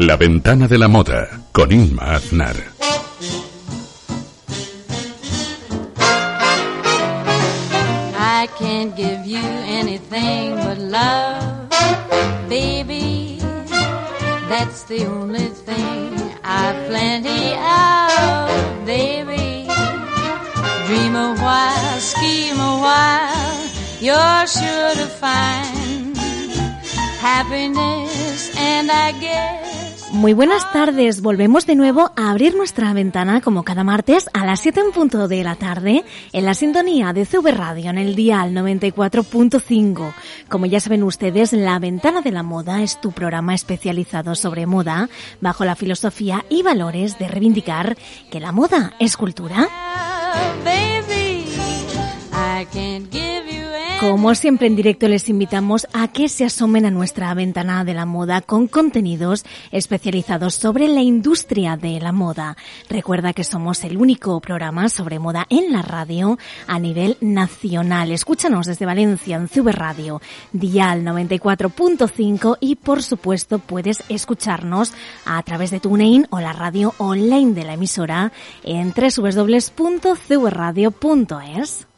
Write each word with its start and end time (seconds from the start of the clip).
La 0.00 0.16
ventana 0.16 0.66
de 0.66 0.78
la 0.78 0.88
moda 0.88 1.28
con 1.52 1.70
Inma 1.70 2.14
Aznar. 2.14 2.56
I 8.16 8.48
can't 8.58 8.96
give 8.96 9.26
you 9.26 9.44
anything 9.78 10.56
but 10.56 10.78
love, 10.78 11.68
baby. 12.48 13.40
That's 14.48 14.84
the 14.84 15.04
only 15.04 15.48
thing 15.68 16.14
I've 16.44 16.88
plenty 16.88 17.52
of, 17.52 18.86
baby. 18.86 19.68
Dream 20.86 21.14
a 21.14 21.34
while, 21.44 22.00
scheme 22.00 22.58
a 22.58 22.74
while, 22.86 23.68
you're 24.00 24.46
sure 24.46 24.94
to 24.94 25.06
find 25.20 26.16
happiness, 27.20 28.56
and 28.56 28.90
I 28.90 29.12
guess. 29.20 29.59
Muy 30.20 30.34
buenas 30.34 30.70
tardes, 30.70 31.22
volvemos 31.22 31.64
de 31.64 31.76
nuevo 31.76 32.12
a 32.14 32.30
abrir 32.30 32.54
nuestra 32.54 32.92
ventana 32.92 33.40
como 33.40 33.62
cada 33.62 33.84
martes 33.84 34.28
a 34.34 34.44
las 34.44 34.60
7 34.60 34.80
en 34.80 34.92
punto 34.92 35.28
de 35.28 35.42
la 35.42 35.54
tarde 35.54 36.04
en 36.34 36.44
la 36.44 36.52
sintonía 36.52 37.14
de 37.14 37.24
CV 37.24 37.52
Radio 37.52 37.88
en 37.88 37.96
el 37.96 38.14
dial 38.14 38.52
94.5. 38.52 40.12
Como 40.50 40.66
ya 40.66 40.78
saben 40.78 41.04
ustedes, 41.04 41.54
La 41.54 41.78
Ventana 41.78 42.20
de 42.20 42.32
la 42.32 42.42
Moda 42.42 42.82
es 42.82 43.00
tu 43.00 43.12
programa 43.12 43.54
especializado 43.54 44.34
sobre 44.34 44.66
moda 44.66 45.08
bajo 45.40 45.64
la 45.64 45.74
filosofía 45.74 46.44
y 46.50 46.62
valores 46.62 47.18
de 47.18 47.26
reivindicar 47.26 47.96
que 48.30 48.40
la 48.40 48.52
moda 48.52 48.92
es 48.98 49.16
cultura. 49.16 49.68
Como 54.00 54.34
siempre 54.34 54.66
en 54.66 54.74
directo 54.76 55.08
les 55.08 55.28
invitamos 55.28 55.86
a 55.92 56.08
que 56.08 56.30
se 56.30 56.46
asomen 56.46 56.86
a 56.86 56.90
nuestra 56.90 57.34
ventana 57.34 57.84
de 57.84 57.92
la 57.92 58.06
moda 58.06 58.40
con 58.40 58.66
contenidos 58.66 59.44
especializados 59.72 60.54
sobre 60.54 60.88
la 60.88 61.02
industria 61.02 61.76
de 61.76 62.00
la 62.00 62.10
moda. 62.10 62.56
Recuerda 62.88 63.34
que 63.34 63.44
somos 63.44 63.84
el 63.84 63.98
único 63.98 64.40
programa 64.40 64.88
sobre 64.88 65.18
moda 65.18 65.46
en 65.50 65.70
la 65.70 65.82
radio 65.82 66.38
a 66.66 66.78
nivel 66.78 67.18
nacional. 67.20 68.10
Escúchanos 68.10 68.64
desde 68.64 68.86
Valencia 68.86 69.36
en 69.36 69.48
CV 69.48 69.70
Radio, 69.70 70.22
Dial 70.54 71.04
94.5 71.04 72.56
y 72.58 72.76
por 72.76 73.02
supuesto 73.02 73.58
puedes 73.58 74.02
escucharnos 74.08 74.94
a 75.26 75.42
través 75.42 75.70
de 75.70 75.80
TuneIn 75.80 76.26
o 76.30 76.40
la 76.40 76.54
radio 76.54 76.94
online 76.96 77.52
de 77.52 77.64
la 77.64 77.74
emisora 77.74 78.32
en 78.64 78.94
www.cvradio.es. 78.94 81.89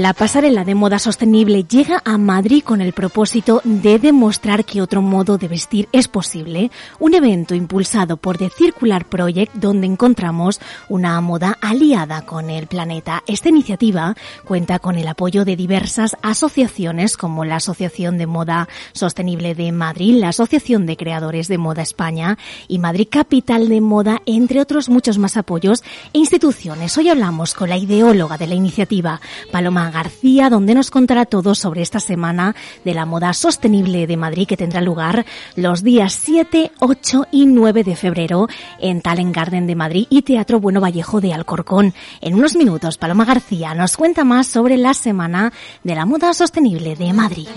La 0.00 0.14
pasarela 0.14 0.64
de 0.64 0.74
moda 0.74 0.98
sostenible 0.98 1.64
llega 1.64 2.00
a 2.06 2.16
Madrid 2.16 2.62
con 2.64 2.80
el 2.80 2.94
propósito 2.94 3.60
de 3.64 3.98
demostrar 3.98 4.64
que 4.64 4.80
otro 4.80 5.02
modo 5.02 5.36
de 5.36 5.46
vestir 5.46 5.90
es 5.92 6.08
posible. 6.08 6.70
Un 6.98 7.12
evento 7.12 7.54
impulsado 7.54 8.16
por 8.16 8.38
The 8.38 8.48
Circular 8.48 9.04
Project 9.04 9.52
donde 9.56 9.86
encontramos 9.86 10.58
una 10.88 11.20
moda 11.20 11.58
aliada 11.60 12.22
con 12.22 12.48
el 12.48 12.66
planeta. 12.66 13.22
Esta 13.26 13.50
iniciativa 13.50 14.14
cuenta 14.46 14.78
con 14.78 14.96
el 14.96 15.06
apoyo 15.06 15.44
de 15.44 15.54
diversas 15.54 16.16
asociaciones 16.22 17.18
como 17.18 17.44
la 17.44 17.56
Asociación 17.56 18.16
de 18.16 18.26
Moda 18.26 18.70
Sostenible 18.94 19.54
de 19.54 19.70
Madrid, 19.70 20.14
la 20.18 20.30
Asociación 20.30 20.86
de 20.86 20.96
Creadores 20.96 21.46
de 21.46 21.58
Moda 21.58 21.82
España 21.82 22.38
y 22.68 22.78
Madrid 22.78 23.08
Capital 23.10 23.68
de 23.68 23.82
Moda, 23.82 24.22
entre 24.24 24.62
otros 24.62 24.88
muchos 24.88 25.18
más 25.18 25.36
apoyos 25.36 25.82
e 26.14 26.18
instituciones. 26.20 26.96
Hoy 26.96 27.10
hablamos 27.10 27.52
con 27.52 27.68
la 27.68 27.76
ideóloga 27.76 28.38
de 28.38 28.46
la 28.46 28.54
iniciativa, 28.54 29.20
Paloma 29.52 29.89
García, 29.90 30.50
donde 30.50 30.74
nos 30.74 30.90
contará 30.90 31.24
todo 31.26 31.54
sobre 31.54 31.82
esta 31.82 32.00
semana 32.00 32.54
de 32.84 32.94
la 32.94 33.06
moda 33.06 33.32
sostenible 33.32 34.06
de 34.06 34.16
Madrid 34.16 34.46
que 34.46 34.56
tendrá 34.56 34.80
lugar 34.80 35.24
los 35.56 35.82
días 35.82 36.12
7, 36.12 36.72
8 36.80 37.26
y 37.30 37.46
9 37.46 37.84
de 37.84 37.96
febrero 37.96 38.48
en 38.78 39.00
Talent 39.00 39.34
Garden 39.34 39.66
de 39.66 39.74
Madrid 39.74 40.06
y 40.10 40.22
Teatro 40.22 40.60
Bueno 40.60 40.80
Vallejo 40.80 41.20
de 41.20 41.32
Alcorcón. 41.32 41.94
En 42.20 42.34
unos 42.34 42.56
minutos, 42.56 42.98
Paloma 42.98 43.24
García 43.24 43.74
nos 43.74 43.96
cuenta 43.96 44.24
más 44.24 44.46
sobre 44.46 44.76
la 44.76 44.94
semana 44.94 45.52
de 45.82 45.94
la 45.94 46.06
moda 46.06 46.34
sostenible 46.34 46.96
de 46.96 47.12
Madrid. 47.12 47.48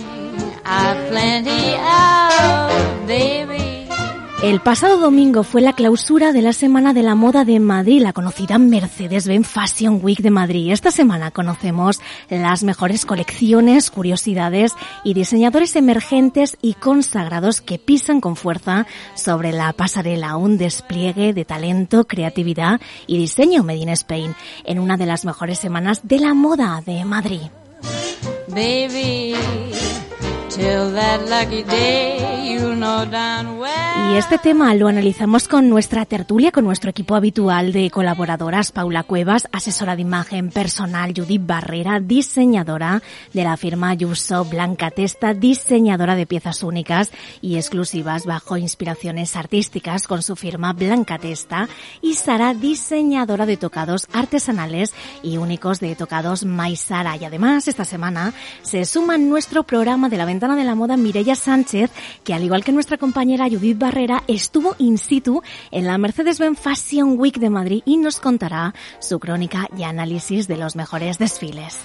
El 4.44 4.60
pasado 4.60 4.98
domingo 4.98 5.44
fue 5.44 5.62
la 5.62 5.72
clausura 5.72 6.34
de 6.34 6.42
la 6.42 6.52
Semana 6.52 6.94
de 6.94 7.02
la 7.02 7.16
Moda 7.16 7.46
de 7.46 7.62
Madrid, 7.62 8.02
la 8.02 8.12
conocida 8.12 8.58
Mercedes-Benz 8.58 9.48
Fashion 9.48 10.02
Week 10.04 10.20
de 10.20 10.32
Madrid. 10.32 10.74
Esta 10.74 10.92
semana 10.92 11.32
conocemos 11.32 12.02
las 12.30 12.62
mejores 12.66 13.06
colecciones, 13.06 13.90
curiosidades 13.90 14.74
y 15.06 15.14
diseñadores 15.14 15.78
emergentes 15.78 16.58
y 16.62 16.74
consagrados 16.74 17.62
que 17.62 17.80
pisan 17.80 18.20
con 18.20 18.36
fuerza 18.36 18.86
sobre 19.16 19.54
la 19.54 19.72
pasarela, 19.72 20.36
un 20.36 20.58
despliegue 20.58 21.32
de 21.32 21.46
talento, 21.46 22.04
creatividad 22.04 22.82
y 23.08 23.18
diseño 23.18 23.64
Made 23.64 23.78
in 23.78 23.90
Spain 23.90 24.36
en 24.66 24.80
una 24.80 24.98
de 24.98 25.06
las 25.06 25.24
mejores 25.24 25.58
semanas 25.58 26.02
de 26.04 26.20
la 26.20 26.34
moda 26.34 26.84
de 26.86 27.06
Madrid. 27.06 27.44
Baby, 28.50 29.36
Y 34.12 34.16
este 34.16 34.38
tema 34.38 34.76
lo 34.76 34.88
analizamos 34.88 35.48
con 35.48 35.70
nuestra 35.70 36.06
tertulia, 36.06 36.52
con 36.52 36.66
nuestro 36.66 36.92
equipo 36.92 37.16
habitual 37.16 37.72
de 37.72 37.90
colaboradoras, 37.90 38.72
Paula 38.72 39.04
Cuevas, 39.04 39.48
asesora 39.52 39.96
de 39.96 40.04
imagen 40.04 40.52
personal, 40.52 41.14
Judith 41.16 41.42
Barrera, 41.44 42.00
diseñadora 42.00 43.02
de 43.34 43.44
la 43.44 43.58
firma 43.58 43.94
Yuso, 43.96 44.46
Blanca 44.46 44.92
Testa, 44.92 45.34
diseñadora 45.34 46.16
de 46.16 46.28
piezas 46.28 46.62
únicas 46.62 47.12
y 47.42 47.56
exclusivas 47.56 48.26
bajo 48.26 48.58
inspiraciones 48.58 49.36
artísticas 49.36 50.08
con 50.08 50.22
su 50.22 50.36
firma 50.36 50.74
Blanca 50.74 51.18
Testa, 51.18 51.68
y 52.02 52.14
Sara, 52.14 52.54
diseñadora 52.54 53.48
de 53.48 53.58
tocados 53.58 54.08
artesanales 54.14 54.94
y 55.24 55.38
únicos 55.38 55.80
de 55.80 55.96
tocados 55.96 56.46
Maisara. 56.46 57.18
Y 57.18 57.26
además, 57.26 57.68
esta 57.68 57.86
semana 57.86 58.34
se 58.62 58.86
suma 58.86 59.18
nuestro 59.18 59.64
programa 59.64 60.10
de 60.10 60.18
la 60.18 60.26
de 60.52 60.66
la 60.66 60.76
moda 60.76 60.98
Mireya 60.98 61.36
Sánchez, 61.36 61.90
que 62.24 62.34
al 62.34 62.44
igual 62.44 62.64
que 62.64 62.74
nuestra 62.74 62.98
compañera 62.98 63.48
Judith 63.50 63.78
Barrera, 63.78 64.24
estuvo 64.28 64.76
in 64.78 64.98
situ 64.98 65.42
en 65.72 65.88
la 65.88 65.98
Mercedes-Benz 65.98 66.60
Fashion 66.60 67.18
Week 67.18 67.40
de 67.40 67.50
Madrid 67.50 67.82
y 67.86 67.96
nos 67.98 68.20
contará 68.20 68.74
su 69.00 69.20
crónica 69.20 69.68
y 69.78 69.84
análisis 69.84 70.48
de 70.48 70.58
los 70.58 70.76
mejores 70.76 71.18
desfiles. 71.18 71.80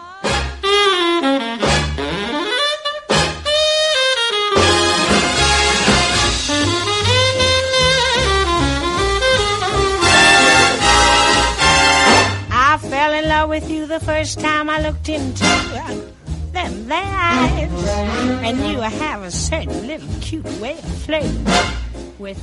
with 13.47 13.71
you 13.71 13.87
the 13.87 14.01
first 14.01 14.41
time 14.41 14.69
I 14.71 14.81
looked 14.81 15.09
into. 15.09 16.22
Them 16.53 16.87
their 16.87 17.03
eyes, 17.03 17.71
and 18.45 18.59
you 18.69 18.81
have 18.81 19.23
a 19.23 19.31
certain 19.31 19.87
little 19.87 20.09
cute 20.21 20.45
way 20.61 20.73
of 20.73 20.85
flirting. 21.05 21.45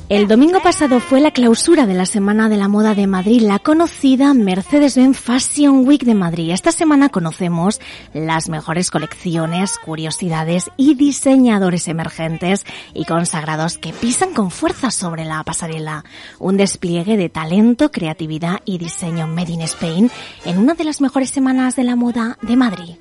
El 0.09 0.27
domingo 0.27 0.59
pasado 0.61 0.99
fue 0.99 1.21
la 1.21 1.31
clausura 1.31 1.85
de 1.85 1.93
la 1.93 2.05
Semana 2.05 2.49
de 2.49 2.57
la 2.57 2.67
Moda 2.67 2.95
de 2.95 3.07
Madrid, 3.07 3.41
la 3.41 3.59
conocida 3.59 4.33
Mercedes-Benz 4.33 5.17
Fashion 5.17 5.87
Week 5.87 6.03
de 6.03 6.15
Madrid. 6.15 6.51
Esta 6.51 6.73
semana 6.73 7.07
conocemos 7.07 7.79
las 8.13 8.49
mejores 8.49 8.91
colecciones, 8.91 9.77
curiosidades 9.77 10.69
y 10.75 10.95
diseñadores 10.95 11.87
emergentes 11.87 12.65
y 12.93 13.05
consagrados 13.05 13.77
que 13.77 13.93
pisan 13.93 14.33
con 14.33 14.51
fuerza 14.51 14.91
sobre 14.91 15.23
la 15.23 15.43
pasarela. 15.45 16.03
Un 16.39 16.57
despliegue 16.57 17.15
de 17.15 17.29
talento, 17.29 17.89
creatividad 17.89 18.59
y 18.65 18.79
diseño 18.79 19.27
made 19.27 19.53
in 19.53 19.61
Spain 19.61 20.11
en 20.43 20.57
una 20.57 20.73
de 20.73 20.83
las 20.83 20.99
mejores 20.99 21.29
semanas 21.29 21.77
de 21.77 21.85
la 21.85 21.95
moda 21.95 22.37
de 22.41 22.57
Madrid. 22.57 22.95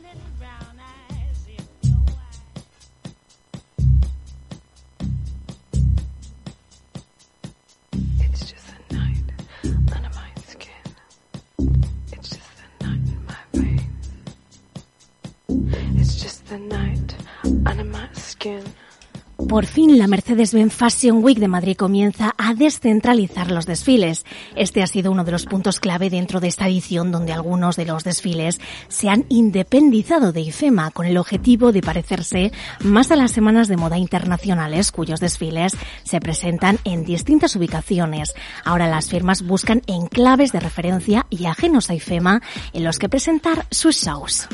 Por 19.48 19.64
fin 19.64 19.96
la 19.98 20.08
Mercedes-Benz 20.08 20.74
Fashion 20.74 21.24
Week 21.24 21.38
de 21.38 21.48
Madrid 21.48 21.74
comienza 21.74 22.34
a 22.36 22.54
descentralizar 22.54 23.50
los 23.50 23.64
desfiles. 23.64 24.26
Este 24.56 24.82
ha 24.82 24.86
sido 24.86 25.10
uno 25.10 25.24
de 25.24 25.32
los 25.32 25.46
puntos 25.46 25.80
clave 25.80 26.10
dentro 26.10 26.40
de 26.40 26.48
esta 26.48 26.66
edición 26.66 27.12
donde 27.12 27.32
algunos 27.32 27.76
de 27.76 27.86
los 27.86 28.04
desfiles 28.04 28.60
se 28.88 29.08
han 29.08 29.24
independizado 29.30 30.32
de 30.32 30.42
IFEMA 30.42 30.90
con 30.90 31.06
el 31.06 31.16
objetivo 31.16 31.72
de 31.72 31.80
parecerse 31.80 32.52
más 32.84 33.10
a 33.10 33.16
las 33.16 33.30
semanas 33.30 33.68
de 33.68 33.78
moda 33.78 33.96
internacionales 33.96 34.92
cuyos 34.92 35.18
desfiles 35.18 35.76
se 36.02 36.20
presentan 36.20 36.78
en 36.84 37.04
distintas 37.04 37.56
ubicaciones. 37.56 38.34
Ahora 38.64 38.86
las 38.86 39.08
firmas 39.08 39.42
buscan 39.42 39.80
enclaves 39.86 40.52
de 40.52 40.60
referencia 40.60 41.26
y 41.30 41.46
ajenos 41.46 41.88
a 41.88 41.94
IFEMA 41.94 42.42
en 42.74 42.84
los 42.84 42.98
que 42.98 43.08
presentar 43.08 43.66
sus 43.70 43.96
shows. 43.96 44.48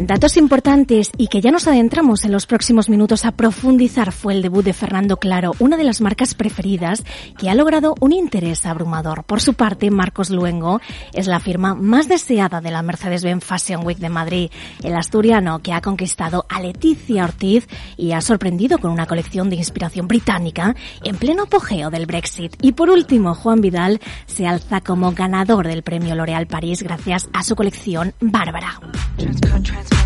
Datos 0.00 0.36
importantes 0.36 1.10
y 1.16 1.28
que 1.28 1.40
ya 1.40 1.52
nos 1.52 1.68
adentramos 1.68 2.24
en 2.24 2.32
los 2.32 2.46
próximos 2.46 2.88
minutos 2.88 3.24
a 3.24 3.32
profundizar 3.32 4.10
fue 4.12 4.34
el 4.34 4.42
debut 4.42 4.64
de 4.64 4.72
Fernando 4.72 5.18
Claro, 5.18 5.52
una 5.60 5.76
de 5.76 5.84
las 5.84 6.00
marcas 6.00 6.34
preferidas 6.34 7.04
que 7.38 7.48
ha 7.48 7.54
logrado 7.54 7.94
un 8.00 8.12
interés 8.12 8.66
abrumador. 8.66 9.24
Por 9.24 9.40
su 9.40 9.54
parte, 9.54 9.90
Marcos 9.90 10.30
Luengo 10.30 10.80
es 11.12 11.28
la 11.28 11.38
firma 11.38 11.74
más 11.74 12.08
deseada 12.08 12.60
de 12.60 12.72
la 12.72 12.82
Mercedes-Benz 12.82 13.44
Fashion 13.44 13.86
Week 13.86 13.98
de 13.98 14.08
Madrid, 14.08 14.50
el 14.82 14.96
asturiano 14.96 15.60
que 15.60 15.72
ha 15.72 15.80
conquistado 15.80 16.44
a 16.48 16.60
Leticia 16.60 17.24
Ortiz 17.24 17.68
y 17.96 18.12
ha 18.12 18.20
sorprendido 18.20 18.78
con 18.78 18.90
una 18.90 19.06
colección 19.06 19.48
de 19.48 19.56
inspiración 19.56 20.08
británica 20.08 20.74
en 21.04 21.16
pleno 21.16 21.44
apogeo 21.44 21.90
del 21.90 22.06
Brexit. 22.06 22.56
Y 22.60 22.72
por 22.72 22.90
último, 22.90 23.34
Juan 23.34 23.60
Vidal 23.60 24.00
se 24.26 24.46
alza 24.46 24.80
como 24.80 25.12
ganador 25.12 25.68
del 25.68 25.82
premio 25.82 26.14
L'Oréal 26.16 26.46
París 26.46 26.82
gracias 26.82 27.28
a 27.32 27.44
su 27.44 27.54
colección 27.54 28.12
Bárbara. 28.20 28.80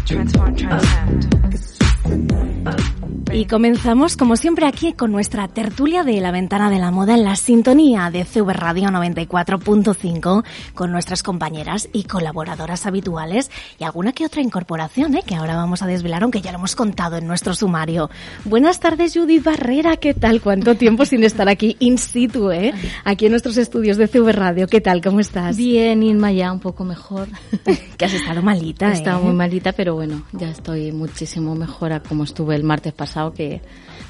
Transform, 0.07 0.57
transcend. 0.57 1.29
Y 3.31 3.45
comenzamos, 3.45 4.17
como 4.17 4.37
siempre, 4.37 4.67
aquí 4.67 4.95
con 4.95 5.13
nuestra 5.13 5.49
tertulia 5.49 6.03
de 6.03 6.19
la 6.21 6.31
ventana 6.31 6.71
de 6.71 6.79
la 6.79 6.91
moda 6.91 7.15
en 7.15 7.25
la 7.25 7.37
sintonía 7.37 8.11
de 8.11 8.25
CV 8.25 8.55
Radio 8.55 8.89
94.5 8.89 10.45
con 10.75 10.91
nuestras 10.91 11.23
compañeras 11.23 11.91
y 11.93 12.05
colaboradoras 12.05 12.87
habituales 12.87 13.51
y 13.79 13.85
alguna 13.85 14.13
que 14.13 14.25
otra 14.25 14.41
incorporación 14.41 15.15
¿eh? 15.15 15.23
que 15.27 15.35
ahora 15.35 15.57
vamos 15.57 15.83
a 15.83 15.87
desvelar, 15.87 16.23
aunque 16.23 16.41
ya 16.41 16.53
lo 16.53 16.59
hemos 16.59 16.75
contado 16.75 17.19
en 17.19 17.27
nuestro 17.27 17.55
sumario. 17.55 18.09
Buenas 18.47 18.81
tardes, 18.81 19.13
Judith 19.15 19.45
Barrera, 19.45 19.99
¿qué 19.99 20.15
tal? 20.15 20.41
¿Cuánto 20.41 20.75
tiempo 20.77 21.05
sin 21.05 21.23
estar 21.23 21.51
aquí 21.51 21.77
in 21.81 21.99
situ, 21.99 22.51
eh? 22.51 22.73
Aquí 23.05 23.27
en 23.27 23.33
nuestros 23.33 23.59
estudios 23.59 23.99
de 23.99 24.09
CV 24.09 24.33
Radio, 24.33 24.67
¿qué 24.69 24.81
tal? 24.81 25.03
¿Cómo 25.03 25.21
estás? 25.21 25.59
Bien, 25.59 26.03
Inma, 26.03 26.33
ya 26.33 26.51
un 26.51 26.61
poco 26.61 26.83
mejor. 26.85 27.29
que 27.99 28.05
has 28.07 28.15
estado 28.15 28.43
malita, 28.43 28.89
He 28.89 28.95
estado 28.95 29.21
¿eh? 29.21 29.25
muy 29.25 29.35
malita, 29.35 29.73
pero 29.73 29.95
bueno, 29.95 30.25
ya 30.33 30.49
estoy 30.49 30.93
muchísimo 30.93 31.55
mejor 31.55 31.93
a 31.93 32.01
como 32.01 32.25
estuve 32.25 32.57
el 32.57 32.65
martes 32.65 32.95
pasado 32.95 33.18
que 33.35 33.61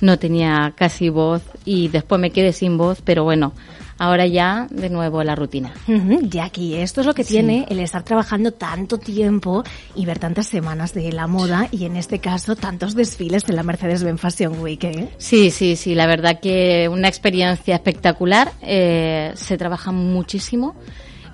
no 0.00 0.18
tenía 0.18 0.72
casi 0.76 1.08
voz 1.08 1.42
y 1.64 1.88
después 1.88 2.20
me 2.20 2.30
quedé 2.30 2.52
sin 2.52 2.78
voz, 2.78 3.02
pero 3.02 3.24
bueno, 3.24 3.52
ahora 3.98 4.26
ya 4.26 4.66
de 4.70 4.88
nuevo 4.88 5.22
la 5.24 5.34
rutina. 5.34 5.72
Uh 5.86 6.20
Jackie, 6.22 6.76
esto 6.76 7.00
es 7.00 7.06
lo 7.06 7.14
que 7.14 7.24
tiene 7.24 7.66
el 7.68 7.80
estar 7.80 8.02
trabajando 8.04 8.52
tanto 8.52 8.98
tiempo 8.98 9.64
y 9.94 10.06
ver 10.06 10.18
tantas 10.18 10.46
semanas 10.46 10.94
de 10.94 11.12
la 11.12 11.26
moda 11.26 11.68
y 11.70 11.84
en 11.84 11.96
este 11.96 12.20
caso 12.20 12.56
tantos 12.56 12.94
desfiles 12.94 13.44
de 13.44 13.52
la 13.52 13.62
Mercedes-Benz 13.62 14.20
Fashion 14.20 14.60
Week. 14.60 14.82
¿eh? 14.84 15.08
Sí, 15.18 15.50
sí, 15.50 15.76
sí, 15.76 15.94
la 15.94 16.06
verdad 16.06 16.40
que 16.40 16.88
una 16.88 17.08
experiencia 17.08 17.74
espectacular. 17.74 18.52
Eh, 18.62 19.32
se 19.34 19.56
trabaja 19.58 19.92
muchísimo. 19.92 20.76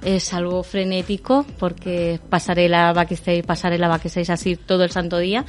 Es 0.03 0.35
algo 0.35 0.63
frenético 0.63 1.47
porque 1.59 2.21
pasarela, 2.29 2.93
backstage, 2.93 3.45
pasarela, 3.45 3.89
backstage 3.89 4.31
así 4.31 4.57
todo 4.57 4.85
el 4.85 4.91
santo 4.91 5.19
día. 5.19 5.47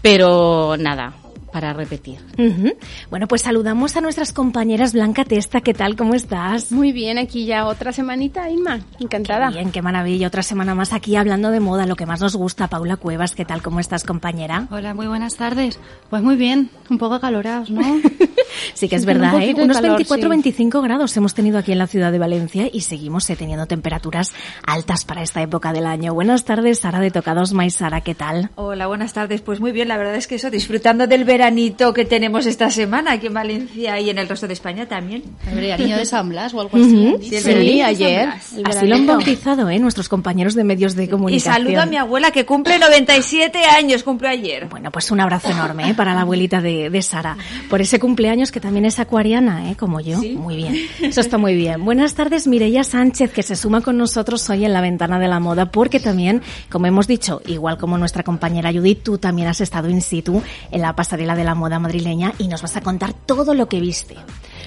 Pero 0.00 0.76
nada, 0.78 1.14
para 1.56 1.72
repetir. 1.72 2.18
Uh 2.36 2.72
Bueno, 3.08 3.26
pues 3.28 3.40
saludamos 3.40 3.96
a 3.96 4.02
nuestras 4.02 4.34
compañeras 4.34 4.92
Blanca 4.92 5.24
Testa, 5.24 5.62
¿qué 5.62 5.72
tal? 5.72 5.96
¿Cómo 5.96 6.12
estás? 6.12 6.70
Muy 6.70 6.92
bien, 6.92 7.16
aquí 7.16 7.46
ya 7.46 7.64
otra 7.64 7.94
semanita, 7.94 8.50
Inma, 8.50 8.80
encantada. 9.00 9.48
Qué 9.48 9.54
bien, 9.54 9.72
qué 9.72 9.80
maravilla, 9.80 10.26
otra 10.26 10.42
semana 10.42 10.74
más 10.74 10.92
aquí 10.92 11.16
hablando 11.16 11.50
de 11.50 11.60
moda, 11.60 11.86
lo 11.86 11.96
que 11.96 12.04
más 12.04 12.20
nos 12.20 12.36
gusta. 12.36 12.68
Paula 12.68 12.98
Cuevas, 12.98 13.34
¿qué 13.34 13.46
tal? 13.46 13.62
¿Cómo 13.62 13.80
estás, 13.80 14.04
compañera? 14.04 14.68
Hola, 14.70 14.92
muy 14.92 15.06
buenas 15.06 15.36
tardes. 15.36 15.78
Pues 16.10 16.22
muy 16.22 16.36
bien, 16.36 16.68
un 16.90 16.98
poco 16.98 17.20
calorados, 17.20 17.70
¿no? 17.70 17.80
sí 18.74 18.88
que 18.88 18.96
es 18.96 19.04
Con 19.04 19.16
un 19.16 19.22
verdad, 19.22 19.40
¿eh? 19.42 19.54
Unos 19.56 19.76
calor, 19.76 19.90
24 19.92 20.22
sí. 20.22 20.28
25 20.28 20.82
grados 20.82 21.16
hemos 21.16 21.34
tenido 21.34 21.58
aquí 21.58 21.72
en 21.72 21.78
la 21.78 21.86
ciudad 21.86 22.12
de 22.12 22.18
Valencia 22.18 22.68
y 22.72 22.80
seguimos 22.82 23.28
eh, 23.30 23.36
teniendo 23.36 23.66
temperaturas 23.66 24.32
altas 24.66 25.04
para 25.04 25.22
esta 25.22 25.42
época 25.42 25.72
del 25.72 25.86
año. 25.86 26.14
Buenas 26.14 26.44
tardes, 26.44 26.80
Sara 26.80 27.00
de 27.00 27.10
Tocados 27.10 27.52
Mais. 27.52 27.74
Sara, 27.74 28.00
¿qué 28.00 28.14
tal? 28.14 28.50
Hola, 28.54 28.86
buenas 28.86 29.12
tardes. 29.12 29.40
Pues 29.40 29.60
muy 29.60 29.72
bien, 29.72 29.88
la 29.88 29.96
verdad 29.96 30.16
es 30.16 30.26
que 30.26 30.36
eso, 30.36 30.50
disfrutando 30.50 31.06
del 31.06 31.24
veranito 31.24 31.92
que 31.92 32.04
tenemos 32.04 32.46
esta 32.46 32.70
semana 32.70 33.12
aquí 33.12 33.26
en 33.26 33.34
Valencia 33.34 34.00
y 34.00 34.10
en 34.10 34.18
el 34.18 34.28
resto 34.28 34.46
de 34.46 34.54
España 34.54 34.86
también. 34.86 35.22
El 35.48 35.56
veranillo 35.56 35.96
de 35.96 36.04
San 36.06 36.28
Blas 36.28 36.54
o 36.54 36.60
algo 36.60 36.76
así. 36.76 37.16
Sí, 37.22 37.36
el 37.36 37.44
veranillo 37.44 37.72
de 37.74 37.80
San 37.80 37.88
ayer. 37.88 38.28
El 38.56 38.66
Así 38.66 38.86
lo 38.86 38.94
han 38.96 39.06
bautizado, 39.06 39.68
¿eh? 39.70 39.78
Nuestros 39.78 40.08
compañeros 40.08 40.54
de 40.54 40.64
medios 40.64 40.94
de 40.94 41.04
Y 41.04 41.08
comunicación. 41.08 41.54
saludo 41.54 41.80
a 41.82 41.86
mi 41.86 41.96
abuela 41.96 42.30
que 42.30 42.44
cumple 42.46 42.78
97 42.78 43.64
años, 43.64 44.02
cumple 44.02 44.28
ayer. 44.28 44.66
Bueno, 44.68 44.90
pues 44.90 45.10
un 45.10 45.20
abrazo 45.20 45.50
enorme 45.50 45.90
¿eh? 45.90 45.94
para 45.94 46.14
la 46.14 46.22
abuelita 46.22 46.60
de, 46.60 46.90
de 46.90 47.02
Sara. 47.02 47.36
Por 47.68 47.80
ese 47.80 47.98
cumpleaños 47.98 48.35
que 48.52 48.60
también 48.60 48.84
es 48.84 48.98
acuariana, 48.98 49.70
¿eh? 49.70 49.76
como 49.76 50.00
yo. 50.00 50.20
Sí. 50.20 50.32
Muy 50.34 50.56
bien. 50.56 50.76
Eso 51.02 51.20
está 51.20 51.38
muy 51.38 51.54
bien. 51.54 51.84
Buenas 51.84 52.14
tardes, 52.14 52.46
Mireia 52.46 52.84
Sánchez, 52.84 53.32
que 53.32 53.42
se 53.42 53.56
suma 53.56 53.80
con 53.80 53.96
nosotros 53.96 54.48
hoy 54.50 54.64
en 54.64 54.72
la 54.72 54.80
ventana 54.80 55.18
de 55.18 55.28
la 55.28 55.40
moda, 55.40 55.70
porque 55.70 56.00
también, 56.00 56.42
como 56.70 56.86
hemos 56.86 57.06
dicho, 57.06 57.40
igual 57.46 57.78
como 57.78 57.98
nuestra 57.98 58.22
compañera 58.22 58.72
Judith, 58.72 59.02
tú 59.02 59.18
también 59.18 59.48
has 59.48 59.60
estado 59.60 59.88
in 59.88 60.02
situ 60.02 60.42
en 60.70 60.80
la 60.82 60.94
pasarela 60.94 61.34
de 61.34 61.44
la 61.44 61.54
moda 61.54 61.78
madrileña 61.78 62.34
y 62.38 62.48
nos 62.48 62.62
vas 62.62 62.76
a 62.76 62.80
contar 62.80 63.12
todo 63.14 63.54
lo 63.54 63.68
que 63.68 63.80
viste. 63.80 64.16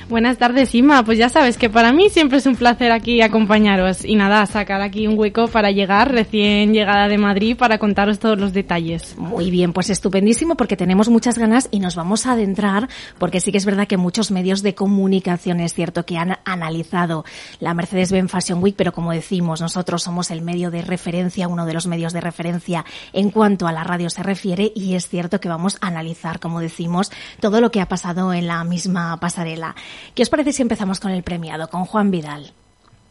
Buenas 0.10 0.40
tardes, 0.40 0.74
Inma. 0.74 1.06
Pues 1.06 1.20
ya 1.20 1.30
sabes 1.30 1.56
que 1.56 1.70
para 1.70 1.94
mí 1.94 2.10
siempre 2.10 2.40
es 2.40 2.48
un 2.48 2.56
placer 2.56 2.92
aquí 2.92 3.22
acompañaros. 3.22 4.04
Y 4.04 4.16
nada, 4.16 4.44
sacar 4.48 4.82
aquí 4.82 5.06
un 5.06 5.20
hueco 5.20 5.48
para 5.50 5.70
llegar 5.70 6.12
recién 6.12 6.74
llegada 6.74 7.08
de 7.08 7.20
Madrid 7.20 7.56
para 7.56 7.78
contaros 7.78 8.18
todos 8.18 8.40
los 8.40 8.52
detalles. 8.52 9.16
Muy 9.20 9.52
bien, 9.52 9.72
pues 9.72 9.92
estupendísimo 9.92 10.56
porque 10.56 10.76
tenemos 10.76 11.10
muchas 11.10 11.38
ganas 11.38 11.70
y 11.70 11.80
nos 11.80 11.96
vamos 11.96 12.26
a 12.26 12.32
adentrar 12.32 12.90
porque 13.20 13.40
sí 13.40 13.52
que 13.52 13.60
es 13.60 13.66
verdad 13.66 13.86
que 13.86 13.98
muchos 13.98 14.32
medios 14.32 14.64
de 14.64 14.74
comunicación 14.74 15.60
es 15.60 15.76
cierto 15.76 16.08
que 16.08 16.18
han 16.18 16.40
analizado 16.44 17.24
la 17.60 17.76
Mercedes-Benz 17.76 18.32
Fashion 18.32 18.64
Week, 18.64 18.74
pero 18.76 18.94
como 18.94 19.12
decimos, 19.12 19.62
nosotros 19.62 20.02
somos 20.02 20.32
el 20.32 20.42
medio 20.42 20.72
de 20.72 20.82
referencia, 20.82 21.48
uno 21.48 21.68
de 21.68 21.74
los 21.74 21.86
medios 21.86 22.14
de 22.14 22.22
referencia 22.22 22.84
en 23.14 23.30
cuanto 23.30 23.68
a 23.68 23.72
la 23.72 23.84
radio 23.84 24.10
se 24.10 24.24
refiere 24.24 24.72
y 24.76 24.96
es 24.96 25.08
cierto 25.08 25.40
que 25.40 25.50
vamos 25.50 25.78
a 25.82 25.88
analizar, 25.88 26.40
como 26.40 26.62
decimos, 26.62 27.12
todo 27.40 27.62
lo 27.62 27.70
que 27.70 27.80
ha 27.80 27.88
pasado 27.88 28.34
en 28.34 28.48
la 28.48 28.64
misma 28.64 29.16
pasarela. 29.20 29.76
¿Qué 30.16 30.24
os 30.24 30.30
parece 30.30 30.54
si 30.54 30.62
empezamos 30.62 31.00
con 31.00 31.12
el 31.12 31.24
premiado, 31.24 31.70
con 31.70 31.86
Juan 31.86 32.12
Vidal? 32.12 32.52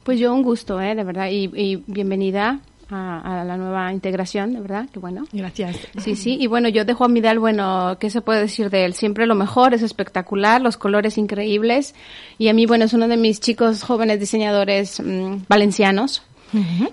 Pues 0.05 0.19
yo 0.19 0.33
un 0.35 0.43
gusto, 0.43 0.81
¿eh? 0.81 0.95
De 0.95 1.05
verdad. 1.05 1.29
Y, 1.31 1.51
y 1.55 1.83
bienvenida 1.87 2.61
a, 2.91 3.41
a 3.41 3.45
la 3.45 3.57
nueva 3.57 3.93
integración, 3.93 4.55
de 4.55 4.61
verdad. 4.61 4.89
Que 4.91 4.99
bueno. 4.99 5.27
Gracias. 5.33 5.77
Sí, 5.99 6.17
sí. 6.17 6.39
Y 6.41 6.47
bueno, 6.47 6.69
yo 6.69 6.85
de 6.85 6.95
Juan 6.95 7.13
Vidal, 7.13 7.39
bueno, 7.39 7.97
¿qué 8.01 8.09
se 8.11 8.21
puede 8.21 8.41
decir 8.41 8.71
de 8.71 8.85
él? 8.85 8.95
Siempre 8.95 9.27
lo 9.27 9.35
mejor, 9.35 9.75
es 9.75 9.83
espectacular, 9.83 10.61
los 10.63 10.77
colores 10.77 11.19
increíbles. 11.19 11.95
Y 12.39 12.49
a 12.49 12.55
mí, 12.55 12.67
bueno, 12.67 12.87
es 12.87 12.93
uno 12.95 13.09
de 13.09 13.17
mis 13.17 13.41
chicos 13.41 13.83
jóvenes 13.83 14.21
diseñadores 14.21 15.01
mm, 15.01 15.45
valencianos. 15.49 16.23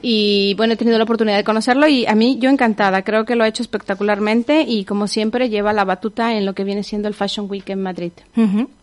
Y 0.02 0.54
bueno, 0.56 0.74
he 0.74 0.78
tenido 0.78 0.98
la 0.98 1.04
oportunidad 1.04 1.38
de 1.38 1.44
conocerlo 1.44 1.88
y 1.88 2.06
a 2.06 2.16
mí 2.16 2.38
yo 2.40 2.50
encantada. 2.50 3.02
Creo 3.04 3.26
que 3.26 3.36
lo 3.36 3.44
ha 3.44 3.48
hecho 3.48 3.64
espectacularmente 3.64 4.62
y 4.68 4.86
como 4.86 5.08
siempre 5.08 5.50
lleva 5.50 5.74
la 5.74 5.86
batuta 5.86 6.36
en 6.38 6.46
lo 6.46 6.54
que 6.54 6.64
viene 6.64 6.84
siendo 6.84 7.08
el 7.08 7.14
Fashion 7.14 7.48
Week 7.50 7.68
en 7.70 7.82
Madrid. 7.82 8.12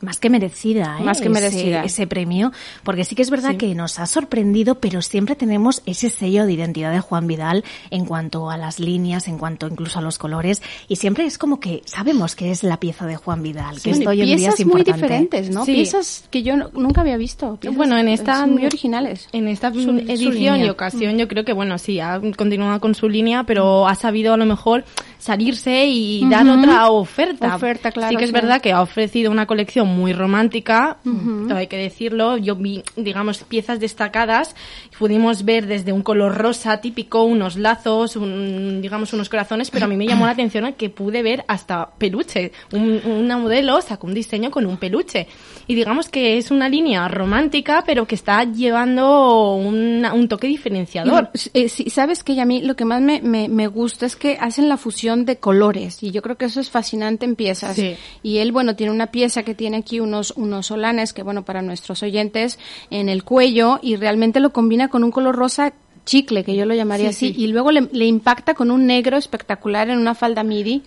Más 0.00 0.18
que 0.18 0.30
merecida, 0.30 0.96
¿eh? 1.00 1.02
Más 1.04 1.18
que 1.18 1.24
Ese- 1.24 1.30
merecida. 1.32 1.84
Ese, 1.84 2.06
premio, 2.06 2.52
porque 2.82 3.04
sí 3.04 3.14
que 3.14 3.22
es 3.22 3.30
verdad 3.30 3.56
que 3.56 3.74
nos 3.74 3.98
ha 3.98 4.06
sorprendido, 4.06 4.76
pero 4.76 5.02
siempre 5.02 5.36
tenemos 5.36 5.82
ese 5.86 6.10
sello 6.10 6.46
de 6.46 6.52
identidad 6.52 6.92
de 6.92 7.00
Juan 7.00 7.26
Vidal 7.26 7.64
en 7.90 8.04
cuanto 8.04 8.50
a 8.50 8.56
las 8.56 8.80
líneas, 8.80 9.28
en 9.28 9.38
cuanto 9.38 9.66
incluso 9.68 9.98
a 9.98 10.02
los 10.02 10.18
colores, 10.18 10.62
y 10.88 10.96
siempre 10.96 11.24
es 11.24 11.38
como 11.38 11.60
que 11.60 11.82
sabemos 11.84 12.34
que 12.34 12.50
es 12.50 12.62
la 12.64 12.78
pieza 12.80 13.06
de 13.06 13.16
Juan 13.16 13.42
Vidal, 13.42 13.80
que 13.80 13.90
esto 13.90 14.10
hoy 14.10 14.20
en 14.20 14.26
día 14.26 14.36
piezas 14.36 14.60
es 14.60 14.66
muy 14.66 14.82
diferentes, 14.82 15.50
¿no? 15.50 15.64
Sí. 15.64 15.74
Piezas 15.74 16.24
que 16.30 16.42
yo 16.42 16.56
no- 16.56 16.70
nunca 16.74 17.00
había 17.02 17.16
visto. 17.16 17.56
Piezas, 17.56 17.76
Bueno, 17.76 17.96
en 17.98 18.08
esta 18.08 18.40
son 18.40 18.52
muy 18.52 18.66
originales. 18.66 19.28
En 19.32 19.48
esta 19.48 19.68
edición. 19.68 20.61
Ocasión 20.70 21.18
yo 21.18 21.28
creo 21.28 21.44
que 21.44 21.52
bueno, 21.52 21.78
sí, 21.78 22.00
ha 22.00 22.20
continuado 22.36 22.80
con 22.80 22.94
su 22.94 23.08
línea, 23.08 23.44
pero 23.44 23.88
ha 23.88 23.94
sabido 23.94 24.34
a 24.34 24.36
lo 24.36 24.46
mejor 24.46 24.84
salirse 25.22 25.86
y 25.86 26.28
dar 26.28 26.44
Ujú. 26.44 26.58
otra 26.58 26.90
oferta. 26.90 27.54
Oferta, 27.54 27.92
claro, 27.92 28.10
Sí 28.10 28.16
que 28.16 28.24
es 28.24 28.30
sí. 28.30 28.34
verdad 28.34 28.60
que 28.60 28.72
ha 28.72 28.82
ofrecido 28.82 29.30
una 29.30 29.46
colección 29.46 29.86
muy 29.86 30.12
romántica, 30.12 30.96
Ujú. 31.04 31.46
todo 31.46 31.58
hay 31.58 31.68
que 31.68 31.76
decirlo. 31.76 32.36
Yo 32.38 32.56
vi, 32.56 32.82
digamos, 32.96 33.44
piezas 33.44 33.78
destacadas. 33.78 34.56
Pudimos 34.98 35.44
ver 35.44 35.66
desde 35.68 35.92
un 35.92 36.02
color 36.02 36.36
rosa 36.36 36.80
típico, 36.80 37.22
unos 37.22 37.56
lazos, 37.56 38.16
un- 38.16 38.80
digamos, 38.82 39.12
unos 39.12 39.28
corazones, 39.28 39.70
pero 39.70 39.84
a 39.84 39.88
mí 39.88 39.96
me 39.96 40.06
llamó 40.08 40.26
la 40.26 40.32
atención 40.32 40.72
que 40.72 40.90
pude 40.90 41.22
ver 41.22 41.44
hasta 41.46 41.90
peluche. 41.98 42.50
Un- 42.72 43.00
una 43.06 43.38
modelo 43.38 43.80
sacó 43.80 44.08
un 44.08 44.14
diseño 44.14 44.50
con 44.50 44.66
un 44.66 44.76
peluche. 44.76 45.28
Y 45.68 45.76
digamos 45.76 46.08
que 46.08 46.36
es 46.36 46.50
una 46.50 46.68
línea 46.68 47.06
romántica, 47.06 47.84
pero 47.86 48.06
que 48.06 48.16
está 48.16 48.42
llevando 48.42 49.54
una- 49.54 50.14
un 50.14 50.26
toque 50.26 50.48
diferenciador. 50.48 51.30
Y, 51.54 51.60
eh, 51.64 51.68
sí, 51.68 51.90
sabes 51.90 52.24
que 52.24 52.40
a 52.40 52.44
mí 52.44 52.62
lo 52.62 52.74
que 52.74 52.84
más 52.84 53.00
me, 53.00 53.20
me, 53.22 53.48
me 53.48 53.68
gusta 53.68 54.06
es 54.06 54.16
que 54.16 54.36
hacen 54.40 54.68
la 54.68 54.76
fusión 54.76 55.11
de 55.16 55.36
colores 55.36 56.02
y 56.02 56.10
yo 56.10 56.22
creo 56.22 56.36
que 56.36 56.46
eso 56.46 56.60
es 56.60 56.70
fascinante 56.70 57.24
en 57.24 57.36
piezas. 57.36 57.76
Sí. 57.76 57.96
Y 58.22 58.38
él, 58.38 58.52
bueno, 58.52 58.74
tiene 58.76 58.92
una 58.92 59.08
pieza 59.08 59.42
que 59.42 59.54
tiene 59.54 59.78
aquí 59.78 60.00
unos, 60.00 60.32
unos 60.36 60.66
solanes 60.66 61.12
que, 61.12 61.22
bueno, 61.22 61.44
para 61.44 61.62
nuestros 61.62 62.02
oyentes 62.02 62.58
en 62.90 63.08
el 63.08 63.22
cuello 63.24 63.78
y 63.82 63.96
realmente 63.96 64.40
lo 64.40 64.52
combina 64.52 64.88
con 64.88 65.04
un 65.04 65.10
color 65.10 65.36
rosa 65.36 65.72
chicle, 66.04 66.42
que 66.42 66.56
yo 66.56 66.66
lo 66.66 66.74
llamaría 66.74 67.12
Sí, 67.12 67.26
así, 67.28 67.34
sí. 67.34 67.44
y 67.44 67.46
luego 67.48 67.70
le, 67.70 67.88
le 67.92 68.06
impacta 68.06 68.54
con 68.54 68.70
un 68.72 68.86
negro 68.86 69.16
espectacular 69.16 69.88
en 69.88 69.98
una 69.98 70.14
falda 70.16 70.42
midi 70.42 70.82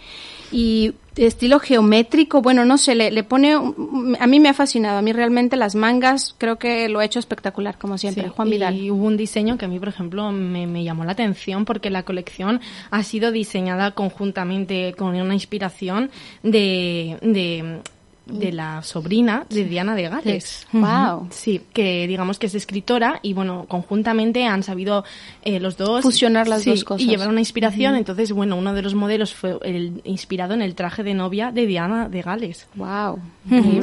y 0.51 0.93
estilo 1.15 1.59
geométrico, 1.59 2.41
bueno, 2.41 2.65
no 2.65 2.77
sé, 2.77 2.95
le, 2.95 3.11
le 3.11 3.23
pone, 3.23 3.53
a 3.53 4.27
mí 4.27 4.39
me 4.39 4.49
ha 4.49 4.53
fascinado, 4.53 4.97
a 4.97 5.01
mí 5.01 5.13
realmente 5.13 5.55
las 5.55 5.75
mangas 5.75 6.35
creo 6.37 6.57
que 6.57 6.89
lo 6.89 6.99
ha 6.99 7.05
hecho 7.05 7.19
espectacular, 7.19 7.77
como 7.77 7.97
siempre, 7.97 8.25
Sí, 8.25 8.29
Juan 8.35 8.49
Vidal. 8.49 8.75
Y 8.75 8.91
hubo 8.91 9.05
un 9.05 9.17
diseño 9.17 9.57
que 9.57 9.65
a 9.65 9.67
mí, 9.67 9.79
por 9.79 9.87
ejemplo, 9.87 10.31
me, 10.31 10.67
me 10.67 10.83
llamó 10.83 11.05
la 11.05 11.13
atención 11.13 11.65
porque 11.65 11.89
la 11.89 12.03
colección 12.03 12.59
ha 12.91 13.03
sido 13.03 13.31
diseñada 13.31 13.91
conjuntamente 13.91 14.93
con 14.97 15.15
una 15.15 15.33
inspiración 15.33 16.11
de, 16.43 17.17
de, 17.21 17.81
de 18.25 18.51
la 18.51 18.81
sobrina 18.81 19.45
de 19.49 19.65
Diana 19.65 19.93
de 19.95 20.09
Gales. 20.09 20.65
Wow. 20.73 21.27
Sí, 21.29 21.61
que 21.73 22.07
digamos 22.07 22.39
que 22.39 22.47
es 22.47 22.55
escritora 22.55 23.19
y 23.21 23.33
bueno, 23.33 23.65
conjuntamente 23.67 24.45
han 24.45 24.63
sabido 24.63 25.03
eh, 25.43 25.59
los 25.59 25.77
dos 25.77 26.01
Fusionar 26.01 26.47
las 26.47 26.63
sí, 26.63 26.71
dos 26.71 26.83
cosas. 26.83 27.05
y 27.05 27.09
llevar 27.09 27.29
una 27.29 27.39
inspiración. 27.39 27.95
Entonces, 27.95 28.31
bueno, 28.31 28.55
uno 28.55 28.73
de 28.73 28.81
los 28.81 28.95
modelos 28.95 29.33
fue 29.33 29.57
el 29.63 30.01
inspirado 30.05 30.53
en 30.55 30.61
el 30.61 30.73
traje 30.75 31.03
de 31.03 31.13
novia 31.13 31.51
de 31.51 31.65
Diana 31.67 32.09
de 32.09 32.21
Gales. 32.21 32.67
Wow. 32.75 33.19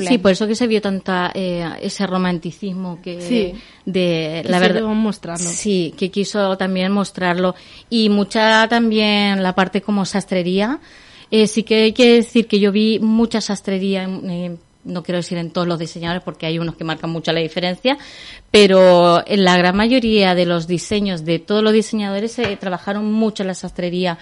Sí, 0.08 0.18
por 0.18 0.32
eso 0.32 0.46
que 0.48 0.56
se 0.56 0.66
vio 0.66 0.80
tanta 0.82 1.30
eh, 1.34 1.64
ese 1.80 2.06
romanticismo 2.06 3.00
que 3.00 3.20
Sí. 3.20 3.54
de 3.86 4.42
la 4.46 4.58
verdad 4.58 4.82
mostrarlo. 4.82 5.48
Sí, 5.48 5.94
que 5.96 6.10
quiso 6.10 6.56
también 6.56 6.90
mostrarlo 6.92 7.54
y 7.88 8.08
mucha 8.08 8.66
también 8.68 9.42
la 9.42 9.54
parte 9.54 9.82
como 9.82 10.04
sastrería. 10.04 10.80
Eh, 11.32 11.46
sí 11.48 11.62
que 11.64 11.84
hay 11.84 11.92
que 11.92 12.14
decir 12.16 12.46
que 12.46 12.60
yo 12.60 12.70
vi 12.70 13.00
mucha 13.00 13.40
sastrería, 13.40 14.04
en- 14.04 14.30
eh, 14.30 14.56
no 14.84 15.02
quiero 15.02 15.16
decir 15.18 15.38
en 15.38 15.50
todos 15.50 15.66
los 15.66 15.78
diseñadores 15.78 16.22
porque 16.24 16.44
hay 16.44 16.58
unos 16.58 16.74
que 16.76 16.82
marcan 16.84 17.08
mucho 17.10 17.32
la 17.32 17.40
diferencia, 17.40 17.96
pero 18.50 19.22
en 19.26 19.44
la 19.44 19.56
gran 19.56 19.76
mayoría 19.76 20.34
de 20.34 20.44
los 20.44 20.66
diseños 20.66 21.24
de 21.24 21.38
todos 21.38 21.62
los 21.62 21.72
diseñadores 21.72 22.32
se 22.32 22.56
trabajaron 22.56 23.10
mucho 23.12 23.44
en 23.44 23.46
la 23.46 23.54
sastrería 23.54 24.18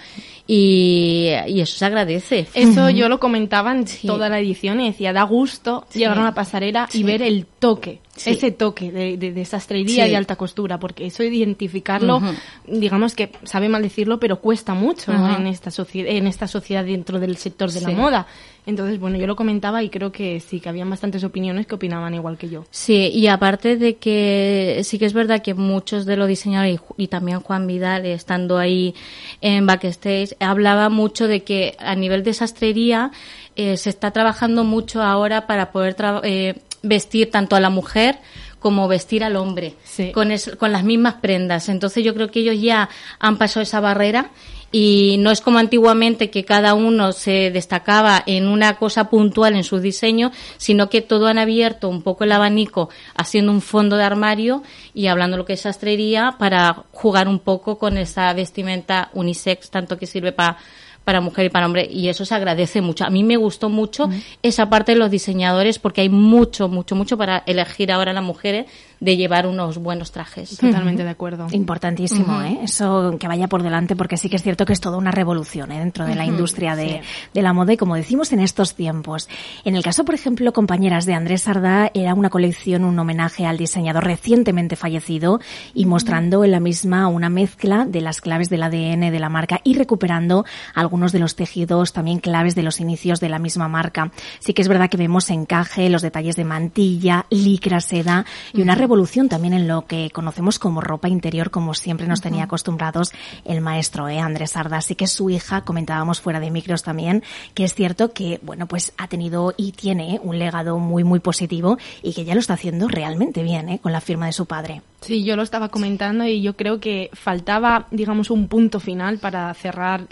y, 0.47 1.29
y 1.47 1.61
eso 1.61 1.77
se 1.77 1.85
agradece. 1.85 2.47
Eso 2.53 2.89
yo 2.89 3.09
lo 3.09 3.19
comentaba 3.19 3.71
en 3.71 3.85
toda 4.05 4.29
la 4.29 4.39
edición 4.39 4.79
y 4.81 4.87
decía, 4.91 5.13
da 5.13 5.23
gusto 5.23 5.85
Sí. 5.89 5.99
llegar 5.99 6.17
a 6.17 6.21
una 6.21 6.33
pasarela 6.35 6.87
y 6.93 6.97
Sí. 6.97 7.03
ver 7.03 7.21
el 7.23 7.45
toque, 7.45 7.99
Sí. 8.23 8.31
ese 8.31 8.51
toque 8.51 8.91
de, 8.91 9.17
de, 9.17 9.31
de 9.33 9.45
sastrería 9.45 10.05
Sí. 10.05 10.11
y 10.11 10.15
alta 10.15 10.35
costura, 10.35 10.79
porque 10.79 11.05
eso 11.05 11.23
identificarlo, 11.23 12.21
digamos 12.67 13.15
que 13.15 13.31
sabe 13.43 13.69
mal 13.69 13.81
decirlo, 13.81 14.19
pero 14.19 14.39
cuesta 14.39 14.73
mucho 14.73 15.11
en 15.11 15.47
esta 15.47 15.71
sociedad, 15.71 16.11
en 16.11 16.27
esta 16.27 16.47
sociedad 16.47 16.85
dentro 16.85 17.19
del 17.19 17.37
sector 17.37 17.71
de 17.71 17.81
la 17.81 17.89
moda. 17.91 18.27
Entonces, 18.67 18.99
bueno, 18.99 19.17
yo 19.17 19.25
lo 19.25 19.35
comentaba 19.35 19.81
y 19.81 19.89
creo 19.89 20.11
que 20.11 20.39
sí, 20.39 20.59
que 20.59 20.69
habían 20.69 20.87
bastantes 20.89 21.23
opiniones 21.23 21.65
que 21.65 21.73
opinaban 21.73 22.13
igual 22.13 22.37
que 22.37 22.47
yo. 22.47 22.63
Sí, 22.69 23.09
y 23.11 23.25
aparte 23.25 23.75
de 23.75 23.95
que 23.95 24.81
sí 24.83 24.99
que 24.99 25.05
es 25.05 25.13
verdad 25.13 25.41
que 25.41 25.55
muchos 25.55 26.05
de 26.05 26.15
los 26.15 26.27
diseñadores 26.27 26.79
y 26.97 27.07
también 27.07 27.39
Juan 27.39 27.65
Vidal, 27.65 28.05
estando 28.05 28.59
ahí 28.59 28.93
en 29.41 29.65
backstage, 29.65 30.35
hablaba 30.39 30.89
mucho 30.89 31.27
de 31.27 31.41
que 31.43 31.75
a 31.79 31.95
nivel 31.95 32.23
de 32.23 32.35
sastrería 32.35 33.09
eh, 33.55 33.77
se 33.77 33.89
está 33.89 34.11
trabajando 34.11 34.63
mucho 34.63 35.01
ahora 35.01 35.47
para 35.47 35.71
poder 35.71 35.95
eh, 36.23 36.55
vestir 36.83 37.29
tanto 37.31 37.55
a 37.55 37.59
la 37.59 37.69
mujer 37.69 38.17
como 38.59 38.87
vestir 38.87 39.23
al 39.23 39.35
hombre 39.37 39.73
Sí. 39.83 40.11
con, 40.11 40.31
es- 40.31 40.51
con 40.57 40.71
las 40.71 40.83
mismas 40.83 41.15
prendas. 41.15 41.67
Entonces 41.69 42.03
yo 42.03 42.13
creo 42.13 42.29
que 42.29 42.39
ellos 42.41 42.61
ya 42.61 42.89
han 43.19 43.37
pasado 43.37 43.63
esa 43.63 43.79
barrera 43.79 44.29
y 44.73 45.17
no 45.19 45.31
es 45.31 45.41
como 45.41 45.57
antiguamente 45.57 46.29
que 46.29 46.45
cada 46.45 46.75
uno 46.75 47.11
se 47.11 47.51
destacaba 47.51 48.23
en 48.25 48.47
una 48.47 48.77
cosa 48.77 49.09
puntual 49.09 49.55
en 49.55 49.63
su 49.65 49.79
diseño, 49.79 50.31
sino 50.57 50.89
que 50.89 51.01
todo 51.01 51.27
han 51.27 51.39
abierto 51.39 51.89
un 51.89 52.03
poco 52.03 52.23
el 52.23 52.31
abanico 52.31 52.89
haciendo 53.15 53.51
un 53.51 53.61
fondo 53.61 53.97
de 53.97 54.03
armario 54.03 54.63
y 54.93 55.07
hablando 55.07 55.35
lo 55.37 55.43
que 55.45 55.53
es 55.53 55.61
sastrería 55.61 56.35
para 56.39 56.83
jugar 56.91 57.27
un 57.27 57.39
poco 57.39 57.77
con 57.77 57.97
esa 57.97 58.31
vestimenta 58.33 59.09
unisex, 59.13 59.71
tanto 59.71 59.97
que 59.97 60.05
sirve 60.05 60.31
para 60.31 60.57
para 61.03 61.21
mujer 61.21 61.45
y 61.45 61.49
para 61.49 61.65
hombre 61.65 61.87
y 61.91 62.09
eso 62.09 62.25
se 62.25 62.35
agradece 62.35 62.81
mucho. 62.81 63.05
A 63.05 63.09
mí 63.09 63.23
me 63.23 63.37
gustó 63.37 63.69
mucho 63.69 64.09
esa 64.43 64.69
parte 64.69 64.93
de 64.93 64.99
los 64.99 65.09
diseñadores 65.11 65.79
porque 65.79 66.01
hay 66.01 66.09
mucho, 66.09 66.67
mucho, 66.67 66.95
mucho 66.95 67.17
para 67.17 67.43
elegir 67.45 67.91
ahora 67.91 68.13
las 68.13 68.23
mujeres 68.23 68.67
de 69.01 69.17
llevar 69.17 69.47
unos 69.47 69.79
buenos 69.79 70.11
trajes. 70.11 70.57
Totalmente 70.61 71.03
de 71.03 71.09
acuerdo. 71.09 71.47
Importantísimo, 71.51 72.37
Ujú. 72.37 72.45
¿eh? 72.45 72.59
Eso 72.63 73.17
que 73.19 73.27
vaya 73.27 73.47
por 73.47 73.63
delante, 73.63 73.97
porque 73.97 74.15
sí 74.15 74.29
que 74.29 74.37
es 74.37 74.43
cierto 74.43 74.65
que 74.65 74.73
es 74.73 74.79
toda 74.79 74.97
una 74.97 75.11
revolución 75.11 75.71
¿eh? 75.71 75.79
dentro 75.79 76.05
de 76.05 76.15
la 76.15 76.25
industria 76.25 76.75
de, 76.75 76.87
sí. 76.87 77.29
de 77.33 77.41
la 77.41 77.51
moda 77.51 77.73
y 77.73 77.77
como 77.77 77.95
decimos 77.95 78.31
en 78.31 78.39
estos 78.39 78.75
tiempos. 78.75 79.27
En 79.65 79.75
el 79.75 79.83
caso, 79.83 80.05
por 80.05 80.15
ejemplo, 80.15 80.53
compañeras 80.53 81.05
de 81.05 81.15
Andrés 81.15 81.41
Sardá, 81.41 81.91
era 81.93 82.13
una 82.13 82.29
colección, 82.29 82.85
un 82.85 82.97
homenaje 82.97 83.45
al 83.45 83.57
diseñador 83.57 84.05
recientemente 84.05 84.75
fallecido 84.75 85.41
y 85.73 85.87
mostrando 85.87 86.45
en 86.45 86.51
la 86.51 86.59
misma 86.59 87.07
una 87.07 87.29
mezcla 87.29 87.85
de 87.85 88.01
las 88.01 88.21
claves 88.21 88.49
del 88.49 88.63
ADN 88.63 89.11
de 89.11 89.19
la 89.19 89.29
marca 89.29 89.61
y 89.63 89.73
recuperando 89.73 90.45
algunos 90.75 91.11
de 91.11 91.19
los 91.19 91.35
tejidos 91.35 91.91
también 91.91 92.19
claves 92.19 92.53
de 92.53 92.61
los 92.61 92.79
inicios 92.79 93.19
de 93.19 93.29
la 93.29 93.39
misma 93.39 93.67
marca. 93.67 94.11
Sí 94.39 94.53
que 94.53 94.61
es 94.61 94.67
verdad 94.67 94.89
que 94.89 94.97
vemos 94.97 95.29
encaje, 95.31 95.89
los 95.89 96.03
detalles 96.03 96.35
de 96.35 96.45
mantilla, 96.45 97.25
licra, 97.31 97.81
seda 97.81 98.25
y 98.53 98.61
una 98.61 98.75
revolución 98.75 98.90
también 99.29 99.53
en 99.53 99.67
lo 99.67 99.85
que 99.85 100.09
conocemos 100.11 100.59
como 100.59 100.81
ropa 100.81 101.07
interior, 101.07 101.49
como 101.49 101.73
siempre 101.73 102.07
nos 102.07 102.21
tenía 102.21 102.43
acostumbrados 102.43 103.13
el 103.45 103.61
maestro 103.61 104.09
¿eh? 104.09 104.19
Andrés 104.19 104.57
Arda. 104.57 104.77
Así 104.77 104.95
que 104.95 105.07
su 105.07 105.29
hija, 105.29 105.61
comentábamos 105.61 106.19
fuera 106.19 106.39
de 106.39 106.51
micros 106.51 106.83
también, 106.83 107.23
que 107.53 107.63
es 107.63 107.73
cierto 107.73 108.11
que, 108.11 108.39
bueno, 108.41 108.67
pues 108.67 108.93
ha 108.97 109.07
tenido 109.07 109.53
y 109.55 109.71
tiene 109.71 110.19
un 110.23 110.37
legado 110.39 110.77
muy, 110.77 111.03
muy 111.03 111.19
positivo 111.19 111.77
y 112.03 112.13
que 112.13 112.25
ya 112.25 112.33
lo 112.33 112.41
está 112.41 112.55
haciendo 112.55 112.89
realmente 112.89 113.43
bien, 113.43 113.69
¿eh? 113.69 113.79
con 113.81 113.93
la 113.93 114.01
firma 114.01 114.25
de 114.25 114.33
su 114.33 114.45
padre. 114.45 114.81
Sí, 114.99 115.23
yo 115.23 115.35
lo 115.35 115.43
estaba 115.43 115.69
comentando 115.69 116.25
y 116.25 116.41
yo 116.41 116.57
creo 116.57 116.79
que 116.79 117.09
faltaba, 117.13 117.87
digamos, 117.91 118.29
un 118.29 118.47
punto 118.47 118.79
final 118.79 119.19
para 119.19 119.53
cerrar, 119.53 120.07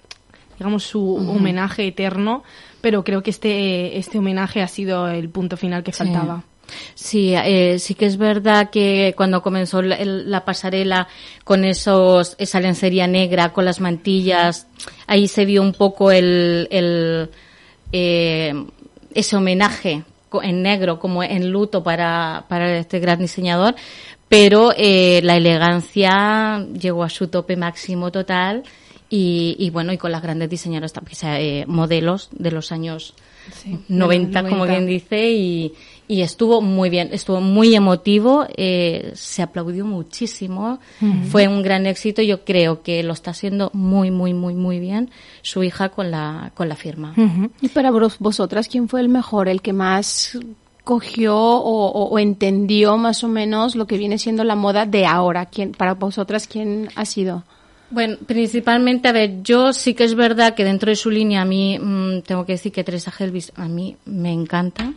digamos, 0.58 0.84
su 0.84 1.16
homenaje 1.16 1.88
eterno, 1.88 2.44
pero 2.82 3.04
creo 3.04 3.24
que 3.24 3.30
este, 3.30 3.98
este 3.98 4.20
homenaje 4.20 4.62
ha 4.62 4.68
sido 4.68 5.10
el 5.10 5.30
punto 5.30 5.58
final 5.58 5.84
que 5.84 5.92
faltaba. 5.92 6.44
Sí, 6.96 7.34
eh, 7.36 7.80
sí 7.80 7.96
que 7.96 8.06
es 8.06 8.18
verdad 8.18 8.70
que 8.70 9.14
cuando 9.16 9.42
comenzó 9.42 9.82
la, 9.82 9.98
la 10.04 10.46
pasarela 10.46 11.08
con 11.44 11.64
esos, 11.64 12.36
esa 12.38 12.60
lencería 12.60 13.08
negra, 13.08 13.54
con 13.54 13.66
las 13.66 13.80
mantillas, 13.80 14.68
ahí 15.08 15.28
se 15.28 15.46
vio 15.46 15.62
un 15.62 15.74
poco 15.74 16.12
el, 16.12 16.68
el 16.72 17.30
eh, 17.92 18.54
ese 19.14 19.36
homenaje 19.36 20.04
en 20.44 20.62
negro, 20.62 21.00
como 21.00 21.24
en 21.24 21.50
luto 21.50 21.84
para, 21.84 22.46
para 22.48 22.78
este 22.78 23.00
gran 23.00 23.20
diseñador, 23.20 23.76
pero 24.28 24.72
eh, 24.78 25.22
la 25.24 25.38
elegancia 25.38 26.66
llegó 26.80 27.04
a 27.04 27.10
su 27.10 27.28
tope 27.30 27.58
máximo 27.58 28.12
total 28.12 28.64
y, 29.10 29.56
y 29.58 29.72
bueno, 29.72 29.92
y 29.92 29.98
con 29.98 30.12
las 30.12 30.22
grandes 30.22 30.50
diseñadoras 30.50 30.94
también, 30.94 31.18
eh, 31.24 31.66
modelos 31.68 32.30
de 32.32 32.52
los 32.52 32.72
años 32.72 33.16
90, 33.88 34.44
como 34.44 34.66
90. 34.66 34.72
bien 34.72 34.86
dice, 34.86 35.32
y, 35.32 35.74
y 36.10 36.22
estuvo 36.24 36.60
muy 36.60 36.90
bien, 36.90 37.10
estuvo 37.14 37.40
muy 37.40 37.74
emotivo, 37.76 38.46
eh, 38.58 39.12
se 39.14 39.42
aplaudió 39.44 39.86
muchísimo, 39.86 40.80
fue 41.30 41.48
un 41.48 41.62
gran 41.62 41.86
éxito, 41.86 42.22
yo 42.24 42.44
creo 42.44 42.82
que 42.82 43.04
lo 43.04 43.14
está 43.14 43.32
haciendo 43.32 43.70
muy, 43.74 44.10
muy, 44.12 44.34
muy, 44.34 44.56
muy 44.56 44.80
bien 44.80 45.12
su 45.44 45.64
hija 45.64 45.90
con 45.90 46.10
la, 46.12 46.52
con 46.56 46.68
la 46.68 46.76
firma. 46.76 47.14
Y 47.62 47.70
para 47.70 47.92
vos- 47.92 48.18
vosotras, 48.20 48.68
¿quién 48.68 48.90
fue 48.90 49.02
el 49.02 49.08
mejor, 49.10 49.48
el 49.48 49.62
que 49.62 49.72
más 49.72 50.38
cogió 50.84 51.38
o, 51.38 51.86
o- 51.92 52.10
o 52.10 52.18
entendió 52.20 52.98
más 52.98 53.24
o 53.24 53.28
menos 53.28 53.76
lo 53.76 53.86
que 53.86 53.98
viene 53.98 54.18
siendo 54.18 54.44
la 54.44 54.56
moda 54.56 54.86
de 54.88 55.06
ahora? 55.06 55.46
¿Quién, 55.46 55.74
para 55.74 55.94
vosotras, 55.94 56.48
¿quién 56.48 56.90
ha 56.96 57.06
sido? 57.06 57.44
Bueno, 57.92 58.18
principalmente, 58.26 59.08
a 59.08 59.12
ver, 59.12 59.42
yo 59.44 59.74
sí 59.74 59.94
que 59.94 60.04
es 60.04 60.16
verdad 60.16 60.56
que 60.56 60.64
dentro 60.64 60.90
de 60.90 60.96
su 60.96 61.10
línea 61.12 61.42
a 61.42 61.46
mí, 61.46 61.78
mm, 61.80 62.22
tengo 62.22 62.46
que 62.46 62.54
decir 62.54 62.72
que 62.72 62.84
Teresa 62.84 63.14
Helvis 63.18 63.52
a 63.56 63.68
mí 63.68 63.96
me 64.06 64.32
encanta. 64.32 64.92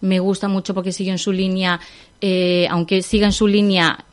Me 0.00 0.18
gusta 0.18 0.48
mucho 0.48 0.74
porque 0.74 0.92
sigue 0.92 1.10
en 1.10 1.18
su 1.18 1.32
línea, 1.32 1.80
eh, 2.20 2.66
aunque 2.70 3.02
siga 3.02 3.26
en 3.26 3.32
su 3.32 3.46
línea, 3.46 4.04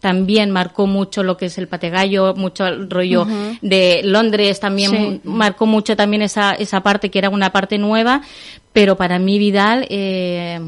también 0.00 0.50
marcó 0.50 0.86
mucho 0.86 1.22
lo 1.22 1.36
que 1.36 1.46
es 1.46 1.58
el 1.58 1.68
pategallo, 1.68 2.34
mucho 2.34 2.66
el 2.66 2.90
rollo 2.90 3.26
de 3.60 4.00
Londres, 4.04 4.58
también 4.58 4.90
Sí. 4.90 5.20
marcó 5.24 5.66
mucho 5.66 5.94
también 5.96 6.22
esa, 6.22 6.54
esa 6.54 6.80
parte 6.82 7.08
que 7.10 7.18
era 7.20 7.28
una 7.30 7.50
parte 7.52 7.78
nueva, 7.78 8.22
pero 8.72 8.96
para 8.96 9.18
mí 9.20 9.38
Vidal, 9.38 9.86
eh, 9.90 10.60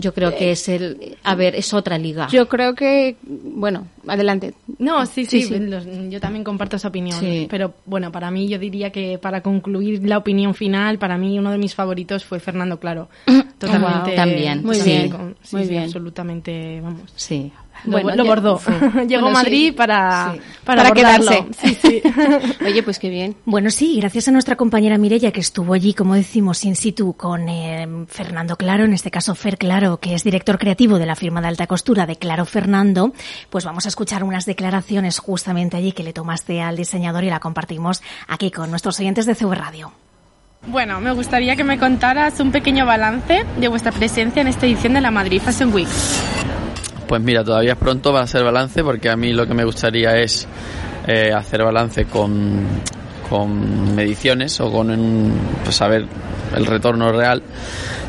yo 0.00 0.14
creo 0.14 0.34
que 0.34 0.52
es 0.52 0.68
el, 0.68 1.16
a 1.24 1.34
ver, 1.34 1.54
es 1.56 1.74
otra 1.74 1.98
liga. 1.98 2.28
Yo 2.30 2.48
creo 2.48 2.74
que, 2.74 3.16
bueno, 3.22 3.88
adelante. 4.06 4.54
No, 4.78 5.04
sí, 5.06 5.26
sí, 5.26 5.42
Sí, 5.42 5.48
sí. 5.48 5.58
los- 5.58 5.84
yo 6.08 6.20
también 6.20 6.44
comparto 6.44 6.76
esa 6.76 6.86
opinión. 6.88 7.18
Sí. 7.18 7.46
Pero 7.50 7.74
bueno, 7.84 8.10
para 8.12 8.30
mí 8.30 8.48
yo 8.48 8.58
diría 8.58 8.90
que 8.90 9.18
para 9.18 9.40
concluir 9.42 10.02
la 10.06 10.16
opinión 10.18 10.54
final, 10.54 10.98
para 10.98 11.18
mí 11.18 11.38
uno 11.38 11.50
de 11.50 11.58
mis 11.58 11.74
favoritos 11.74 12.24
fue 12.24 12.38
Fernando 12.40 12.78
Claro. 12.78 13.08
Totalmente. 13.58 14.06
Wow. 14.10 14.14
También, 14.16 14.62
Muy 14.64 14.80
bien, 14.80 15.10
con- 15.10 15.36
sí, 15.42 15.56
muy 15.56 15.64
sí, 15.64 15.70
bien. 15.70 15.82
absolutamente, 15.84 16.80
vamos. 16.80 17.02
Sí. 17.16 17.50
Bueno, 17.84 18.14
lo 18.14 18.24
bordó. 18.24 18.58
sí. 18.58 18.70
Llegó 19.06 19.22
Bueno, 19.22 19.28
a 19.28 19.30
Madrid 19.42 19.66
sí. 19.68 19.72
para, 19.72 20.32
Sí. 20.34 20.40
para, 20.64 20.82
Para 20.82 20.94
quedarse. 20.94 21.46
Sí, 21.60 21.78
sí. 21.80 22.02
Oye, 22.64 22.82
pues 22.82 22.98
qué 22.98 23.08
bien. 23.08 23.36
Bueno, 23.44 23.70
sí, 23.70 23.96
gracias 24.00 24.28
a 24.28 24.32
nuestra 24.32 24.56
compañera 24.56 24.98
Mirella 24.98 25.32
que 25.32 25.40
estuvo 25.40 25.74
allí, 25.74 25.94
como 25.94 26.14
decimos, 26.14 26.64
in 26.64 26.76
situ 26.76 27.14
con 27.14 27.48
eh, 27.48 27.86
Fernando 28.08 28.56
Claro, 28.56 28.84
en 28.84 28.92
este 28.92 29.10
caso 29.10 29.34
Fer 29.34 29.58
Claro, 29.58 29.98
que 29.98 30.14
es 30.14 30.24
director 30.24 30.58
creativo 30.58 30.98
de 30.98 31.06
la 31.06 31.16
firma 31.16 31.40
de 31.40 31.48
alta 31.48 31.66
costura 31.66 32.06
de 32.06 32.16
Claro 32.16 32.44
Fernando, 32.44 33.12
pues 33.50 33.64
vamos 33.64 33.86
a 33.86 33.88
escuchar 33.88 34.24
unas 34.24 34.44
declaraciones 34.46 35.18
justamente 35.18 35.76
allí 35.76 35.92
que 35.92 36.02
le 36.02 36.12
tomaste 36.12 36.60
al 36.62 36.76
diseñador 36.76 37.24
y 37.24 37.30
la 37.30 37.40
compartimos 37.40 38.02
aquí 38.26 38.50
con 38.50 38.70
nuestros 38.70 38.98
oyentes 39.00 39.26
de 39.26 39.34
CV 39.34 39.54
Radio. 39.54 39.92
Bueno, 40.66 41.00
me 41.00 41.12
gustaría 41.12 41.54
que 41.54 41.62
me 41.64 41.78
contaras 41.78 42.40
un 42.40 42.50
pequeño 42.50 42.84
balance 42.84 43.44
de 43.58 43.68
vuestra 43.68 43.92
presencia 43.92 44.42
en 44.42 44.48
esta 44.48 44.66
edición 44.66 44.92
de 44.94 45.00
la 45.00 45.10
Madrid 45.12 45.40
Fashion 45.40 45.72
Week. 45.72 45.86
Pues 47.08 47.22
mira, 47.22 47.42
todavía 47.42 47.72
es 47.72 47.78
pronto 47.78 48.12
para 48.12 48.24
hacer 48.24 48.44
balance 48.44 48.84
porque 48.84 49.08
a 49.10 49.16
mí 49.16 49.32
lo 49.32 49.46
que 49.46 49.54
me 49.54 49.64
gustaría 49.64 50.16
es 50.18 50.46
eh, 51.06 51.32
hacer 51.34 51.64
balance 51.64 52.04
con, 52.04 52.60
con 53.28 53.94
mediciones 53.94 54.60
o 54.60 54.70
con 54.70 54.90
un- 54.90 55.32
pues 55.64 55.74
saber 55.76 56.04
el 56.54 56.66
retorno 56.66 57.10
real. 57.10 57.42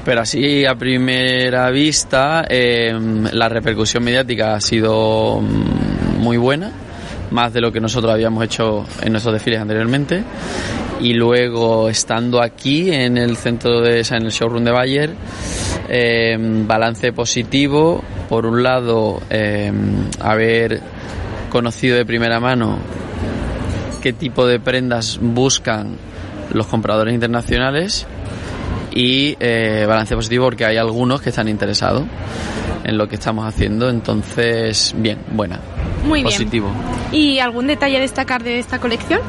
Pero 0.04 0.22
así 0.22 0.66
a 0.66 0.76
primera 0.76 1.70
vista 1.72 2.46
eh, 2.50 2.94
la 3.32 3.48
repercusión 3.50 4.04
mediática 4.04 4.56
ha 4.56 4.62
sido 4.62 5.40
mm, 5.42 6.18
muy 6.20 6.38
buena, 6.38 6.72
más 7.32 7.54
de 7.54 7.62
lo 7.62 7.72
que 7.72 7.80
nosotros 7.80 8.12
habíamos 8.14 8.44
hecho 8.44 8.86
en 9.02 9.12
nuestros 9.14 9.34
desfiles 9.34 9.62
anteriormente. 9.62 10.24
Y 11.00 11.14
luego 11.14 11.88
estando 11.90 12.42
aquí 12.44 12.92
en 12.92 13.18
el 13.18 13.38
centro 13.38 13.80
de, 13.80 14.02
en 14.02 14.24
el 14.26 14.32
showroom 14.32 14.66
de 14.66 14.72
Bayer, 14.72 15.12
eh, 15.90 16.38
balance 16.40 17.12
positivo. 17.12 18.04
Por 18.30 18.46
un 18.46 18.64
lado, 18.64 19.22
eh, 19.30 19.72
haber 20.20 20.82
conocido 21.50 21.98
de 21.98 22.06
primera 22.06 22.40
mano 22.40 22.78
qué 24.02 24.14
tipo 24.14 24.46
de 24.48 24.60
prendas 24.60 25.20
buscan 25.22 25.98
los 26.54 26.68
compradores 26.68 27.14
internacionales 27.14 28.08
y 28.92 29.36
eh, 29.40 29.86
balance 29.88 30.16
positivo 30.16 30.46
porque 30.46 30.66
hay 30.66 30.78
algunos 30.78 31.22
que 31.22 31.30
están 31.30 31.48
interesados 31.48 32.04
en 32.84 32.98
lo 32.98 33.08
que 33.08 33.16
estamos 33.16 33.46
haciendo. 33.46 33.90
Entonces, 33.90 34.94
bien, 34.98 35.20
buena. 35.32 35.60
Muy 36.04 36.20
bien. 36.22 36.32
positivo. 36.32 36.72
¿Y 37.12 37.40
algún 37.40 37.68
detalle 37.68 37.98
a 37.98 38.00
destacar 38.00 38.44
de 38.44 38.60
esta 38.60 38.80
colección? 38.80 39.22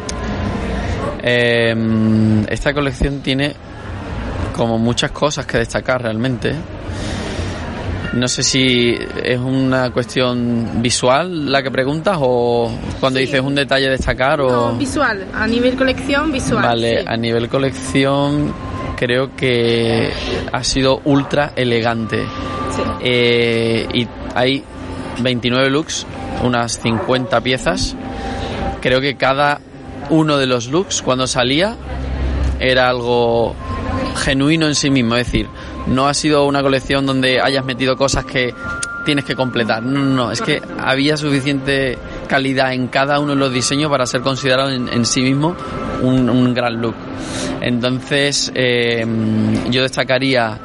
Eh, 1.23 1.75
esta 2.49 2.73
colección 2.73 3.21
tiene 3.21 3.55
como 4.61 4.77
muchas 4.77 5.11
cosas 5.11 5.47
que 5.47 5.57
destacar 5.57 6.03
realmente. 6.03 6.55
No 8.13 8.29
sé 8.29 8.43
si 8.43 8.95
es 9.25 9.39
una 9.39 9.91
cuestión 9.91 10.83
visual 10.83 11.51
la 11.51 11.63
que 11.63 11.71
preguntas 11.71 12.19
o 12.21 12.71
cuando 13.01 13.21
dices 13.21 13.41
un 13.41 13.55
detalle 13.55 13.89
destacar 13.89 14.43
o... 14.43 14.51
No, 14.51 14.77
visual, 14.77 15.29
a 15.33 15.47
nivel 15.47 15.77
colección, 15.77 16.31
visual. 16.31 16.63
Vale, 16.63 17.01
sí. 17.01 17.07
a 17.09 17.17
nivel 17.17 17.49
colección 17.49 18.53
creo 18.99 19.35
que 19.35 20.13
ha 20.53 20.63
sido 20.63 21.01
ultra 21.07 21.55
elegante. 21.57 22.23
Eh, 23.01 23.89
y 23.95 24.07
hay 24.35 24.63
29 25.23 25.71
looks, 25.71 26.07
unas 26.45 26.79
50 26.81 27.41
piezas. 27.41 27.97
Creo 28.83 29.01
que 29.01 29.17
cada 29.17 29.59
uno 30.11 30.37
de 30.37 30.47
los 30.47 30.69
looks 30.69 31.01
cuando 31.01 31.27
salía 31.27 31.77
era 32.59 32.91
algo 32.91 33.57
genuino 34.17 34.67
en 34.67 34.75
sí 34.75 34.91
mismo, 34.91 35.17
es 35.17 35.27
decir, 35.27 35.49
no 35.87 36.07
ha 36.07 36.15
sido 36.15 36.45
una 36.47 36.63
colección 36.63 37.07
donde 37.07 37.41
hayas 37.41 37.65
metido 37.65 37.97
cosas 37.97 38.25
que 38.25 38.55
tienes 39.05 39.25
que 39.25 39.35
completar. 39.35 39.83
No, 39.83 40.01
no, 40.01 40.15
no, 40.15 40.33
es 40.33 40.41
que 40.41 40.63
había 40.79 41.17
suficiente 41.17 41.99
calidad 42.29 42.73
en 42.73 42.89
cada 42.89 43.19
uno 43.19 43.33
de 43.33 43.39
los 43.39 43.53
diseños 43.53 43.91
para 43.91 44.07
ser 44.07 44.21
considerado 44.21 44.71
en, 44.71 44.89
en 44.89 45.05
sí 45.05 45.23
mismo 45.23 45.57
un, 46.03 46.29
un 46.29 46.55
gran 46.55 46.81
look. 46.81 46.95
Entonces, 47.61 48.53
eh, 48.55 49.05
yo 49.71 49.83
destacaría 49.83 50.59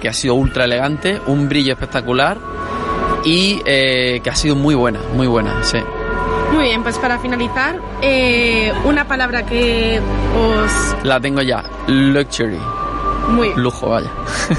que 0.00 0.08
ha 0.08 0.12
sido 0.12 0.34
ultra 0.34 0.64
elegante, 0.64 1.20
un 1.26 1.48
brillo 1.48 1.72
espectacular 1.72 2.38
y 3.24 3.60
eh, 3.64 4.20
que 4.22 4.30
ha 4.30 4.34
sido 4.34 4.54
muy 4.54 4.74
buena, 4.74 5.00
muy 5.14 5.26
buena, 5.26 5.62
sí. 5.62 5.78
Muy 6.54 6.64
bien, 6.64 6.82
pues 6.84 6.98
para 6.98 7.18
finalizar, 7.18 7.80
eh, 8.00 8.72
una 8.84 9.08
palabra 9.08 9.44
que 9.44 10.00
os... 10.36 11.04
La 11.04 11.20
tengo 11.20 11.42
ya, 11.42 11.64
luxury, 11.88 12.58
Muy, 13.28 13.52
lujo, 13.56 13.88
vaya. 13.90 14.10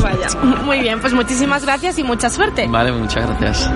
vaya. 0.02 0.28
Muy 0.66 0.82
bien, 0.82 1.00
pues 1.00 1.14
muchísimas 1.14 1.64
gracias 1.64 1.98
y 1.98 2.04
mucha 2.04 2.30
suerte. 2.30 2.68
Vale, 2.68 2.92
muchas 2.92 3.26
gracias. 3.28 3.72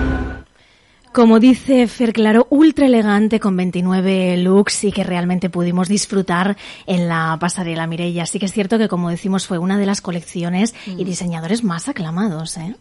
Como 1.12 1.40
dice 1.40 1.88
Fer 1.88 2.12
Claro, 2.12 2.46
ultra 2.50 2.86
elegante 2.86 3.40
con 3.40 3.56
29 3.56 4.36
looks 4.36 4.84
y 4.84 4.92
que 4.92 5.02
realmente 5.02 5.50
pudimos 5.50 5.88
disfrutar 5.88 6.56
en 6.86 7.08
la 7.08 7.36
pasarela 7.40 7.88
Mireia. 7.88 8.26
Sí 8.26 8.38
que 8.38 8.46
es 8.46 8.52
cierto 8.52 8.78
que, 8.78 8.86
como 8.86 9.10
decimos, 9.10 9.46
fue 9.46 9.58
una 9.58 9.76
de 9.76 9.86
las 9.86 10.00
colecciones 10.02 10.72
y 10.86 11.02
diseñadores 11.04 11.64
más 11.64 11.88
aclamados. 11.88 12.56
¿eh? 12.58 12.76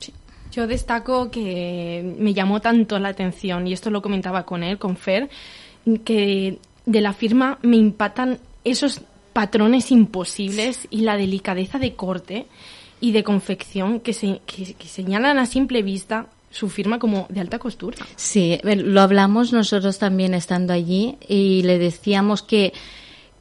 Yo 0.52 0.68
destaco 0.68 1.30
que 1.30 2.16
me 2.18 2.34
llamó 2.34 2.60
tanto 2.60 2.98
la 3.00 3.10
atención, 3.10 3.68
y 3.68 3.74
esto 3.74 3.90
lo 3.90 4.02
comentaba 4.02 4.46
con 4.46 4.64
él, 4.64 4.78
con 4.78 4.98
Fer, 4.98 5.30
que 6.04 6.58
de 6.86 7.02
la 7.02 7.14
firma 7.14 7.60
me 7.62 7.78
impactan 7.78 8.40
esos 8.64 9.02
patrones 9.34 9.92
imposibles 9.92 10.88
y 10.90 11.02
la 11.02 11.18
delicadeza 11.18 11.78
de 11.78 11.94
corte 11.94 12.48
y 13.00 13.12
de 13.12 13.24
confección 13.24 14.00
que, 14.00 14.14
se, 14.14 14.42
que, 14.46 14.76
señalan 14.88 15.38
a 15.38 15.46
simple 15.46 15.82
vista 15.84 16.28
su 16.52 16.68
firma 16.68 16.98
como 17.00 17.28
de 17.30 17.40
alta 17.40 17.60
costura. 17.60 17.98
Sí, 18.16 18.60
lo 18.64 19.02
hablamos 19.02 19.54
nosotros 19.54 20.00
también 20.00 20.34
estando 20.34 20.74
allí 20.74 21.18
y 21.28 21.62
le 21.64 21.78
decíamos 21.78 22.42
que 22.42 22.74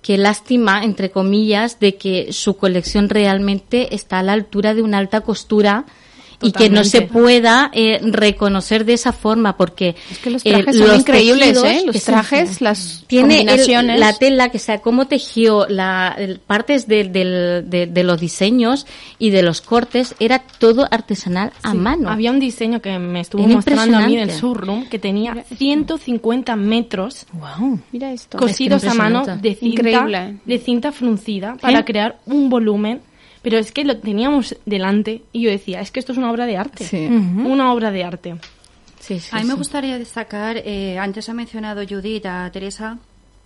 que 0.02 0.16
lástima, 0.16 0.84
entre 0.84 1.10
comillas, 1.10 1.80
de 1.80 1.96
que 1.96 2.32
su 2.32 2.56
colección 2.56 3.08
realmente 3.08 3.94
está 3.96 4.20
a 4.20 4.22
la 4.22 4.32
altura 4.32 4.72
de 4.72 4.82
una 4.82 4.98
alta 4.98 5.22
costura 5.22 5.86
y 6.40 6.52
que 6.52 6.70
no 6.70 6.84
se 6.84 7.02
pueda 7.02 7.70
eh, 7.74 7.98
reconocer 8.02 8.84
de 8.84 8.92
esa 8.92 9.12
forma 9.12 9.56
porque 9.56 9.96
Es 10.10 10.18
que 10.18 10.30
los 10.30 10.46
eh, 10.46 10.50
trajes 10.50 10.76
son 10.76 10.88
los 10.88 10.98
increíbles, 11.00 11.48
tejidos- 11.60 11.64
¿eh? 11.66 11.82
Los 11.86 11.96
es- 11.96 12.04
trajes, 12.04 12.60
las 12.60 13.04
tiene 13.08 13.40
el- 13.40 13.46
combinaciones. 13.46 13.98
la 14.00 14.12
tela 14.12 14.48
que 14.50 14.58
sea 14.58 14.78
cómo 14.78 15.06
tejió 15.08 15.66
la 15.68 16.14
el- 16.16 16.38
partes 16.38 16.86
de, 16.86 17.04
del- 17.04 17.68
de- 17.68 17.86
de 17.86 18.04
los 18.04 18.20
diseños 18.20 18.86
y 19.18 19.30
de 19.30 19.42
los 19.42 19.60
cortes 19.60 20.14
era 20.20 20.38
todo 20.58 20.86
artesanal 20.90 21.52
a 21.62 21.72
Sí, 21.72 21.76
mano 21.76 22.08
Había 22.08 22.30
un 22.30 22.38
diseño 22.40 22.80
que 22.80 22.98
me 22.98 23.20
estuvo 23.20 23.42
Era 23.44 23.54
mostrando 23.54 23.96
a 23.98 24.00
mí 24.06 24.14
en 24.14 24.20
el 24.20 24.28
impresionante. 24.28 24.40
showroom 24.40 24.88
que 24.88 24.98
tenía 24.98 25.44
150 25.56 26.56
metros 26.56 27.26
Wow. 27.32 27.80
Mira 27.92 28.12
esto. 28.12 28.38
cosidos 28.38 28.82
Es 28.84 28.92
que 28.92 28.98
a 28.98 29.02
mano 29.02 29.24
de 29.26 29.54
cinta, 29.54 29.66
Increíble. 29.80 30.36
de 30.44 30.58
cinta 30.58 30.92
fruncida 30.92 31.56
para 31.60 31.80
¿Eh? 31.80 31.84
crear 31.84 32.18
un 32.26 32.48
volumen. 32.50 33.00
Pero 33.42 33.58
es 33.58 33.72
que 33.72 33.84
lo 33.84 33.96
teníamos 33.98 34.56
delante 34.66 35.22
y 35.32 35.42
yo 35.42 35.50
decía, 35.50 35.80
es 35.80 35.90
que 35.90 36.00
esto 36.00 36.12
es 36.12 36.18
una 36.18 36.30
obra 36.30 36.46
de 36.46 36.56
arte. 36.56 36.84
Sí. 36.84 37.06
Una 37.06 37.72
obra 37.72 37.90
de 37.90 38.04
arte. 38.04 38.34
Sí, 39.00 39.20
sí, 39.20 39.28
A 39.32 39.38
mí 39.40 39.44
me 39.46 39.54
gustaría 39.54 39.98
destacar, 39.98 40.56
eh, 40.58 40.98
antes 40.98 41.28
ha 41.28 41.34
mencionado 41.34 41.82
Judith 41.88 42.26
a 42.26 42.50
Teresa 42.52 42.98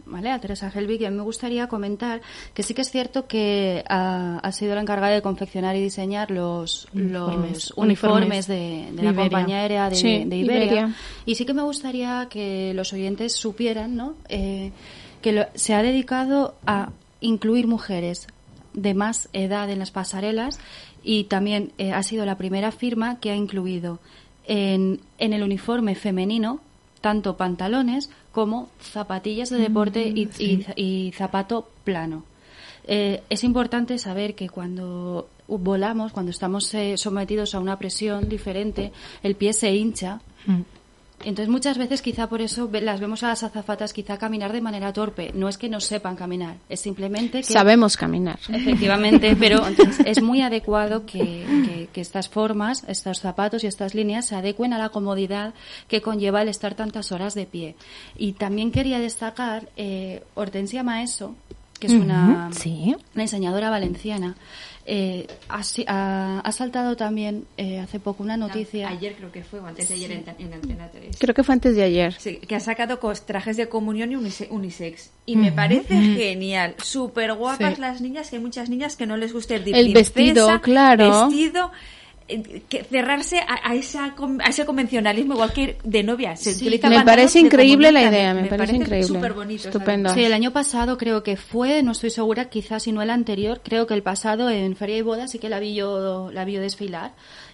¿vale? 0.05 0.33
A 0.33 0.41
Teresa 0.41 0.69
Helbig, 0.75 1.01
y 1.03 1.05
a 1.05 1.11
mí 1.11 1.17
me 1.17 1.23
gustaría 1.23 1.69
comentar 1.69 2.21
que 2.55 2.65
sí 2.65 2.75
que 2.75 2.83
es 2.83 2.91
cierto 2.91 3.29
que 3.29 3.85
ha, 3.89 4.41
ha 4.43 4.51
sido 4.53 4.75
la 4.75 4.81
encargada 4.81 5.13
de 5.15 5.23
confeccionar 5.23 5.77
y 5.77 5.81
diseñar 5.81 6.33
los, 6.33 6.89
Uniformes. 6.93 7.53
los 7.53 7.73
uniformes 7.77 8.47
de, 8.49 8.89
de 8.91 9.03
la 9.03 9.11
Iberia. 9.11 9.15
compañía 9.31 9.57
aérea 9.61 9.89
de, 9.91 9.95
Sí, 9.95 10.25
de 10.27 10.37
Iberia. 10.37 10.65
Iberia. 10.65 10.95
Y 11.25 11.37
sí 11.37 11.45
que 11.47 11.55
me 11.55 11.63
gustaría 11.63 12.27
que 12.29 12.73
los 12.75 12.93
oyentes 12.93 13.33
supieran, 13.35 13.95
¿no? 13.97 14.15
Eh, 14.29 14.73
que 15.23 15.31
lo- 15.33 15.47
se 15.55 15.73
ha 15.75 15.83
dedicado 15.85 16.57
a 16.67 16.91
incluir 17.21 17.69
mujeres 17.69 18.27
de 18.75 18.95
más 18.95 19.29
edad 19.33 19.69
en 19.71 19.79
las 19.79 19.91
pasarelas 19.91 20.59
y 21.05 21.25
también 21.25 21.73
eh, 21.79 21.93
ha 21.93 22.03
sido 22.03 22.25
la 22.27 22.37
primera 22.39 22.71
firma 22.73 23.19
que 23.21 23.31
ha 23.31 23.37
incluido 23.37 23.99
en, 24.47 25.01
en 25.19 25.33
el 25.33 25.43
uniforme 25.43 25.95
femenino 25.95 26.61
tanto 27.01 27.37
pantalones 27.37 28.11
como 28.33 28.69
zapatillas 28.81 29.51
de 29.51 29.59
deporte 29.59 30.07
y, 30.07 30.29
y- 30.77 31.07
y 31.09 31.13
zapato 31.13 31.69
plano. 31.85 32.25
Eh, 32.85 33.23
es 33.29 33.45
importante 33.45 33.99
saber 33.99 34.35
que 34.35 34.49
cuando 34.49 35.29
volamos, 35.49 36.13
cuando 36.13 36.31
estamos 36.31 36.73
eh, 36.75 36.97
sometidos 36.97 37.55
a 37.55 37.61
una 37.61 37.79
presión 37.79 38.29
diferente, 38.29 38.93
el 39.23 39.35
pie 39.37 39.53
se 39.53 39.75
hincha. 39.75 40.21
Entonces 41.25 41.49
muchas 41.49 41.79
veces 41.79 42.03
quizá 42.03 42.29
por 42.29 42.41
eso 42.41 42.69
las 42.73 43.01
vemos 43.01 43.23
a 43.23 43.29
las 43.29 43.43
azafatas 43.43 43.93
quizá 43.93 44.19
caminar 44.19 44.53
de 44.53 44.61
manera 44.61 44.93
torpe. 44.93 45.31
No 45.35 45.49
es 45.49 45.59
que 45.59 45.69
no 45.69 45.81
sepan 45.81 46.17
caminar, 46.17 46.57
es 46.69 46.81
simplemente 46.81 47.39
que 47.39 47.45
Sabemos 47.53 47.97
caminar. 47.97 48.39
Efectivamente, 48.49 49.37
pero 49.41 49.67
entonces 49.67 50.05
es 50.07 50.23
muy 50.23 50.41
adecuado 50.43 51.07
que, 51.07 51.45
que- 51.67 51.89
que 51.93 52.01
estas 52.01 52.29
formas, 52.29 52.85
estos 52.89 53.21
zapatos 53.21 53.65
y 53.65 53.67
estas 53.67 53.95
líneas 53.95 54.27
se 54.27 54.35
adecuen 54.35 54.73
a 54.73 54.79
la 54.79 54.89
comodidad 54.89 55.53
que 55.89 56.01
conlleva 56.01 56.41
el 56.43 56.49
estar 56.49 56.75
tantas 56.75 57.13
horas 57.13 57.35
de 57.35 57.45
pie. 57.47 57.75
Y 58.17 58.33
también 58.33 58.73
quería 58.73 58.99
destacar 58.99 59.69
eh, 59.77 60.23
Hortensia 60.35 60.83
Maeso, 60.83 61.35
que 61.79 61.89
es 61.89 61.93
una, 61.95 62.49
sí. 62.53 62.95
una 63.15 63.23
diseñadora 63.25 63.69
valenciana. 63.69 64.37
Eh, 64.85 65.27
ha, 65.49 65.63
ha- 65.87 66.41
ha 66.41 66.53
saltado 66.53 66.97
también 66.97 67.45
eh, 67.57 67.79
hace 67.79 68.01
poco 68.01 68.23
una 68.23 68.37
noticia. 68.37 68.89
Ayer 68.89 69.15
creo 69.15 69.31
que 69.31 69.45
fue, 69.45 69.61
o 69.61 69.67
antes 69.67 69.89
de 69.89 69.95
ayer 69.95 70.11
en, 70.13 70.25
en 70.39 70.53
Antena 70.55 70.89
3. 70.91 71.17
Creo 71.19 71.35
que 71.35 71.45
fue 71.45 71.53
antes 71.53 71.77
de 71.77 71.83
ayer. 71.83 72.15
Sí, 72.19 72.37
que 72.37 72.57
ha 72.57 72.61
sacado 72.61 72.99
cos- 73.01 73.25
trajes 73.25 73.57
de 73.57 73.69
comunión 73.69 74.11
y 74.13 74.17
unise- 74.17 74.49
unisex. 74.51 75.11
Y 75.27 75.37
me 75.37 75.53
parece 75.53 75.95
genial. 76.01 76.75
Súper 76.83 77.33
guapas 77.35 77.75
Sí. 77.77 77.81
las 77.81 78.01
niñas, 78.01 78.29
que 78.31 78.37
hay 78.37 78.43
muchas 78.43 78.69
niñas 78.69 78.97
que 78.97 79.07
no 79.07 79.17
les 79.17 79.33
gusta 79.33 79.55
el 79.55 79.63
El 79.63 79.93
princesa, 79.93 79.95
vestido, 79.95 80.61
claro. 80.61 81.29
Vestido, 81.29 81.71
que 82.69 82.85
cerrarse 82.85 83.39
a, 83.41 83.71
a 83.71 83.75
esa, 83.75 84.15
a 84.45 84.49
ese 84.49 84.65
convencionalismo 84.65 85.35
igual 85.35 85.53
que 85.53 85.77
de 85.85 86.03
novia. 86.03 86.37
Se 86.37 86.53
Sí. 86.55 86.65
utiliza 86.67 86.89
Me 86.89 87.03
parece 87.05 87.41
increíble 87.41 87.93
la 87.93 88.03
idea, 88.03 88.35
me 88.35 88.45
parece 88.45 88.77
increíble. 88.77 89.07
súper 89.09 89.33
bonito. 89.33 89.69
Estupendo. 89.69 90.13
Sí, 90.15 90.25
el 90.25 90.33
año 90.33 90.53
pasado 90.53 90.97
creo 90.99 91.23
que 91.23 91.37
fue, 91.37 91.83
no 91.83 91.93
estoy 91.93 92.11
segura, 92.11 92.49
quizás 92.49 92.83
si 92.85 92.93
no 92.93 93.03
el 93.03 93.11
anterior, 93.11 93.61
creo 93.63 93.87
que 93.87 93.95
el 93.95 94.03
pasado 94.03 94.49
en 94.51 94.77
Feria 94.77 94.97
y 94.99 95.03
Boda 95.03 95.29
sí 95.29 95.39
que 95.39 95.49
la 95.49 95.61
vi 95.61 95.75
yo, 95.75 96.31
la 96.33 96.45
vi 96.45 96.55
yo 96.55 96.61
desfilar 96.61 97.13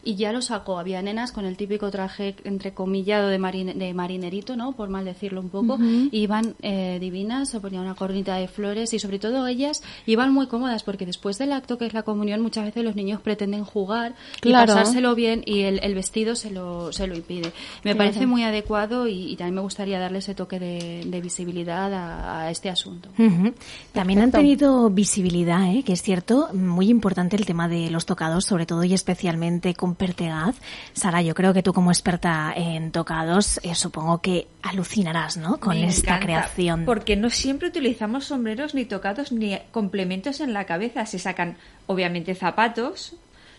y 0.08 0.14
ya 0.16 0.32
lo 0.32 0.40
sacó. 0.42 0.78
Había 0.78 1.02
nenas 1.02 1.32
con 1.32 1.44
el 1.44 1.56
típico 1.56 1.90
traje 1.90 2.34
entrecomillado 2.44 3.28
de, 3.28 3.38
marine- 3.38 3.74
de 3.74 3.92
marinerito, 3.92 4.56
¿no? 4.56 4.72
Por 4.72 4.88
mal 4.88 5.04
decirlo 5.04 5.40
un 5.40 5.50
poco. 5.50 5.74
Ujú. 5.74 6.08
Y 6.10 6.20
iban 6.20 6.54
eh, 6.62 6.98
divinas, 7.00 7.50
se 7.50 7.60
ponía 7.60 7.80
una 7.80 7.94
cornita 7.94 8.36
de 8.36 8.48
flores 8.48 8.92
y 8.94 8.98
sobre 8.98 9.18
todo 9.18 9.46
ellas 9.46 9.82
iban 10.06 10.32
muy 10.32 10.46
cómodas 10.46 10.82
porque 10.82 11.04
después 11.06 11.36
del 11.38 11.52
acto 11.52 11.76
que 11.78 11.86
es 11.86 11.92
la 11.94 12.02
comunión 12.04 12.40
muchas 12.40 12.64
veces 12.64 12.84
los 12.84 12.96
niños 12.96 13.20
pretenden 13.20 13.64
jugar 13.64 14.14
Claro. 14.40 14.72
y 14.72 14.76
pasárselo 14.76 15.14
bien 15.14 15.42
y 15.44 15.60
el, 15.62 15.80
el 15.82 15.94
vestido 15.94 16.34
se 16.36 16.50
lo, 16.50 16.92
se 16.92 17.06
lo 17.06 17.14
impide. 17.14 17.52
Me 17.84 17.92
Claro. 17.94 17.98
parece 17.98 18.26
muy 18.26 18.42
adecuado 18.44 19.06
y, 19.08 19.30
y 19.32 19.36
también 19.36 19.56
me 19.56 19.60
gustaría 19.60 19.98
darle 19.98 20.18
ese 20.20 20.34
toque 20.34 20.58
de, 20.58 21.02
de 21.06 21.20
visibilidad 21.20 21.92
a, 21.92 22.42
a 22.44 22.50
este 22.50 22.70
asunto. 22.70 23.10
Ujú. 23.18 23.52
También 23.92 24.20
han 24.20 24.30
tenido 24.32 24.88
visibilidad, 24.90 25.70
¿eh? 25.70 25.82
que 25.84 25.92
es 25.92 26.02
cierto, 26.02 26.48
muy 26.54 26.88
importante 26.88 27.36
el 27.36 27.44
tema 27.44 27.68
de 27.68 27.90
los 27.90 28.06
tocados, 28.06 28.44
sobre 28.44 28.64
todo 28.66 28.84
y 28.84 28.94
especialmente 28.94 29.74
con 29.74 29.94
Pertegaz. 29.98 30.56
Sara, 30.94 31.20
yo 31.20 31.34
creo 31.34 31.52
que 31.52 31.62
tú 31.62 31.74
como 31.74 31.90
experta 31.90 32.52
en 32.56 32.90
tocados, 32.92 33.60
eh, 33.62 33.74
supongo 33.74 34.22
que 34.22 34.46
alucinarás, 34.62 35.36
¿no? 35.36 35.58
Con 35.58 35.78
Me 35.78 35.88
esta 35.88 36.16
encanta, 36.16 36.24
creación. 36.24 36.84
Porque 36.86 37.16
no 37.16 37.28
siempre 37.28 37.68
utilizamos 37.68 38.24
sombreros 38.24 38.74
ni 38.74 38.84
tocados 38.86 39.32
ni 39.32 39.58
complementos 39.70 40.40
en 40.40 40.52
la 40.54 40.64
cabeza. 40.64 41.04
Se 41.04 41.18
sacan, 41.18 41.56
obviamente, 41.86 42.34
zapatos, 42.34 43.16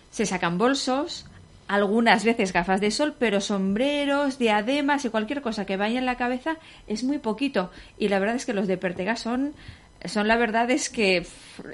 se 0.09 0.25
sacan 0.25 0.57
bolsos, 0.57 1.27
algunas 1.69 2.23
veces 2.25 2.51
gafas 2.51 2.81
de 2.81 2.89
sol, 2.89 3.13
pero 3.19 3.41
sombreros, 3.41 4.39
diademas 4.39 5.05
y 5.05 5.09
cualquier 5.09 5.43
cosa 5.43 5.65
que 5.65 5.77
vaya 5.77 5.99
en 5.99 6.05
la 6.05 6.17
cabeza 6.17 6.57
es 6.87 7.03
muy 7.03 7.19
poquito. 7.19 7.69
Y 7.99 8.07
la 8.07 8.17
verdad 8.17 8.35
es 8.35 8.47
que 8.47 8.55
los 8.55 8.67
de 8.67 8.77
Pertega 8.77 9.15
son, 9.15 9.53
son 10.05 10.27
la 10.27 10.37
verdad 10.37 10.69
es 10.71 10.89
que 10.89 11.25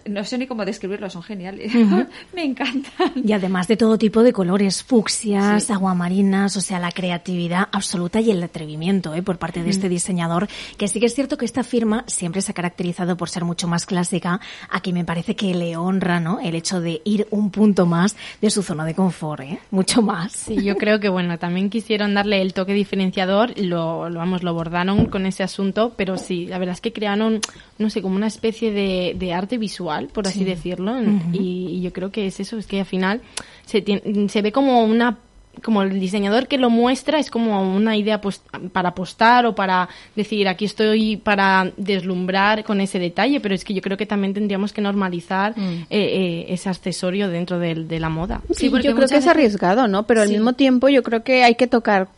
no 0.05 0.23
sé 0.23 0.37
ni 0.37 0.47
cómo 0.47 0.65
describirlos, 0.65 1.13
son 1.13 1.23
geniales. 1.23 1.71
Me 2.33 2.43
encantan. 2.43 3.11
Y 3.15 3.31
además 3.33 3.67
de 3.67 3.77
todo 3.77 3.97
tipo 3.97 4.23
de 4.23 4.33
colores, 4.33 4.83
fucsias, 4.83 5.69
aguamarinas, 5.69 6.55
o 6.57 6.61
sea, 6.61 6.79
la 6.79 6.91
creatividad 6.91 7.67
absoluta 7.71 8.19
y 8.19 8.31
el 8.31 8.41
atrevimiento 8.43 9.13
¿eh? 9.13 9.21
por 9.21 9.37
parte 9.37 9.63
de 9.63 9.69
este 9.69 9.89
diseñador, 9.89 10.47
que 10.77 10.87
sí 10.87 10.99
que 10.99 11.05
es 11.05 11.15
cierto 11.15 11.37
que 11.37 11.45
esta 11.45 11.63
firma 11.63 12.03
siempre 12.07 12.41
se 12.41 12.51
ha 12.51 12.55
caracterizado 12.55 13.17
por 13.17 13.29
ser 13.29 13.45
mucho 13.45 13.67
más 13.67 13.85
clásica, 13.85 14.39
aquí 14.69 14.93
me 14.93 15.05
parece 15.05 15.35
que 15.35 15.53
le 15.53 15.77
honra 15.77 16.19
¿no? 16.19 16.39
el 16.39 16.55
hecho 16.55 16.81
de 16.81 17.01
ir 17.03 17.27
un 17.31 17.51
punto 17.51 17.85
más 17.85 18.15
de 18.41 18.49
su 18.49 18.63
zona 18.63 18.85
de 18.85 18.93
confort, 18.93 19.41
¿eh? 19.41 19.59
mucho 19.71 20.01
más. 20.01 20.31
Sí, 20.31 20.63
yo 20.63 20.77
creo 20.77 20.99
que 20.99 21.09
bueno, 21.09 21.37
también 21.37 21.69
quisieron 21.69 22.13
darle 22.13 22.41
el 22.41 22.53
toque 22.53 22.73
diferenciador, 22.73 23.57
lo, 23.59 24.09
lo 24.09 24.19
vamos, 24.19 24.43
lo 24.43 24.53
bordaron 24.53 25.05
con 25.05 25.25
ese 25.25 25.43
asunto, 25.43 25.93
pero 25.95 26.17
sí, 26.17 26.45
la 26.47 26.57
verdad 26.57 26.73
es 26.73 26.81
que 26.81 26.93
crearon, 26.93 27.39
no 27.77 27.89
sé, 27.89 28.01
como 28.01 28.15
una 28.15 28.27
especie 28.27 28.71
de, 28.71 29.15
de 29.17 29.33
arte 29.33 29.57
visual, 29.57 30.07
por 30.07 30.27
así 30.27 30.39
Sí. 30.39 30.45
decirlo, 30.45 30.95
y, 31.33 31.67
y 31.71 31.81
yo 31.81 31.91
creo 31.91 32.11
que 32.11 32.27
es 32.27 32.39
eso, 32.39 32.57
es 32.57 32.67
que 32.67 32.79
al 32.79 32.85
final 32.85 33.21
se, 33.65 33.83
tien- 33.83 34.27
se 34.29 34.41
ve 34.41 34.51
como 34.51 34.83
una 34.83 35.17
como 35.63 35.83
el 35.83 36.01
diseñador 36.01 36.49
que 36.49 36.57
lo 36.57 36.69
muestra 36.69 37.17
es 37.17 37.31
como 37.31 37.73
una 37.73 37.95
idea 37.95 38.19
pues, 38.19 38.41
para 38.73 38.89
apostar 38.89 39.45
o 39.45 39.55
para 39.55 39.87
decir 40.13 40.49
aquí 40.49 40.65
estoy 40.65 41.15
para 41.15 41.71
deslumbrar 41.77 42.65
con 42.65 42.81
ese 42.81 42.99
detalle, 42.99 43.39
pero 43.39 43.55
es 43.55 43.63
que 43.63 43.73
yo 43.73 43.81
creo 43.81 43.95
que 43.95 44.05
también 44.05 44.33
tendríamos 44.33 44.73
que 44.73 44.81
normalizar 44.81 45.53
eh, 45.57 45.85
eh, 45.89 46.45
ese 46.49 46.67
accesorio 46.67 47.29
dentro 47.29 47.57
del- 47.57 47.87
de, 47.87 48.01
la 48.01 48.09
moda. 48.09 48.41
Sí, 48.51 48.69
yo 48.69 48.95
creo 48.95 49.07
que 49.07 49.15
es 49.15 49.27
arriesgado, 49.27 49.87
¿no? 49.87 50.03
Pero 50.03 50.23
al 50.23 50.29
mismo 50.29 50.53
tiempo 50.53 50.89
yo 50.89 51.03
creo 51.03 51.23
que 51.23 51.45
hay 51.45 51.55
que 51.55 51.67
tocar 51.67 52.09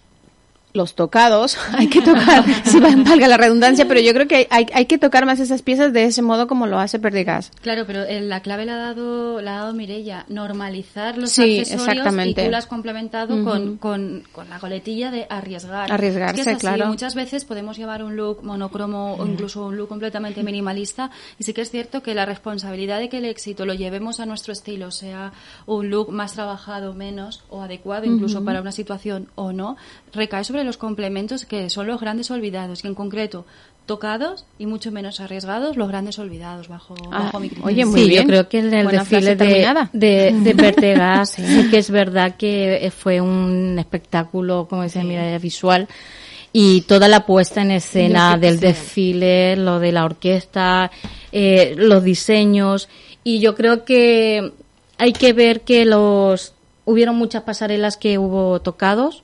los 0.74 0.94
tocados, 0.96 1.58
hay 1.74 1.88
que 1.88 2.02
tocar, 2.04 2.44
si 2.66 2.80
va- 2.80 2.96
valga 2.96 3.28
la 3.28 3.38
redundancia, 3.38 3.88
pero 3.88 4.00
yo 4.00 4.14
creo 4.14 4.28
que 4.28 4.48
hay, 4.52 4.68
hay, 4.74 4.86
que 4.86 4.98
tocar 4.98 5.26
más 5.26 5.40
esas 5.40 5.62
piezas 5.62 5.92
de 5.94 6.04
ese 6.06 6.22
modo 6.22 6.48
como 6.48 6.68
lo 6.68 6.80
hace 6.80 7.00
Perdigas. 7.00 7.52
Claro, 7.62 7.86
pero 7.88 8.04
eh, 8.04 8.22
la 8.22 8.42
clave 8.42 8.66
la 8.66 8.74
ha 8.74 8.78
dado, 8.78 9.42
la 9.42 9.56
ha 9.56 9.60
dado 9.62 9.74
Mirella, 9.74 10.26
normalizar 10.28 11.18
los 11.18 11.32
Sí, 11.32 11.60
accesorios 11.60 11.88
exactamente. 11.90 12.46
y 12.46 12.50
tú 12.50 12.56
has 12.56 12.68
complementado 12.68 13.44
con, 13.44 13.78
con, 13.78 14.24
con 14.32 14.50
la 14.50 14.60
coletilla 14.60 15.10
de 15.12 15.26
arriesgar. 15.30 15.92
Arriesgarse, 15.92 16.42
Es 16.42 16.46
que 16.46 16.52
es 16.52 16.58
así, 16.58 16.66
claro. 16.68 16.88
Muchas 16.88 17.16
veces 17.16 17.46
podemos 17.46 17.78
llevar 17.78 18.04
un 18.04 18.16
look 18.16 18.44
monocromo 18.44 19.16
o 19.16 19.26
incluso 19.26 19.66
un 19.66 19.78
look 19.78 19.88
completamente 19.88 20.44
minimalista 20.44 21.10
y 21.40 21.44
sí 21.44 21.54
que 21.54 21.62
es 21.62 21.72
cierto 21.72 22.04
que 22.04 22.14
la 22.14 22.26
responsabilidad 22.26 23.00
de 23.00 23.10
que 23.10 23.18
el 23.18 23.26
éxito 23.26 23.66
lo 23.66 23.74
llevemos 23.74 24.20
a 24.20 24.26
nuestro 24.26 24.54
estilo, 24.54 24.92
sea 24.92 25.32
un 25.66 25.90
look 25.90 26.12
más 26.12 26.34
trabajado, 26.34 26.94
menos 26.94 27.44
o 27.50 27.62
adecuado 27.62 28.06
incluso 28.06 28.44
para 28.44 28.62
una 28.62 28.72
situación 28.72 29.28
o 29.36 29.52
no, 29.54 29.78
recae 30.14 30.44
sobre 30.44 30.57
los 30.66 30.78
complementos 30.78 31.46
que 31.46 31.70
son 31.70 31.88
los 31.88 32.00
grandes 32.02 32.32
olvidados, 32.32 32.82
que 32.82 32.88
en 32.88 32.96
concreto 32.96 33.46
tocados 33.86 34.46
y 34.60 34.66
mucho 34.66 34.92
menos 34.92 35.22
arriesgados 35.22 35.78
los 35.78 35.88
grandes 35.88 36.20
olvidados 36.20 36.68
bajo, 36.68 36.96
Ah, 37.12 37.24
bajo 37.26 37.40
mi 37.40 37.48
criterio. 37.48 37.68
oye, 37.74 37.86
muy 37.86 38.02
sí, 38.02 38.10
bien. 38.10 38.24
yo 38.24 38.28
creo 38.28 38.50
que 38.50 38.60
en 38.60 38.74
el 38.74 38.84
Buena 38.84 39.00
desfile 39.00 39.36
de, 39.38 39.88
de, 39.94 40.32
de 40.44 40.56
Pertegas 40.56 41.30
sí 41.32 41.68
que 41.72 41.78
es 41.78 41.90
verdad 41.90 42.36
que 42.36 42.86
eh, 42.86 42.92
fue 42.92 43.22
un 43.22 43.78
espectáculo, 43.80 44.68
como 44.70 44.82
decía 44.84 45.04
Mireia, 45.06 45.38
visual 45.40 45.88
y 46.52 46.82
toda 46.82 47.08
la 47.08 47.26
puesta 47.26 47.62
en 47.62 47.72
escena 47.72 48.36
del 48.38 48.56
sí. 48.56 48.66
desfile, 48.66 49.56
lo 49.56 49.80
de 49.80 49.92
la 49.94 50.04
orquesta, 50.04 50.92
eh, 51.32 51.74
los 51.78 52.04
diseños 52.04 52.90
y 53.24 53.40
yo 53.40 53.56
creo 53.56 53.86
que 53.86 54.52
hay 54.98 55.14
que 55.14 55.32
ver 55.32 55.62
que 55.62 55.86
los 55.86 56.54
hubieron 56.84 57.16
muchas 57.16 57.44
pasarelas 57.44 57.96
que 57.96 58.18
hubo 58.18 58.60
tocados 58.62 59.24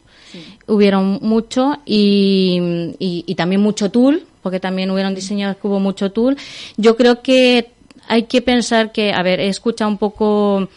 hubieron 0.68 1.20
mucho 1.22 1.80
y, 1.86 2.96
y, 3.00 3.36
también 3.36 3.62
mucho 3.62 3.92
tul, 3.92 4.26
porque 4.42 4.60
también 4.60 4.92
hubieron 4.92 5.16
diseñadores 5.16 5.62
que 5.62 5.68
hubo 5.68 5.80
mucho 5.80 6.12
tul. 6.12 6.38
Yo 6.78 6.96
creo 6.96 7.22
que 7.22 7.72
hay 8.08 8.24
que 8.24 8.42
pensar 8.42 8.92
que, 8.92 9.14
a 9.14 9.24
ver, 9.24 9.40
he 9.40 9.48
escuchado 9.48 9.90
un 9.90 9.98
poco 9.98 10.68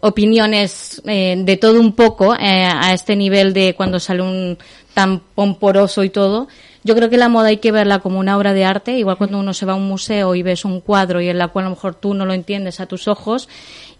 opiniones 0.00 1.02
eh, 1.06 1.36
de 1.38 1.56
todo 1.56 1.78
un 1.80 1.92
poco 1.92 2.34
eh, 2.34 2.64
a 2.64 2.92
este 2.94 3.16
nivel 3.16 3.52
de 3.52 3.74
cuando 3.74 4.00
sale 4.00 4.22
un 4.22 4.58
tan 4.94 5.20
pomporoso 5.20 6.04
y 6.04 6.10
todo. 6.10 6.48
Yo 6.82 6.94
creo 6.94 7.10
que 7.10 7.18
la 7.18 7.28
moda 7.28 7.48
hay 7.48 7.58
que 7.58 7.72
verla 7.72 7.98
como 7.98 8.18
una 8.18 8.38
obra 8.38 8.54
de 8.54 8.64
arte, 8.64 8.96
igual 8.98 9.18
cuando 9.18 9.38
uno 9.38 9.52
se 9.52 9.66
va 9.66 9.74
a 9.74 9.76
un 9.76 9.86
museo 9.86 10.34
y 10.34 10.42
ves 10.42 10.64
un 10.64 10.80
cuadro 10.80 11.20
y 11.20 11.28
en 11.28 11.36
la 11.36 11.48
cual 11.48 11.66
a 11.66 11.68
lo 11.68 11.74
mejor 11.74 11.94
tú 11.94 12.14
no 12.14 12.24
lo 12.24 12.32
entiendes 12.32 12.80
a 12.80 12.86
tus 12.86 13.06
ojos, 13.06 13.50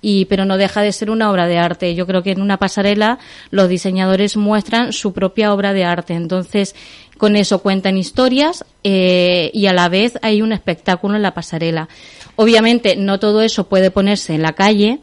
y 0.03 0.25
pero 0.27 0.45
no 0.45 0.57
deja 0.57 0.83
de 0.83 0.93
ser 0.93 1.11
una 1.11 1.31
obra 1.31 1.47
de 1.47 1.59
arte. 1.59 1.95
Yo 1.95 2.07
creo 2.07 2.23
que 2.23 2.33
en 2.33 2.41
una 2.41 2.59
pasarela 2.59 3.19
los 3.51 3.69
diseñadores 3.69 4.37
muestran 4.37 4.93
su 4.93 5.13
propia 5.13 5.53
obra 5.53 5.73
de 5.73 5.85
arte. 5.85 6.15
Entonces, 6.15 6.75
con 7.19 7.37
eso 7.37 7.61
cuentan 7.61 7.99
historias 7.99 8.65
eh, 8.83 9.51
y 9.53 9.67
a 9.67 9.73
la 9.73 9.89
vez 9.89 10.19
hay 10.23 10.43
un 10.43 10.53
espectáculo 10.53 11.17
en 11.17 11.23
la 11.23 11.35
pasarela. 11.35 11.89
Obviamente, 12.37 12.97
no 12.97 13.19
todo 13.19 13.43
eso 13.43 13.69
puede 13.69 13.91
ponerse 13.91 14.35
en 14.35 14.43
la 14.43 14.55
calle, 14.55 15.01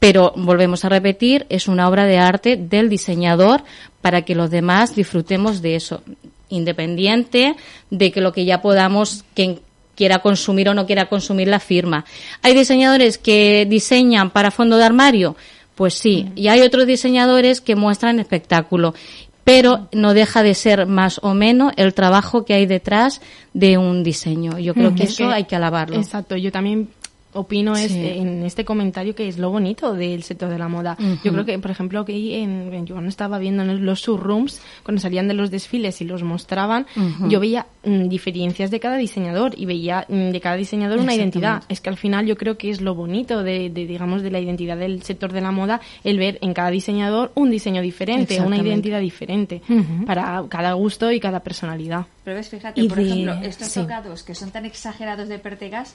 pero 0.00 0.32
volvemos 0.34 0.84
a 0.84 0.88
repetir, 0.88 1.46
es 1.48 1.68
una 1.68 1.88
obra 1.88 2.06
de 2.06 2.18
arte 2.18 2.56
del 2.56 2.88
diseñador 2.88 3.62
para 4.00 4.22
que 4.22 4.34
los 4.34 4.50
demás 4.50 4.96
disfrutemos 4.96 5.62
de 5.62 5.76
eso, 5.76 6.02
independiente 6.48 7.54
de 7.90 8.10
que 8.10 8.20
lo 8.20 8.32
que 8.32 8.44
ya 8.44 8.60
podamos, 8.60 9.24
quien 9.34 9.60
quiera 10.02 10.18
consumir 10.18 10.68
o 10.68 10.74
no 10.74 10.84
quiera 10.84 11.06
consumir 11.06 11.46
la 11.46 11.60
firma. 11.60 12.04
¿Hay 12.42 12.54
diseñadores 12.54 13.18
que 13.18 13.68
diseñan 13.70 14.30
para 14.30 14.50
fondo 14.50 14.76
de 14.76 14.82
armario? 14.82 15.36
Pues 15.76 15.94
sí, 15.94 16.28
y 16.34 16.48
hay 16.48 16.60
otros 16.62 16.88
diseñadores 16.88 17.60
que 17.60 17.76
muestran 17.76 18.18
espectáculo 18.18 18.94
pero 19.44 19.88
no 19.92 20.14
deja 20.14 20.42
de 20.44 20.54
ser 20.54 20.86
más 20.86 21.18
o 21.22 21.34
menos 21.34 21.72
el 21.76 21.94
trabajo 21.94 22.44
que 22.44 22.54
hay 22.54 22.66
detrás 22.66 23.20
de 23.52 23.76
un 23.76 24.04
diseño. 24.04 24.58
Yo 24.58 24.72
creo 24.72 24.94
que 24.94 25.02
Es 25.02 25.14
eso 25.14 25.30
hay 25.30 25.44
que 25.44 25.56
alabarlo. 25.56 25.96
Exacto, 25.96 26.36
yo 26.36 26.52
también 26.52 26.88
opino 27.34 27.74
es, 27.76 27.92
Sí. 27.92 27.98
en 28.06 28.42
este 28.44 28.64
comentario 28.64 29.14
que 29.14 29.26
es 29.28 29.38
lo 29.38 29.50
bonito 29.50 29.94
del 29.94 30.22
sector 30.22 30.48
de 30.50 30.58
la 30.58 30.68
moda. 30.68 30.96
Yo 31.24 31.32
creo 31.32 31.44
que, 31.44 31.58
por 31.58 31.70
ejemplo, 31.70 32.04
que 32.04 32.12
ahí 32.12 32.34
en, 32.34 32.72
en- 32.72 32.86
yo 32.86 32.94
cuando 32.94 33.08
estaba 33.08 33.38
viendo 33.38 33.62
en 33.62 33.84
los 33.86 34.00
showrooms, 34.00 34.60
cuando 34.82 35.00
salían 35.00 35.28
de 35.28 35.34
los 35.34 35.50
desfiles 35.50 36.00
y 36.00 36.04
los 36.04 36.22
mostraban, 36.22 36.86
yo 37.28 37.40
veía 37.40 37.66
mm, 37.84 38.08
diferencias 38.08 38.70
de 38.70 38.80
cada 38.80 38.96
diseñador 38.96 39.52
y 39.56 39.66
veía 39.66 40.04
mm, 40.08 40.30
de 40.30 40.40
cada 40.40 40.56
diseñador 40.56 40.98
una 40.98 41.14
identidad. 41.14 41.62
Es 41.68 41.80
que 41.80 41.88
al 41.90 41.96
final 41.96 42.26
yo 42.26 42.36
creo 42.36 42.58
que 42.58 42.70
es 42.70 42.80
lo 42.80 42.94
bonito 42.94 43.42
de, 43.42 43.70
de, 43.70 43.86
digamos, 43.86 44.22
de 44.22 44.30
la 44.30 44.38
identidad 44.40 44.76
del 44.76 45.02
sector 45.02 45.32
de 45.32 45.40
la 45.40 45.50
moda, 45.52 45.80
el 46.04 46.18
ver 46.18 46.38
en 46.42 46.52
cada 46.54 46.70
diseñador 46.70 47.32
un 47.34 47.50
diseño 47.50 47.82
diferente, 47.82 48.40
una 48.40 48.58
identidad 48.58 49.00
diferente 49.00 49.62
para 50.06 50.44
cada 50.48 50.72
gusto 50.74 51.10
y 51.10 51.18
cada 51.20 51.40
personalidad. 51.40 52.06
Pero 52.24 52.36
ves, 52.36 52.48
fíjate, 52.48 52.80
Y 52.80 52.88
por 52.88 52.98
de- 52.98 53.04
ejemplo, 53.04 53.32
estos 53.42 53.68
sí. 53.68 53.80
tocados 53.80 54.22
que 54.22 54.34
son 54.34 54.50
tan 54.50 54.64
exagerados 54.64 55.28
de 55.28 55.38
Pertegas, 55.38 55.94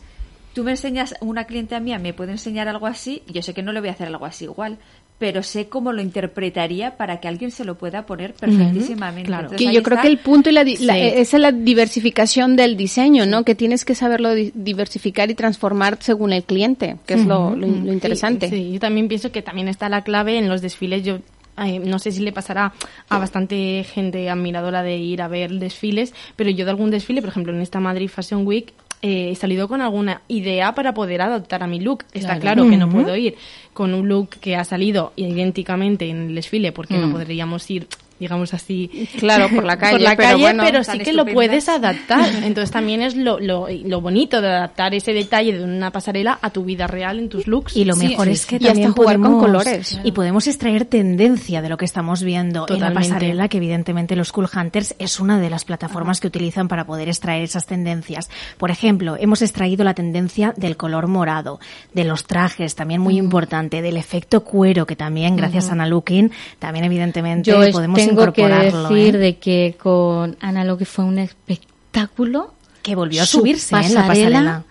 tú 0.58 0.64
me 0.64 0.72
enseñas, 0.72 1.14
una 1.22 1.44
cliente 1.46 1.80
mía 1.80 2.00
me 2.00 2.14
puede 2.14 2.32
enseñar 2.32 2.68
algo 2.68 2.88
así, 2.88 3.22
yo 3.28 3.44
sé 3.44 3.54
que 3.54 3.62
no 3.62 3.72
le 3.72 3.80
voy 3.80 3.90
a 3.90 3.92
hacer 3.92 4.08
algo 4.08 4.26
así 4.26 4.46
igual, 4.46 4.80
pero 5.20 5.44
sé 5.44 5.68
cómo 5.70 5.94
lo 5.94 6.02
interpretaría 6.02 6.98
para 6.98 7.20
que 7.20 7.28
alguien 7.28 7.52
se 7.52 7.64
lo 7.64 7.76
pueda 7.78 8.08
poner 8.08 8.34
perfectísimamente. 8.34 9.28
claro. 9.28 9.44
Entonces, 9.44 9.68
que 9.68 9.74
yo 9.74 9.84
creo 9.84 9.98
está. 9.98 10.02
que 10.02 10.08
el 10.08 10.18
punto 10.18 10.50
y 10.50 10.54
la, 10.54 10.64
di- 10.64 10.78
la- 10.78 10.96
Sí. 10.96 11.00
esa 11.02 11.38
es 11.38 11.42
la 11.42 11.52
diversificación 11.52 12.56
del 12.56 12.76
diseño, 12.76 13.26
¿no? 13.28 13.44
Que 13.44 13.54
tienes 13.56 13.86
que 13.86 13.94
saberlo 13.96 14.34
di- 14.34 14.52
diversificar 14.56 15.30
y 15.30 15.36
transformar 15.36 15.98
según 16.02 16.34
el 16.34 16.44
cliente, 16.44 16.98
que 17.06 17.14
es 17.16 17.26
lo, 17.26 17.56
lo- 17.56 17.68
lo 17.68 17.94
interesante. 17.94 18.50
Sí, 18.50 18.56
sí, 18.56 18.72
yo 18.74 18.80
también 18.80 19.08
pienso 19.08 19.32
que 19.32 19.42
también 19.44 19.68
está 19.68 19.90
la 19.90 20.04
clave 20.04 20.38
en 20.40 20.50
los 20.50 20.62
desfiles. 20.62 21.04
Yo 21.04 21.20
eh, 21.64 21.80
no 21.80 21.98
sé 22.00 22.12
si 22.12 22.22
le 22.22 22.32
pasará 22.32 22.74
a 23.10 23.18
bastante 23.20 23.84
gente 23.84 24.30
admiradora 24.30 24.84
de 24.84 24.98
ir 24.98 25.22
a 25.22 25.28
ver 25.28 25.52
desfiles, 25.54 26.14
pero 26.36 26.50
yo 26.50 26.66
de 26.66 26.72
algún 26.72 26.92
desfile, 26.92 27.22
por 27.22 27.30
ejemplo, 27.30 27.54
en 27.54 27.62
esta 27.62 27.80
Madrid 27.80 28.10
Fashion 28.10 28.46
Week, 28.46 28.74
eh, 29.02 29.30
he 29.32 29.36
salido 29.36 29.68
con 29.68 29.82
alguna 29.82 30.22
idea 30.28 30.74
para 30.74 30.94
poder 30.94 31.22
adaptar 31.22 31.64
a 31.64 31.68
mi 31.68 31.80
look. 31.80 32.04
Está 32.14 32.40
Claro. 32.40 32.64
claro, 32.64 32.70
que 32.70 32.78
no 32.78 32.90
puedo 32.90 33.16
ir 33.16 33.36
con 33.74 33.94
un 33.94 34.08
look 34.08 34.30
que 34.42 34.56
ha 34.56 34.64
salido 34.64 35.14
idénticamente 35.16 36.10
en 36.10 36.30
el 36.30 36.36
desfile 36.36 36.72
porque 36.72 36.98
no 36.98 37.08
Mm. 37.08 37.12
podríamos 37.12 37.70
ir 37.70 37.88
digamos 38.20 38.54
así 38.54 39.08
Claro, 39.20 39.50
por 39.54 39.64
la 39.64 39.78
calle, 39.80 39.94
por 39.94 40.02
la 40.02 40.16
pero 40.16 40.30
calle, 40.30 40.42
bueno, 40.42 40.64
pero 40.66 40.84
sí 40.84 41.00
que 41.00 41.14
lo 41.14 41.26
puedes 41.26 41.70
adaptar. 41.70 42.30
Entonces 42.44 42.72
también 42.72 43.02
es 43.02 43.16
lo, 43.16 43.40
lo, 43.40 43.68
lo 43.70 44.02
bonito 44.02 44.42
de 44.42 44.48
adaptar 44.50 44.94
ese 44.94 45.14
detalle 45.14 45.58
de 45.58 45.64
una 45.64 45.92
pasarela 45.92 46.40
a 46.42 46.50
tu 46.50 46.64
vida 46.64 46.88
real 46.88 47.20
en 47.20 47.30
tus 47.30 47.48
looks. 47.48 47.76
Y 47.76 47.86
lo 47.86 47.94
Sí, 47.96 48.08
mejor 48.10 48.28
sí, 48.28 48.34
es 48.34 48.46
que 48.46 48.56
hasta 48.58 48.68
también 48.70 48.92
jugar 48.94 49.16
con 49.16 49.24
podemos, 49.24 49.44
colores. 49.44 50.00
y 50.04 50.12
podemos 50.12 50.48
extraer 50.48 50.86
tendencia 50.86 51.62
de 51.62 51.70
lo 51.70 51.78
que 51.78 51.86
estamos 51.86 52.24
viendo 52.24 52.60
en 52.68 52.74
la 52.80 52.88
Totalmente. 52.90 53.08
pasarela, 53.10 53.48
que 53.48 53.58
evidentemente 53.58 54.16
los 54.16 54.32
Cool 54.32 54.48
Hunters 54.56 54.96
es 55.00 55.20
una 55.20 55.40
de 55.40 55.50
las 55.50 55.66
plataformas 55.66 56.20
que 56.20 56.28
utilizan 56.28 56.68
para 56.68 56.86
poder 56.86 57.08
extraer 57.10 57.44
esas 57.44 57.66
tendencias. 57.66 58.30
Por 58.58 58.72
ejemplo, 58.72 59.16
hemos 59.20 59.42
extraído 59.42 59.84
la 59.84 59.94
tendencia 59.94 60.54
del 60.58 60.78
color 60.78 61.08
morado, 61.08 61.60
de 61.94 62.04
los 62.04 62.26
trajes, 62.26 62.76
también 62.76 63.02
muy 63.02 63.18
importante, 63.18 63.82
del 63.82 63.98
efecto 63.98 64.44
cuero, 64.44 64.86
que 64.86 64.96
también, 64.96 65.36
gracias 65.36 65.70
a 65.70 65.74
Ana 65.74 65.88
Lukin, 65.88 66.32
también 66.60 66.86
evidentemente 66.86 67.50
Yo 67.52 67.60
podemos 67.72 68.07
tengo 68.16 68.34
que 68.34 68.48
decir 68.48 69.16
¿eh? 69.16 69.20
de 69.20 69.38
que 69.38 69.76
con 69.82 70.38
Ana 70.40 70.64
lo 70.64 70.78
que 70.78 70.86
fue 70.86 71.06
un 71.06 71.20
espectáculo 71.20 72.54
Que 72.82 72.96
volvió 72.96 73.24
a 73.24 73.26
su 73.26 73.40
subirse 73.40 73.76
¿eh? 73.76 73.82
en 73.86 73.94
la 73.94 74.08
pasarela. 74.08 74.64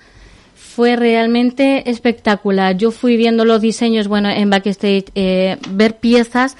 fue 0.54 0.96
realmente 0.96 1.90
espectacular. 1.90 2.76
Yo 2.76 2.90
fui 2.90 3.16
viendo 3.16 3.44
los 3.44 3.60
diseños, 3.60 4.08
bueno, 4.08 4.30
en 4.30 4.50
backstage, 4.50 5.06
eh, 5.14 5.58
ver 5.70 5.96
piezas. 5.98 6.56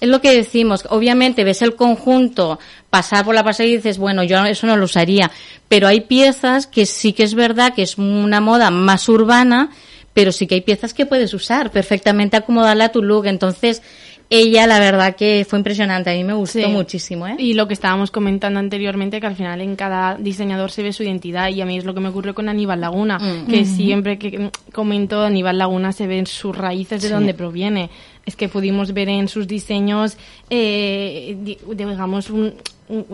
Es 0.00 0.08
lo 0.08 0.20
que 0.22 0.32
decimos, 0.32 0.86
obviamente 0.88 1.44
ves 1.44 1.60
el 1.60 1.76
conjunto, 1.76 2.58
pasar 2.88 3.24
por 3.24 3.34
la 3.34 3.44
pasarela 3.44 3.74
y 3.74 3.76
dices, 3.76 3.98
bueno, 3.98 4.22
yo 4.24 4.42
eso 4.46 4.66
no 4.66 4.76
lo 4.76 4.84
usaría. 4.86 5.30
Pero 5.68 5.88
hay 5.88 6.00
piezas 6.00 6.66
que 6.66 6.86
sí 6.86 7.12
que 7.12 7.22
es 7.22 7.34
verdad 7.34 7.74
que 7.74 7.82
es 7.82 7.98
una 7.98 8.40
moda 8.40 8.70
más 8.70 9.08
urbana, 9.08 9.70
pero 10.14 10.32
sí 10.32 10.46
que 10.46 10.56
hay 10.56 10.60
piezas 10.62 10.94
que 10.94 11.06
puedes 11.06 11.32
usar 11.34 11.70
perfectamente, 11.70 12.36
acomodarla 12.36 12.86
a 12.86 12.92
tu 12.92 13.02
look. 13.02 13.26
Entonces, 13.26 13.82
ella, 14.30 14.66
la 14.68 14.78
verdad 14.78 15.16
que 15.16 15.44
fue 15.48 15.58
impresionante. 15.58 16.08
A 16.10 16.14
mí 16.14 16.22
me 16.22 16.32
gustó 16.34 16.60
Sí. 16.60 16.66
muchísimo, 16.68 17.26
¿eh? 17.26 17.34
Y 17.38 17.54
lo 17.54 17.66
que 17.66 17.74
estábamos 17.74 18.10
comentando 18.12 18.60
anteriormente, 18.60 19.20
que 19.20 19.26
al 19.26 19.34
final 19.34 19.60
en 19.60 19.74
cada 19.74 20.14
diseñador 20.16 20.70
se 20.70 20.82
ve 20.84 20.92
su 20.92 21.02
identidad 21.02 21.48
y 21.48 21.60
a 21.60 21.66
mí 21.66 21.76
es 21.76 21.84
lo 21.84 21.92
que 21.94 22.00
me 22.00 22.08
ocurre 22.10 22.32
con 22.32 22.48
Aníbal 22.48 22.80
Laguna, 22.80 23.18
Mm. 23.18 23.46
que 23.50 23.62
Ujú. 23.62 23.74
siempre 23.76 24.18
que 24.18 24.38
mm, 24.38 24.50
comento 24.72 25.22
Aníbal 25.22 25.58
Laguna 25.58 25.92
se 25.92 26.06
ven 26.06 26.26
sus 26.26 26.56
raíces 26.56 27.02
de 27.02 27.08
Sí. 27.08 27.12
dónde 27.14 27.34
proviene. 27.34 27.90
Es 28.30 28.36
que 28.36 28.48
pudimos 28.48 28.92
ver 28.92 29.08
en 29.08 29.26
sus 29.26 29.48
diseños, 29.48 30.16
eh, 30.50 31.36
di- 31.42 31.58
digamos, 31.74 32.30
un- 32.30 32.54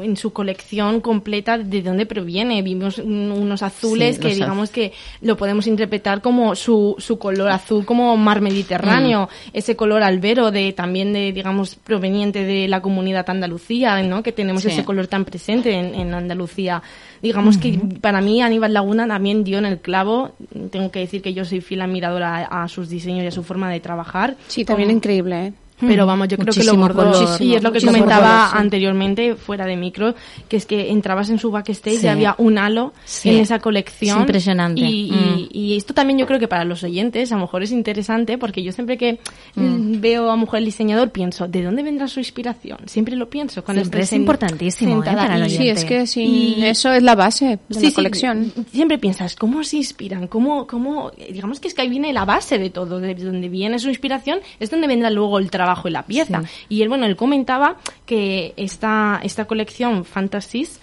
en 0.03 0.17
su 0.17 0.33
colección 0.33 1.01
completa 1.03 1.59
de 1.59 1.83
dónde 1.83 2.07
proviene. 2.07 2.63
Vimos 2.63 2.97
un- 2.99 3.31
unos 3.31 3.63
azules 3.63 4.17
Sí, 4.17 4.23
que 4.23 4.35
digamos 4.35 4.71
que 4.71 4.93
lo 5.21 5.37
podemos 5.37 5.67
interpretar 5.67 6.23
como 6.23 6.55
su, 6.55 6.95
su 6.99 7.19
color 7.19 7.51
azul 7.51 7.85
como 7.85 8.17
mar 8.17 8.41
Mediterráneo, 8.41 9.29
ese 9.53 9.75
color 9.77 10.03
albero 10.03 10.51
de 10.51 10.73
también 10.73 11.13
de 11.13 11.33
digamos 11.33 11.75
proveniente 11.77 12.45
de 12.45 12.69
la 12.69 12.81
comunidad 12.81 13.29
Andalucía, 13.29 14.03
¿no? 14.03 14.23
Que 14.23 14.33
tenemos 14.33 14.63
Sí. 14.63 14.69
ese 14.69 14.85
color 14.85 15.07
tan 15.09 15.25
presente 15.27 15.73
en, 15.73 15.95
en 15.95 16.15
Andalucía. 16.15 16.83
Digamos 17.23 17.59
que 17.59 17.79
para 18.01 18.21
mí 18.21 18.43
Aníbal 18.43 18.73
Laguna 18.75 19.07
también 19.09 19.45
dio 19.45 19.59
en 19.59 19.67
el 19.67 19.79
clavo. 19.79 20.33
Tengo 20.71 20.91
que 20.91 21.01
decir 21.01 21.23
que 21.23 21.35
yo 21.35 21.45
soy 21.45 21.61
fiel 21.61 21.81
admiradora 21.83 22.47
a, 22.47 22.65
a 22.65 22.69
sus 22.69 22.89
diseños 22.89 23.25
y 23.25 23.27
a 23.29 23.31
su 23.31 23.43
forma 23.43 23.71
de 23.71 23.81
trabajar. 23.81 24.37
Sí, 24.49 24.65
también 24.65 24.89
Como- 24.89 24.97
increíble, 24.99 25.47
¿eh? 25.47 25.53
Pero 25.81 26.07
vamos, 26.07 26.29
yo 26.29 26.37
creo 26.39 26.53
que 26.55 26.65
lo 26.65 26.73
color. 26.95 27.41
Y 27.41 27.55
es 27.55 27.63
lo 27.63 27.73
que 27.73 27.81
comentaba 27.81 28.49
color, 28.49 28.51
sí. 28.53 28.57
anteriormente, 28.59 29.35
fuera 29.35 29.67
de 29.67 29.77
micro, 29.77 30.15
que 30.49 30.57
es 30.57 30.67
que 30.67 30.91
entrabas 30.91 31.29
en 31.31 31.39
su 31.39 31.51
backstage 31.51 31.99
Sí. 31.99 32.07
y 32.07 32.09
había 32.09 32.35
un 32.39 32.59
halo 32.59 32.93
Sí. 33.05 33.31
en 33.31 33.37
esa 33.41 33.59
colección. 33.59 34.17
Es 34.19 34.21
impresionante. 34.23 34.81
Y, 34.81 35.11
y- 35.13 35.49
y 35.53 35.77
esto 35.77 35.93
también 35.95 36.19
yo 36.19 36.27
creo 36.27 36.39
que 36.39 36.49
para 36.49 36.65
los 36.65 36.83
oyentes 36.83 37.31
a 37.33 37.35
lo 37.35 37.43
mejor 37.43 37.63
es 37.63 37.73
interesante, 37.73 38.39
porque 38.39 38.63
yo 38.63 38.73
siempre 38.73 38.97
que 38.97 39.19
mm, 39.55 40.01
veo 40.01 40.31
a 40.31 40.35
lo 40.35 40.39
mejor 40.43 40.59
el 40.61 40.65
diseñador 40.65 41.11
pienso, 41.11 41.47
¿de 41.49 41.63
dónde 41.63 41.83
vendrá 41.83 42.09
su 42.09 42.21
inspiración? 42.21 42.79
Siempre 42.87 43.17
lo 43.17 43.29
pienso. 43.29 43.63
Cuando 43.65 43.83
Siempre 43.83 44.03
es 44.03 44.13
importantísimo, 44.13 45.03
¿eh? 45.03 45.05
para 45.05 45.37
el 45.37 45.51
Sí, 45.51 45.69
es 45.69 45.85
que 45.85 46.05
Y- 46.17 46.65
eso 46.65 46.93
es 46.93 47.03
la 47.03 47.15
base 47.15 47.45
de 47.47 47.59
Sí, 47.71 47.83
la 47.85 47.89
sí, 47.91 47.93
colección. 47.95 48.53
siempre 48.73 48.99
piensas, 48.99 49.35
¿cómo 49.37 49.63
se 49.65 49.77
inspiran? 49.79 50.27
¿Cómo, 50.27 50.67
cómo, 50.67 51.11
digamos 51.31 51.61
que 51.61 51.69
es 51.69 51.75
que 51.75 51.83
ahí 51.83 51.89
viene 51.89 52.13
la 52.13 52.25
base 52.25 52.59
de 52.59 52.71
todo, 52.71 52.99
de 53.01 53.15
donde 53.15 53.49
viene 53.49 53.79
su 53.79 53.89
inspiración, 53.89 54.39
es 54.61 54.71
donde 54.71 54.87
vendrá 54.87 55.11
luego 55.11 55.39
el 55.39 55.51
trabajo 55.51 55.66
y 55.85 55.91
la 55.91 56.03
pieza. 56.05 56.43
Y 56.69 56.83
él, 56.83 56.89
bueno, 56.89 57.07
él 57.07 57.17
comentaba 57.17 57.77
que 58.05 58.55
esta, 58.57 59.21
esta 59.23 59.47
colección 59.47 60.05
Fantasies, 60.05 60.81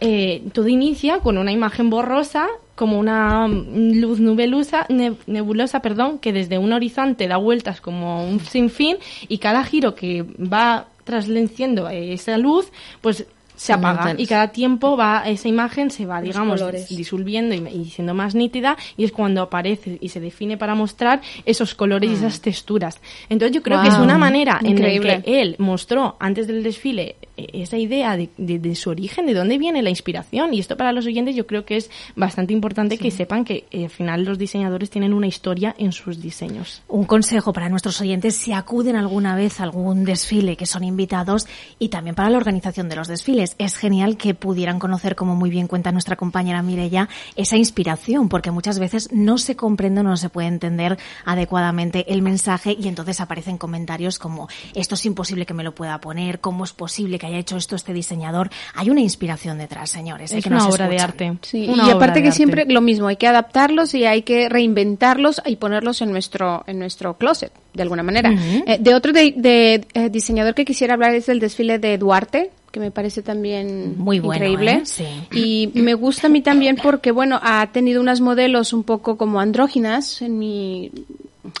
eh, 0.00 0.42
todo 0.52 0.68
inicia 0.68 1.18
con 1.18 1.38
una 1.38 1.52
imagen 1.52 1.90
borrosa, 1.90 2.46
como 2.74 2.98
una 2.98 3.46
mm, 3.46 4.00
luz 4.00 4.20
nebulosa, 4.20 5.80
perdón, 5.80 6.18
que 6.18 6.32
desde 6.32 6.58
un 6.58 6.72
horizonte 6.72 7.28
da 7.28 7.36
vueltas 7.36 7.80
como 7.80 8.28
un 8.28 8.40
sinfín 8.40 8.96
y 9.28 9.38
cada 9.38 9.64
giro 9.64 9.94
que 9.94 10.22
va 10.22 10.86
trasluciendo 11.04 11.88
esa 11.88 12.38
luz, 12.38 12.70
pues 13.00 13.26
se 13.56 13.72
apaga 13.72 14.14
y 14.18 14.26
cada 14.26 14.48
tiempo 14.48 14.96
va 14.96 15.22
esa 15.26 15.48
imagen 15.48 15.90
se 15.90 16.06
va 16.06 16.20
digamos 16.20 16.60
colores. 16.60 16.88
disolviendo 16.88 17.54
y, 17.54 17.66
y 17.68 17.84
siendo 17.86 18.14
más 18.14 18.34
nítida 18.34 18.76
y 18.96 19.04
es 19.04 19.12
cuando 19.12 19.42
aparece 19.42 19.98
y 20.00 20.08
se 20.08 20.20
define 20.20 20.56
para 20.56 20.74
mostrar 20.74 21.20
esos 21.44 21.74
colores 21.74 22.10
y 22.10 22.14
esas 22.14 22.40
texturas 22.40 23.00
entonces 23.28 23.54
yo 23.54 23.62
creo 23.62 23.80
que 23.82 23.88
es 23.88 23.98
una 23.98 24.18
manera 24.18 24.58
en 24.60 24.72
increíble. 24.72 25.16
la 25.16 25.22
que 25.22 25.42
él 25.42 25.56
mostró 25.58 26.16
antes 26.18 26.46
del 26.46 26.62
desfile 26.62 27.16
esa 27.36 27.76
idea 27.78 28.16
de, 28.16 28.30
de- 28.36 28.58
de 28.58 28.74
su 28.74 28.90
origen, 28.90 29.26
de 29.26 29.34
dónde 29.34 29.58
viene 29.58 29.82
la 29.82 29.90
inspiración. 29.90 30.54
Y 30.54 30.60
esto 30.60 30.76
para 30.76 30.92
los 30.92 31.06
oyentes 31.06 31.34
yo 31.34 31.46
creo 31.46 31.64
que 31.64 31.76
es 31.76 31.90
bastante 32.16 32.52
importante 32.52 32.98
que 32.98 33.10
sepan 33.10 33.44
que 33.44 33.64
eh, 33.70 33.84
al 33.84 33.90
final 33.90 34.24
los 34.24 34.38
diseñadores 34.38 34.90
tienen 34.90 35.12
una 35.14 35.26
historia 35.26 35.74
en 35.78 35.92
sus 35.92 36.20
diseños. 36.20 36.82
Un 36.88 37.04
consejo 37.04 37.52
para 37.52 37.68
nuestros 37.68 38.00
oyentes 38.00 38.36
si 38.36 38.52
acuden 38.52 38.96
alguna 38.96 39.34
vez 39.36 39.60
a 39.60 39.64
algún 39.64 40.04
desfile 40.04 40.56
que 40.56 40.66
son 40.66 40.84
invitados 40.84 41.46
y 41.78 41.88
también 41.88 42.14
para 42.14 42.30
la 42.30 42.36
organización 42.38 42.88
de 42.88 42.96
los 42.96 43.08
desfiles. 43.08 43.56
Es 43.58 43.76
genial 43.76 44.16
que 44.16 44.34
pudieran 44.34 44.78
conocer, 44.78 45.16
como 45.16 45.34
muy 45.34 45.50
bien 45.50 45.66
cuenta 45.66 45.92
nuestra 45.92 46.16
compañera 46.16 46.62
Mirella, 46.62 47.08
esa 47.36 47.56
inspiración, 47.56 48.28
porque 48.28 48.50
muchas 48.50 48.78
veces 48.78 49.08
no 49.12 49.38
se 49.38 49.56
comprende 49.56 50.00
o 50.00 50.04
no 50.04 50.16
se 50.16 50.28
puede 50.30 50.48
entender 50.48 50.98
adecuadamente 51.24 52.12
el 52.12 52.22
mensaje 52.22 52.76
y 52.78 52.88
entonces 52.88 53.20
aparecen 53.20 53.58
comentarios 53.58 54.18
como 54.18 54.48
esto 54.74 54.94
es 54.94 55.04
imposible 55.04 55.46
que 55.46 55.54
me 55.54 55.64
lo 55.64 55.74
pueda 55.74 56.00
poner, 56.00 56.40
cómo 56.40 56.64
es 56.64 56.72
posible 56.72 57.18
que 57.18 57.23
haya 57.26 57.38
hecho 57.38 57.56
esto 57.56 57.76
este 57.76 57.92
diseñador. 57.92 58.50
Hay 58.74 58.90
una 58.90 59.00
inspiración 59.00 59.58
detrás, 59.58 59.90
señores. 59.90 60.32
eh, 60.32 60.38
Es 60.38 60.44
que 60.44 60.48
una 60.50 60.58
nos 60.58 60.74
obra 60.74 60.88
de 60.88 60.98
arte. 60.98 61.36
Sí, 61.42 61.66
Una 61.68 61.86
y 61.86 61.90
aparte 61.90 62.20
que 62.22 62.28
arte. 62.28 62.36
siempre 62.36 62.64
lo 62.66 62.80
mismo, 62.80 63.08
hay 63.08 63.16
que 63.16 63.26
adaptarlos 63.26 63.94
y 63.94 64.04
hay 64.04 64.22
que 64.22 64.48
reinventarlos 64.48 65.42
y 65.46 65.56
ponerlos 65.56 66.00
en 66.02 66.10
nuestro 66.12 66.64
en 66.66 66.78
nuestro 66.78 67.14
closet, 67.16 67.52
de 67.72 67.82
alguna 67.82 68.02
manera. 68.02 68.32
Eh, 68.66 68.78
de 68.80 68.94
otro 68.94 69.12
de, 69.12 69.32
de, 69.36 69.86
eh, 69.94 70.08
diseñador 70.10 70.54
que 70.54 70.64
quisiera 70.64 70.94
hablar 70.94 71.14
es 71.14 71.26
del 71.26 71.40
desfile 71.40 71.78
de 71.78 71.96
Duarte, 71.98 72.50
que 72.70 72.80
me 72.80 72.90
parece 72.90 73.22
también 73.22 73.94
Muy 73.98 74.18
bueno, 74.18 74.44
increíble. 74.46 74.72
¿eh? 74.72 74.86
Sí. 74.86 75.04
Y 75.32 75.70
me 75.74 75.94
gusta 75.94 76.26
a 76.26 76.30
mí 76.30 76.40
también 76.42 76.76
porque, 76.82 77.12
bueno, 77.12 77.38
ha 77.42 77.64
tenido 77.72 78.00
unas 78.00 78.20
modelos 78.20 78.72
un 78.72 78.82
poco 78.82 79.16
como 79.16 79.38
andróginas, 79.40 80.22
en 80.22 80.38
mi 80.38 80.90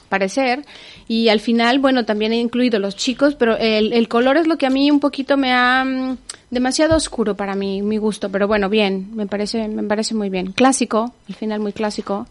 parecer, 0.08 0.64
y 1.08 1.28
al 1.28 1.40
final, 1.40 1.78
bueno, 1.78 2.04
también 2.04 2.32
he 2.32 2.36
incluido 2.38 2.78
los 2.78 2.96
chicos, 2.96 3.34
pero 3.34 3.56
el, 3.56 3.92
el 3.92 4.08
color 4.08 4.36
es 4.36 4.46
lo 4.46 4.56
que 4.58 4.66
a 4.66 4.70
mí 4.70 4.90
un 4.90 5.00
poquito 5.00 5.36
me 5.36 5.52
ha 5.52 5.84
mm, 5.84 6.16
demasiado 6.50 6.96
oscuro 6.96 7.34
para 7.36 7.54
mí, 7.54 7.82
mi 7.82 7.98
gusto, 7.98 8.30
pero 8.30 8.46
bueno, 8.48 8.68
bien, 8.68 9.10
me 9.14 9.26
parece, 9.26 9.68
me 9.68 9.82
parece 9.82 10.14
muy 10.14 10.30
bien. 10.30 10.52
Clásico, 10.52 11.12
al 11.28 11.34
final 11.34 11.60
muy 11.60 11.72
clásico, 11.72 12.26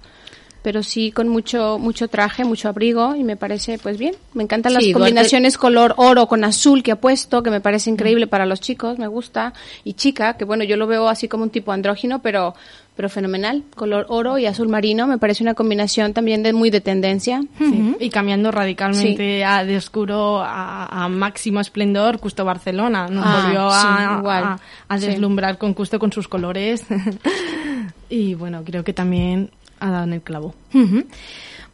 pero 0.64 0.82
sí 0.82 1.12
con 1.12 1.28
mucho, 1.28 1.78
mucho 1.78 2.08
traje, 2.08 2.46
mucho 2.46 2.70
abrigo, 2.70 3.16
y 3.18 3.24
me 3.26 3.36
parece, 3.36 3.78
pues 3.80 3.98
bien. 3.98 4.16
Me 4.34 4.44
encantan 4.44 4.74
las 4.74 4.84
Duarte- 4.84 4.94
combinaciones 4.94 5.58
color 5.58 5.94
oro 5.98 6.26
con 6.28 6.46
azul 6.46 6.82
que 6.84 6.94
ha 6.94 6.96
puesto, 7.02 7.44
que 7.44 7.50
me 7.52 7.60
parece 7.60 7.90
increíble 7.90 8.28
para 8.28 8.46
los 8.46 8.62
chicos, 8.62 8.98
me 8.98 9.08
gusta. 9.08 9.54
Y 9.84 9.96
chica, 9.96 10.38
que 10.38 10.46
bueno, 10.46 10.64
yo 10.64 10.78
lo 10.78 10.88
veo 10.88 11.10
así 11.10 11.28
como 11.28 11.44
un 11.44 11.50
tipo 11.50 11.74
andrógino, 11.74 12.22
pero, 12.22 12.56
pero 12.96 13.10
fenomenal. 13.10 13.64
Color 13.76 14.06
oro 14.10 14.38
y 14.38 14.46
azul 14.46 14.70
marino, 14.70 15.08
me 15.08 15.18
parece 15.18 15.44
una 15.44 15.54
combinación 15.56 16.14
también 16.14 16.44
de 16.44 16.54
muy 16.54 16.70
de 16.70 16.80
tendencia. 16.82 17.42
Sí, 17.58 17.96
Y 18.00 18.10
cambiando 18.10 18.52
radicalmente 18.52 19.44
a, 19.44 19.64
de 19.66 19.78
oscuro 19.78 20.42
a, 20.44 20.86
a 21.06 21.10
máximo 21.10 21.60
esplendor, 21.60 22.20
Custo 22.20 22.46
Barcelona. 22.46 23.08
Nos 23.08 23.26
Ah, 23.26 23.42
volvió 23.44 23.70
sí, 23.72 23.88
a, 23.88 24.18
igual. 24.20 24.44
a- 24.44 24.60
a 24.90 24.98
Sí. 25.00 25.08
deslumbrar 25.08 25.58
con 25.58 25.74
Custo 25.74 25.98
con 26.00 26.12
sus 26.12 26.28
colores. 26.28 26.86
y 28.10 28.36
bueno, 28.36 28.64
creo 28.64 28.84
que 28.84 28.94
también 28.94 29.50
ha 29.80 29.90
dado 29.90 30.04
en 30.06 30.14
el 30.14 30.22
clavo. 30.22 30.54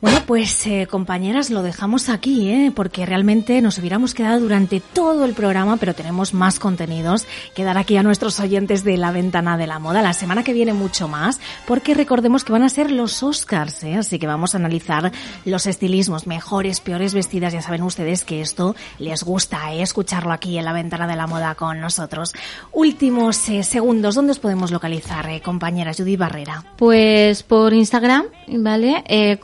Bueno, 0.02 0.22
pues 0.26 0.66
eh, 0.66 0.88
compañeras, 0.90 1.50
lo 1.50 1.62
dejamos 1.62 2.08
aquí, 2.08 2.50
¿eh? 2.50 2.72
porque 2.74 3.06
realmente 3.06 3.62
nos 3.62 3.78
hubiéramos 3.80 4.14
quedado 4.14 4.40
durante 4.40 4.80
todo 4.80 5.26
el 5.26 5.34
programa, 5.34 5.76
pero 5.76 5.94
tenemos 5.94 6.34
más 6.34 6.58
contenidos 6.58 7.28
que 7.54 7.66
dar 7.66 7.78
aquí 7.78 7.98
a 7.98 8.04
nuestros 8.04 8.40
oyentes 8.40 8.86
de 8.86 8.96
la 8.96 9.12
ventana 9.12 9.58
de 9.58 9.68
la 9.68 9.78
moda. 9.78 10.02
La 10.02 10.14
semana 10.14 10.46
que 10.46 10.54
viene 10.54 10.72
mucho 10.72 11.10
más, 11.10 11.42
porque 11.68 11.94
recordemos 11.96 12.46
que 12.46 12.54
van 12.54 12.64
a 12.64 12.70
ser 12.70 12.92
los 12.92 13.22
Oscars, 13.24 13.84
¿eh? 13.84 13.96
así 13.96 14.20
que 14.20 14.28
vamos 14.28 14.56
a 14.56 14.60
analizar 14.60 15.12
los 15.44 15.68
estilismos 15.68 16.28
mejores, 16.28 16.80
peores 16.80 17.14
vestidas. 17.14 17.52
Ya 17.52 17.62
saben 17.62 17.84
ustedes 17.84 18.24
que 18.24 18.40
esto 18.40 18.78
les 19.00 19.24
gusta 19.24 19.74
¿eh? 19.74 19.82
escucharlo 19.82 20.32
aquí 20.32 20.58
en 20.58 20.64
la 20.64 20.72
ventana 20.72 21.08
de 21.08 21.18
la 21.18 21.28
moda 21.28 21.56
con 21.56 21.82
nosotros. 21.82 22.32
Últimos 22.72 23.50
eh, 23.50 23.64
segundos, 23.64 24.16
¿dónde 24.16 24.32
os 24.32 24.40
podemos 24.40 24.72
localizar, 24.72 25.30
eh, 25.30 25.42
compañera 25.42 25.92
Judy 25.94 26.16
Barrera? 26.16 26.64
Pues 26.78 27.44
por 27.44 27.74
Instagram, 27.74 28.28
¿vale? 28.48 29.04
Eh, 29.10 29.38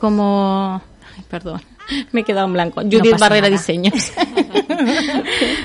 Ay, 1.16 1.24
perdón, 1.28 1.60
me 2.12 2.20
he 2.20 2.24
quedado 2.24 2.46
en 2.46 2.52
blanco. 2.52 2.82
Judith 2.82 3.18
Barrera 3.18 3.48
nada. 3.48 3.56
Diseños. 3.56 4.12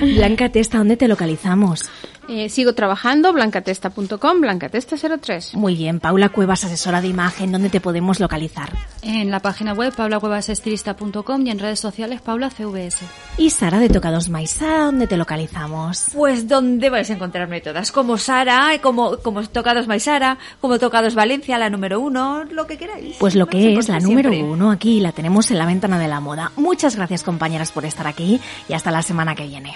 Blanca 0.00 0.48
Testa, 0.50 0.78
¿dónde 0.78 0.96
te 0.96 1.08
localizamos? 1.08 1.90
Eh, 2.28 2.48
sigo 2.48 2.72
trabajando, 2.74 3.32
blancatesta.com, 3.32 4.40
blancatesta03. 4.40 5.54
Muy 5.54 5.74
bien, 5.74 5.98
Paula 5.98 6.28
Cuevas, 6.28 6.64
asesora 6.64 7.00
de 7.00 7.08
imagen, 7.08 7.50
¿dónde 7.50 7.68
te 7.68 7.80
podemos 7.80 8.20
localizar? 8.20 8.70
En 9.02 9.30
la 9.30 9.40
página 9.40 9.72
web 9.72 9.92
paulacuevasestilista.com 9.94 11.46
y 11.46 11.50
en 11.50 11.58
redes 11.58 11.80
sociales 11.80 12.20
Paula 12.20 12.50
CVS. 12.50 13.04
Y 13.38 13.50
Sara 13.50 13.80
de 13.80 13.88
Tocados 13.88 14.28
Maisara, 14.28 14.84
¿dónde 14.84 15.06
te 15.06 15.16
localizamos? 15.16 16.06
Pues 16.12 16.46
¿dónde 16.46 16.90
vais 16.90 17.10
a 17.10 17.14
encontrarme 17.14 17.60
todas? 17.60 17.90
Como 17.90 18.16
Sara, 18.18 18.70
como, 18.80 19.16
como 19.18 19.42
Tocados 19.42 19.88
Maisara, 19.88 20.38
como 20.60 20.78
Tocados 20.78 21.14
Valencia, 21.14 21.58
la 21.58 21.70
número 21.70 21.98
uno, 22.00 22.44
lo 22.44 22.66
que 22.66 22.78
queráis. 22.78 23.16
Pues 23.18 23.34
lo 23.34 23.46
que 23.46 23.74
es 23.76 23.88
la 23.88 23.98
número 23.98 24.30
siempre. 24.30 24.52
uno, 24.52 24.70
aquí 24.70 25.00
la 25.00 25.12
tenemos 25.12 25.50
en 25.50 25.58
la 25.58 25.66
ventana 25.66 25.98
de 25.98 26.08
la 26.08 26.20
moda. 26.20 26.52
Muchas 26.56 26.94
gracias 26.94 27.24
compañeras 27.24 27.72
por 27.72 27.84
estar 27.84 28.06
aquí 28.06 28.40
y 28.68 28.74
hasta 28.74 28.90
la 28.90 29.02
semana 29.02 29.34
que 29.34 29.46
viene. 29.46 29.74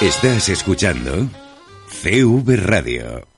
Estás 0.00 0.48
escuchando 0.48 1.28
CV 1.90 2.56
Radio. 2.56 3.29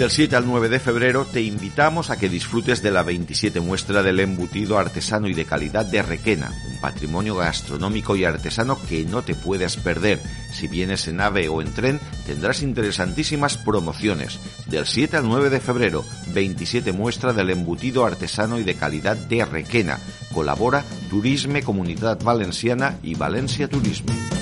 Del 0.00 0.10
7 0.10 0.34
al 0.34 0.46
9 0.46 0.70
de 0.70 0.80
febrero 0.80 1.26
te 1.26 1.42
invitamos 1.42 2.08
a 2.08 2.18
que 2.18 2.30
disfrutes 2.30 2.80
de 2.80 2.90
la 2.90 3.02
27 3.02 3.60
muestra 3.60 4.02
del 4.02 4.20
embutido 4.20 4.78
artesano 4.78 5.28
y 5.28 5.34
de 5.34 5.44
calidad 5.44 5.84
de 5.84 6.00
Requena, 6.00 6.50
un 6.70 6.80
patrimonio 6.80 7.36
gastronómico 7.36 8.16
y 8.16 8.24
artesano 8.24 8.78
que 8.88 9.04
no 9.04 9.20
te 9.20 9.34
puedes 9.34 9.76
perder. 9.76 10.18
Si 10.54 10.68
vienes 10.68 11.06
en 11.06 11.20
ave 11.20 11.50
o 11.50 11.60
en 11.60 11.74
tren, 11.74 12.00
tendrás 12.24 12.62
interesantísimas 12.62 13.58
promociones. 13.58 14.40
Del 14.68 14.86
7 14.86 15.18
al 15.18 15.28
9 15.28 15.50
de 15.50 15.60
febrero, 15.60 16.02
27 16.28 16.92
muestra 16.92 17.34
del 17.34 17.50
embutido 17.50 18.06
artesano 18.06 18.58
y 18.58 18.64
de 18.64 18.76
calidad 18.76 19.18
de 19.18 19.44
Requena. 19.44 19.98
Colabora 20.32 20.82
Turisme 21.10 21.62
Comunidad 21.62 22.18
Valenciana 22.24 22.96
y 23.02 23.16
Valencia 23.16 23.68
Turisme. 23.68 24.39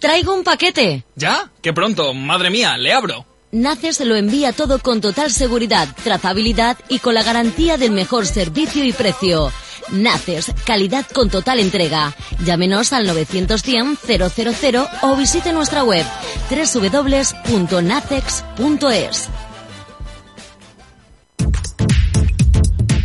Traigo 0.00 0.34
un 0.34 0.42
paquete. 0.42 1.04
¿Ya? 1.14 1.50
¡Qué 1.62 1.72
pronto! 1.74 2.14
¡Madre 2.14 2.50
mía! 2.50 2.76
¡Le 2.78 2.92
abro! 2.92 3.26
Naces 3.52 4.00
lo 4.00 4.16
envía 4.16 4.52
todo 4.52 4.78
con 4.78 5.00
total 5.00 5.30
seguridad, 5.30 5.88
trazabilidad 6.04 6.78
y 6.88 7.00
con 7.00 7.14
la 7.14 7.22
garantía 7.22 7.76
del 7.76 7.90
mejor 7.90 8.24
servicio 8.26 8.84
y 8.84 8.92
precio. 8.92 9.52
Naces, 9.90 10.52
calidad 10.64 11.06
con 11.12 11.28
total 11.28 11.60
entrega. 11.60 12.14
Llámenos 12.44 12.92
al 12.92 13.06
910 13.06 13.98
000 14.06 14.88
o 15.02 15.16
visite 15.16 15.52
nuestra 15.52 15.84
web 15.84 16.06
www.nacex.es. 16.48 17.20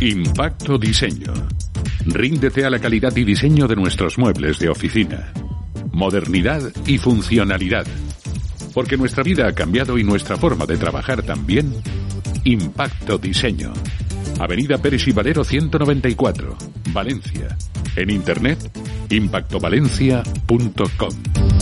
Impacto 0.00 0.78
Diseño. 0.78 1.34
Ríndete 2.06 2.64
a 2.64 2.70
la 2.70 2.78
calidad 2.78 3.14
y 3.16 3.24
diseño 3.24 3.66
de 3.66 3.74
nuestros 3.74 4.16
muebles 4.16 4.60
de 4.60 4.68
oficina. 4.68 5.32
Modernidad 5.96 6.62
y 6.86 6.98
funcionalidad. 6.98 7.86
Porque 8.74 8.98
nuestra 8.98 9.22
vida 9.22 9.48
ha 9.48 9.54
cambiado 9.54 9.96
y 9.96 10.04
nuestra 10.04 10.36
forma 10.36 10.66
de 10.66 10.76
trabajar 10.76 11.22
también. 11.22 11.72
Impacto 12.44 13.16
Diseño. 13.16 13.72
Avenida 14.38 14.76
Pérez 14.76 15.08
y 15.08 15.12
Valero 15.12 15.42
194, 15.42 16.58
Valencia. 16.92 17.56
En 17.96 18.10
internet, 18.10 18.58
impactovalencia.com. 19.08 21.55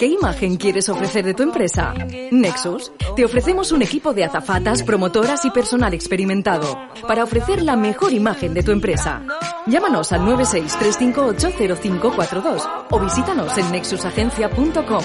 ¿Qué 0.00 0.06
imagen 0.06 0.56
quieres 0.56 0.88
ofrecer 0.88 1.24
de 1.26 1.34
tu 1.34 1.42
empresa? 1.42 1.92
Nexus. 2.30 2.90
Te 3.14 3.22
ofrecemos 3.22 3.70
un 3.70 3.82
equipo 3.82 4.14
de 4.14 4.24
azafatas, 4.24 4.82
promotoras 4.82 5.44
y 5.44 5.50
personal 5.50 5.92
experimentado 5.92 6.74
para 7.06 7.22
ofrecer 7.22 7.62
la 7.62 7.76
mejor 7.76 8.14
imagen 8.14 8.54
de 8.54 8.62
tu 8.62 8.70
empresa. 8.70 9.20
Llámanos 9.66 10.10
al 10.12 10.22
963580542 10.22 12.86
o 12.88 12.98
visítanos 12.98 13.58
en 13.58 13.72
nexusagencia.com. 13.72 15.04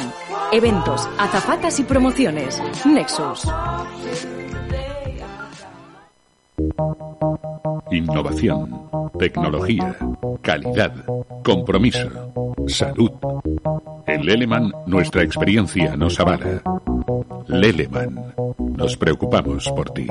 Eventos, 0.53 1.09
azafatas 1.17 1.77
y 1.81 1.83
promociones. 1.83 2.63
Nexus. 2.85 3.49
Innovación, 7.91 8.89
tecnología, 9.19 9.97
calidad, 10.41 10.93
compromiso, 11.43 12.31
salud. 12.67 13.11
En 14.07 14.25
Leleman 14.25 14.71
nuestra 14.85 15.23
experiencia 15.23 15.95
nos 15.95 16.19
avala. 16.19 16.61
Leleman, 17.47 18.33
nos 18.77 18.97
preocupamos 18.97 19.69
por 19.69 19.89
ti. 19.91 20.07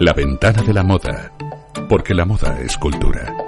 La 0.00 0.12
ventana 0.12 0.62
de 0.62 0.74
la 0.74 0.82
moda. 0.82 1.30
porque 1.88 2.14
la 2.14 2.24
moda 2.24 2.58
es 2.60 2.76
cultura. 2.78 3.43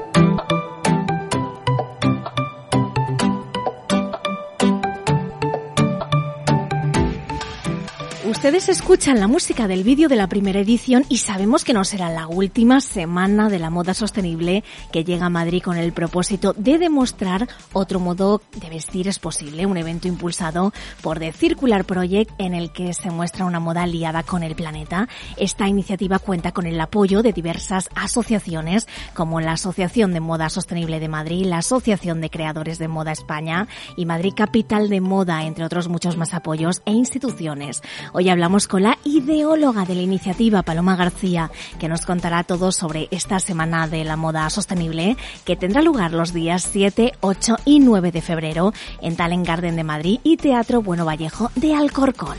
Ustedes 8.47 8.69
escuchan 8.69 9.19
la 9.19 9.27
música 9.27 9.67
del 9.67 9.83
vídeo 9.83 10.09
de 10.09 10.15
la 10.15 10.29
primera 10.29 10.61
edición 10.61 11.05
y 11.09 11.17
sabemos 11.17 11.65
que 11.65 11.73
no 11.73 11.83
será 11.83 12.11
la 12.11 12.29
última 12.29 12.81
semana 12.81 13.49
de 13.49 13.59
la 13.59 13.71
moda 13.71 13.92
sostenible 13.92 14.63
que 14.92 15.03
llega 15.03 15.27
a 15.27 15.31
Madrid 15.31 15.61
con 15.61 15.77
el 15.77 15.92
propósito 15.92 16.55
de 16.57 16.79
demostrar 16.79 17.49
otro 17.73 17.99
modo 17.99 18.40
de 18.55 18.71
vestir 18.71 19.09
es 19.09 19.19
posible, 19.19 19.67
un 19.67 19.77
evento 19.77 20.07
impulsado 20.07 20.73
por 21.03 21.19
The 21.19 21.33
Circular 21.33 21.85
Project 21.85 22.31
en 22.38 22.55
el 22.55 22.73
que 22.73 22.94
se 22.94 23.11
muestra 23.11 23.47
una 23.47 23.59
moda 23.59 23.83
aliada 23.83 24.23
con 24.23 24.44
el 24.44 24.55
planeta. 24.55 25.09
Esta 25.37 25.67
iniciativa 25.67 26.21
cuenta 26.21 26.53
con 26.53 26.67
el 26.67 26.81
apoyo 26.81 27.23
de 27.25 27.33
diversas 27.33 27.88
asociaciones 27.97 28.87
como 29.13 29.40
la 29.40 29.55
Asociación 29.55 30.13
de 30.13 30.21
Moda 30.21 30.51
Sostenible 30.51 31.01
de 31.01 31.09
Madrid, 31.09 31.47
la 31.47 31.59
Asociación 31.59 32.21
de 32.21 32.31
Creadores 32.31 32.79
de 32.79 32.87
Moda 32.87 33.11
España 33.11 33.67
y 33.97 34.07
Madrid 34.07 34.35
Capital 34.37 34.88
de 34.88 35.01
Moda, 35.01 35.42
entre 35.42 35.65
otros 35.65 35.88
muchos 35.88 36.17
más 36.17 36.33
apoyos 36.33 36.83
e 36.85 36.92
instituciones. 36.92 37.83
Hoy 38.13 38.35
hablamos 38.37 38.68
con 38.68 38.82
la 38.82 38.98
ideóloga 39.02 39.87
de 39.87 39.94
la 39.94 40.02
iniciativa, 40.02 40.62
Paloma 40.62 40.94
García, 40.94 41.50
que 41.80 41.88
nos 41.88 42.04
contará 42.04 42.44
todo 42.44 42.70
sobre 42.70 43.08
esta 43.10 43.40
semana 43.40 43.88
de 43.88 44.04
la 44.04 44.16
moda 44.16 44.50
sostenible 44.50 45.16
que 45.46 45.56
tendrá 45.56 45.80
lugar 45.80 46.12
los 46.12 46.34
días 46.34 46.62
7, 46.62 47.12
8 47.22 47.56
y 47.64 47.80
9 47.80 48.12
de 48.12 48.20
febrero 48.20 48.74
en 49.00 49.16
Talent 49.16 49.46
Garden 49.46 49.74
de 49.74 49.84
Madrid 49.84 50.20
y 50.22 50.37
Teatro 50.37 50.82
Bueno 50.82 51.06
Vallejo 51.06 51.50
de 51.54 51.74
Alcorcón. 51.74 52.37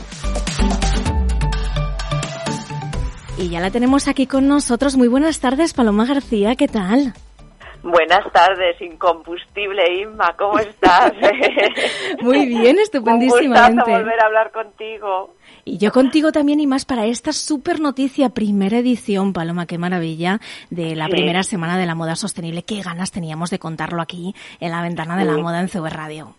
Y 3.36 3.48
ya 3.48 3.58
la 3.58 3.72
tenemos 3.72 4.06
aquí 4.06 4.28
con 4.28 4.46
nosotros. 4.46 4.96
Muy 4.96 5.08
buenas 5.08 5.40
tardes, 5.40 5.74
Paloma 5.74 6.06
García, 6.06 6.54
¿qué 6.54 6.68
tal? 6.68 7.12
Buenas 7.82 8.30
tardes, 8.32 8.80
incombustible 8.80 10.00
Inma, 10.02 10.34
¿cómo 10.36 10.58
estás? 10.60 11.12
Muy 12.20 12.46
bien, 12.46 12.78
estupendísimamente. 12.82 13.90
Un 13.90 13.98
volver 13.98 14.20
a 14.20 14.26
hablar 14.26 14.52
contigo. 14.52 15.34
Y 15.68 15.76
yo 15.78 15.92
contigo 15.92 16.32
también 16.32 16.60
y 16.60 16.66
más 16.66 16.84
para 16.86 17.04
esta 17.06 17.32
super 17.32 17.78
noticia, 17.78 18.30
primera 18.30 18.78
edición, 18.78 19.32
Paloma, 19.34 19.66
qué 19.66 19.76
maravilla, 19.76 20.40
de 20.70 20.96
la 20.96 21.06
Sí. 21.06 21.10
primera 21.12 21.42
semana 21.42 21.76
de 21.76 21.84
la 21.84 21.94
moda 21.94 22.16
sostenible. 22.16 22.62
Qué 22.62 22.80
ganas 22.80 23.10
teníamos 23.10 23.50
de 23.50 23.58
contarlo 23.58 24.00
aquí 24.00 24.34
en 24.60 24.70
la 24.70 24.80
ventana 24.82 25.16
de 25.16 25.24
la 25.26 25.36
moda 25.36 25.60
en 25.60 25.68
CV 25.68 25.90
Radio. 25.90 26.34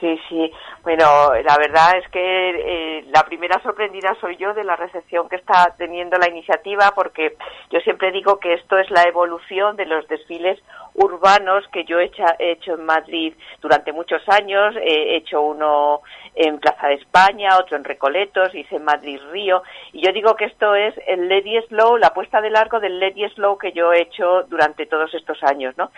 Sí, 0.00 0.20
sí. 0.28 0.52
Bueno, 0.82 1.32
la 1.42 1.56
verdad 1.56 1.96
es 1.96 2.08
que 2.10 2.18
eh, 2.20 3.04
la 3.08 3.22
primera 3.24 3.60
sorprendida 3.62 4.14
soy 4.20 4.36
yo 4.36 4.52
de 4.52 4.62
la 4.62 4.76
recepción 4.76 5.28
que 5.28 5.36
está 5.36 5.74
teniendo 5.78 6.18
la 6.18 6.28
iniciativa, 6.28 6.92
porque 6.94 7.36
yo 7.70 7.80
siempre 7.80 8.12
digo 8.12 8.38
que 8.38 8.54
esto 8.54 8.76
es 8.76 8.90
la 8.90 9.04
evolución 9.04 9.76
de 9.76 9.86
los 9.86 10.06
desfiles 10.08 10.62
urbanos 10.94 11.64
que 11.72 11.84
yo 11.84 11.98
he 11.98 12.10
hecho 12.38 12.74
en 12.74 12.84
Madrid 12.84 13.34
durante 13.62 13.92
muchos 13.92 14.22
años. 14.28 14.74
He 14.76 15.16
hecho 15.16 15.40
uno 15.40 16.02
en 16.34 16.58
Plaza 16.58 16.88
de 16.88 16.94
España, 16.94 17.56
otro 17.58 17.76
en 17.78 17.84
Recoletos, 17.84 18.54
hice 18.54 18.76
en 18.76 18.84
Madrid 18.84 19.18
Río. 19.30 19.62
Y 19.92 20.04
yo 20.04 20.12
digo 20.12 20.36
que 20.36 20.44
esto 20.44 20.74
es 20.74 20.94
el 21.06 21.28
Lady 21.28 21.58
Slow, 21.68 21.96
la 21.96 22.12
puesta 22.12 22.42
de 22.42 22.50
largo 22.50 22.80
del 22.80 23.00
Lady 23.00 23.26
Slow 23.30 23.56
que 23.56 23.72
yo 23.72 23.94
he 23.94 24.02
hecho 24.02 24.42
durante 24.44 24.84
todos 24.84 25.14
estos 25.14 25.42
años, 25.42 25.74
¿no? 25.78 25.90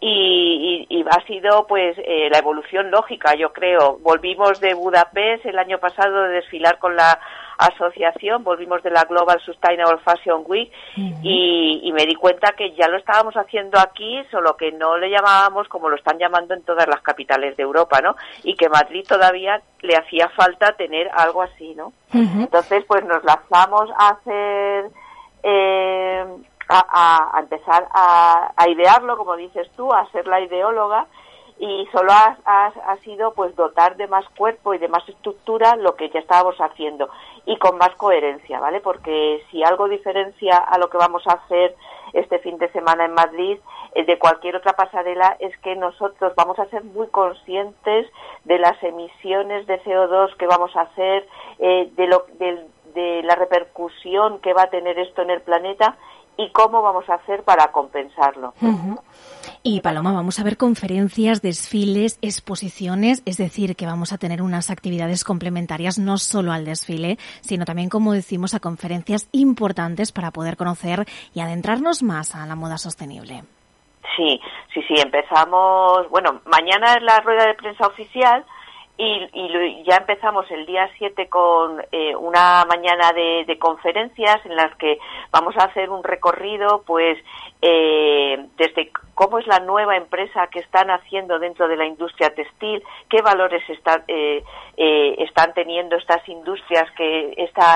Y, 0.00 0.86
y- 0.90 0.98
y 0.98 1.04
ha 1.10 1.26
sido 1.26 1.66
pues 1.66 1.96
eh, 1.98 2.28
la 2.30 2.38
evolución 2.38 2.90
lógica 2.90 3.34
yo 3.34 3.52
creo. 3.52 3.98
Volvimos 4.02 4.60
de 4.60 4.74
Budapest 4.74 5.46
el 5.46 5.58
año 5.58 5.78
pasado 5.78 6.22
de 6.24 6.28
desfilar 6.34 6.78
con 6.78 6.94
la 6.96 7.18
asociación 7.58 8.44
volvimos 8.44 8.82
de 8.82 8.90
la 8.90 9.04
Global 9.04 9.40
Sustainable 9.40 9.96
Fashion 10.04 10.42
Week 10.46 10.70
y, 11.22 11.80
y 11.84 11.92
me 11.92 12.04
di 12.04 12.14
cuenta 12.14 12.52
que 12.52 12.72
ya 12.74 12.86
lo 12.86 12.98
estábamos 12.98 13.34
haciendo 13.34 13.78
aquí 13.78 14.22
solo 14.30 14.58
que 14.58 14.72
no 14.72 14.98
le 14.98 15.08
llamábamos 15.08 15.66
como 15.68 15.88
lo 15.88 15.96
están 15.96 16.18
llamando 16.18 16.52
en 16.52 16.62
todas 16.64 16.86
las 16.86 17.00
capitales 17.00 17.56
de 17.56 17.62
Europa 17.62 18.02
no 18.02 18.14
y 18.44 18.56
que 18.56 18.68
Madrid 18.68 19.06
todavía 19.08 19.62
le 19.80 19.96
hacía 19.96 20.28
falta 20.36 20.72
tener 20.72 21.08
algo 21.16 21.40
así 21.40 21.74
no 21.74 21.94
entonces, 22.42 22.84
pues 22.86 23.02
nos 23.06 23.24
lanzamos 23.24 23.88
a 23.98 24.08
hacer, 24.10 24.90
eh, 25.42 26.24
a, 26.68 27.36
a- 27.36 27.40
empezar 27.40 27.86
a, 27.92 28.52
idearlo, 28.68 29.16
como 29.16 29.36
dices 29.36 29.70
tú, 29.76 29.92
a 29.92 30.06
ser 30.10 30.26
la 30.26 30.40
ideóloga 30.40 31.06
y 31.58 31.86
solo 31.90 32.12
ha, 32.12 32.36
ha- 32.44 32.96
sido 32.98 33.32
pues 33.32 33.54
dotar 33.56 33.96
de 33.96 34.06
más 34.08 34.28
cuerpo 34.36 34.74
y 34.74 34.78
de 34.78 34.88
más 34.88 35.08
estructura 35.08 35.76
lo 35.76 35.94
que 35.96 36.10
ya 36.10 36.20
estábamos 36.20 36.56
haciendo 36.58 37.08
y 37.46 37.56
con 37.58 37.78
más 37.78 37.94
coherencia, 37.96 38.58
¿vale? 38.60 38.80
Porque 38.80 39.42
si 39.50 39.62
algo 39.62 39.88
diferencia 39.88 40.56
a 40.58 40.76
lo 40.78 40.90
que 40.90 40.98
vamos 40.98 41.22
a 41.26 41.34
hacer 41.34 41.74
este 42.12 42.38
fin 42.40 42.58
de 42.58 42.68
semana 42.72 43.04
en 43.04 43.14
Madrid 43.14 43.58
eh, 43.94 44.04
de 44.04 44.18
cualquier 44.18 44.56
otra 44.56 44.72
pasarela 44.74 45.36
es 45.38 45.56
que 45.58 45.76
nosotros 45.76 46.34
vamos 46.36 46.58
a 46.58 46.66
ser 46.66 46.82
muy 46.84 47.06
conscientes 47.08 48.06
de 48.44 48.58
las 48.58 48.82
emisiones 48.82 49.66
de 49.66 49.80
CO2 49.82 50.36
que 50.36 50.46
vamos 50.46 50.74
a 50.76 50.82
hacer, 50.82 51.26
eh, 51.58 51.88
de, 51.96 52.06
lo, 52.06 52.26
de 52.38 53.22
la 53.22 53.34
repercusión 53.34 54.40
que 54.40 54.52
va 54.52 54.62
a 54.64 54.70
tener 54.70 54.98
esto 54.98 55.22
en 55.22 55.30
el 55.30 55.40
planeta 55.42 55.96
y 56.38 56.50
cómo 56.50 56.82
vamos 56.82 57.08
a 57.08 57.14
hacer 57.14 57.42
para 57.42 57.72
compensarlo. 57.72 58.54
Y 59.62 59.80
Paloma, 59.80 60.12
vamos 60.12 60.38
a 60.38 60.44
ver 60.44 60.56
conferencias, 60.56 61.42
desfiles, 61.42 62.18
exposiciones, 62.22 63.22
es 63.24 63.36
decir, 63.36 63.74
que 63.76 63.86
vamos 63.86 64.12
a 64.12 64.18
tener 64.18 64.42
unas 64.42 64.70
actividades 64.70 65.24
complementarias 65.24 65.98
no 65.98 66.18
solo 66.18 66.52
al 66.52 66.64
desfile, 66.64 67.18
sino 67.40 67.64
también, 67.64 67.88
como 67.88 68.12
decimos, 68.12 68.54
a 68.54 68.60
conferencias 68.60 69.28
importantes 69.32 70.12
para 70.12 70.30
poder 70.30 70.56
conocer 70.56 71.06
y 71.34 71.40
adentrarnos 71.40 72.02
más 72.02 72.34
a 72.34 72.46
la 72.46 72.54
moda 72.54 72.78
sostenible. 72.78 73.44
Sí, 74.16 74.40
sí, 74.72 74.82
sí, 74.88 74.94
empezamos, 74.98 76.08
bueno, 76.10 76.40
mañana 76.46 76.94
es 76.94 77.02
la 77.02 77.20
rueda 77.20 77.46
de 77.46 77.54
prensa 77.54 77.86
oficial 77.86 78.44
y, 78.98 79.28
y 79.32 79.84
ya 79.84 79.96
empezamos 79.96 80.50
el 80.50 80.64
día 80.64 80.88
7 80.96 81.28
con 81.28 81.82
eh, 81.92 82.16
una 82.16 82.64
mañana 82.64 83.12
de, 83.12 83.44
de 83.46 83.58
conferencias 83.58 84.44
en 84.46 84.56
las 84.56 84.74
que 84.76 84.98
vamos 85.30 85.54
a 85.58 85.64
hacer 85.64 85.90
un 85.90 86.02
recorrido, 86.02 86.82
pues, 86.86 87.18
eh, 87.60 88.46
desde 88.56 88.90
cómo 89.14 89.38
es 89.38 89.46
la 89.46 89.60
nueva 89.60 89.96
empresa 89.96 90.46
que 90.46 90.60
están 90.60 90.90
haciendo 90.90 91.38
dentro 91.38 91.68
de 91.68 91.76
la 91.76 91.84
industria 91.84 92.34
textil, 92.34 92.82
qué 93.10 93.20
valores 93.20 93.62
están, 93.68 94.02
eh, 94.08 94.42
eh, 94.78 95.16
están 95.18 95.52
teniendo 95.52 95.96
estas 95.96 96.26
industrias, 96.28 96.90
que 96.96 97.34
estos 97.36 97.66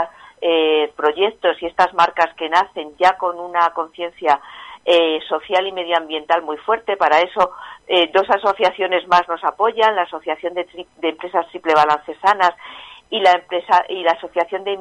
proyectos 0.97 1.61
y 1.61 1.67
estas 1.67 1.93
marcas 1.93 2.35
que 2.35 2.49
nacen 2.49 2.97
ya 2.99 3.19
con 3.19 3.39
una 3.39 3.75
conciencia 3.75 4.41
eh, 4.85 5.21
social 5.29 5.67
y 5.67 5.73
medioambiental 5.73 6.43
muy 6.43 6.57
fuerte. 6.59 6.97
Para 6.97 7.21
eso, 7.21 7.53
eh, 7.87 8.11
dos 8.13 8.29
asociaciones 8.31 9.07
más 9.09 9.29
nos 9.29 9.43
apoyan, 9.45 9.95
la 9.97 10.03
Asociación 10.03 10.55
de, 10.55 10.67
Tri- 10.69 10.87
de 10.97 11.09
Empresas 11.11 11.47
Triple 11.49 11.75
Balance 11.75 12.15
Sanas 12.23 12.53
y 13.11 13.21
la 13.21 13.33
empresa 13.33 13.85
y 13.89 14.03
la 14.03 14.13
Asociación 14.13 14.65
de 14.65 14.77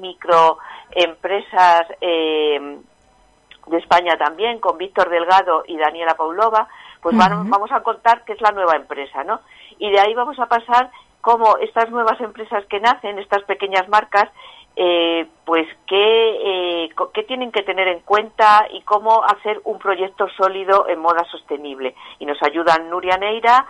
Microempresas 0.95 1.87
eh, 2.01 2.77
de 3.67 3.77
España 3.77 4.17
también, 4.17 4.59
con 4.59 4.77
Víctor 4.77 5.09
Delgado 5.09 5.63
y 5.67 5.77
Daniela 5.77 6.15
Paulova, 6.15 6.67
pues 7.01 7.15
van- 7.15 7.33
Ujú. 7.41 7.49
vamos 7.49 7.71
a 7.71 7.81
contar 7.81 8.23
qué 8.25 8.33
es 8.33 8.41
la 8.41 8.51
nueva 8.51 8.75
empresa, 8.75 9.23
¿no? 9.23 9.41
Y 9.77 9.91
de 9.91 9.99
ahí 9.99 10.13
vamos 10.13 10.39
a 10.39 10.47
pasar 10.47 10.89
cómo 11.21 11.57
estas 11.57 11.89
nuevas 11.89 12.19
empresas 12.21 12.65
que 12.65 12.79
nacen, 12.79 13.19
estas 13.19 13.43
pequeñas 13.43 13.87
marcas, 13.89 14.29
eh, 14.75 15.27
pues 15.45 15.67
qué, 15.87 16.85
eh, 16.85 16.89
qué 17.13 17.23
tienen 17.23 17.51
que 17.51 17.63
tener 17.63 17.87
en 17.87 17.99
cuenta 18.01 18.67
y 18.71 18.81
cómo 18.81 19.23
hacer 19.23 19.59
un 19.65 19.79
proyecto 19.79 20.27
sólido 20.37 20.87
en 20.87 20.99
moda 20.99 21.25
sostenible. 21.25 21.95
Y 22.19 22.25
nos 22.25 22.41
ayudan 22.43 22.89
Nuria 22.89 23.17
Neira 23.17 23.65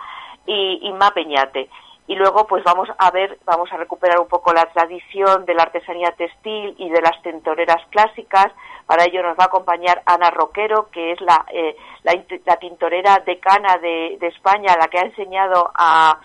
y 0.46 0.80
Inma 0.82 1.10
Peñate. 1.10 1.68
Y 2.06 2.16
luego, 2.16 2.46
pues 2.46 2.64
vamos 2.64 2.88
a 2.98 3.10
ver, 3.12 3.38
vamos 3.44 3.72
a 3.72 3.76
recuperar 3.76 4.18
un 4.18 4.26
poco 4.26 4.52
la 4.52 4.66
tradición 4.66 5.44
de 5.46 5.54
la 5.54 5.62
artesanía 5.62 6.10
textil 6.12 6.74
y 6.76 6.90
de 6.90 7.00
las 7.00 7.22
tintoreras 7.22 7.86
clásicas. 7.90 8.48
Para 8.86 9.04
ello 9.04 9.22
nos 9.22 9.38
va 9.38 9.44
a 9.44 9.46
acompañar 9.46 10.02
Ana 10.06 10.30
Roquero, 10.30 10.90
que 10.90 11.12
es 11.12 11.20
la, 11.20 11.46
eh, 11.52 11.76
la 12.02 12.56
tintorera 12.56 13.22
decana 13.24 13.76
de, 13.78 14.16
de 14.18 14.26
España, 14.26 14.76
la 14.76 14.88
que 14.88 14.98
ha 14.98 15.02
enseñado 15.02 15.70
a, 15.72 16.18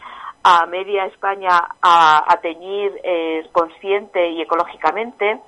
a 0.47 0.67
media 0.67 1.05
España 1.05 1.57
a, 1.81 2.23
a 2.31 2.37
teñir 2.37 2.91
eh, 3.03 3.49
consciente 3.51 4.29
y 4.29 4.43
ecológicamente. 4.43 5.39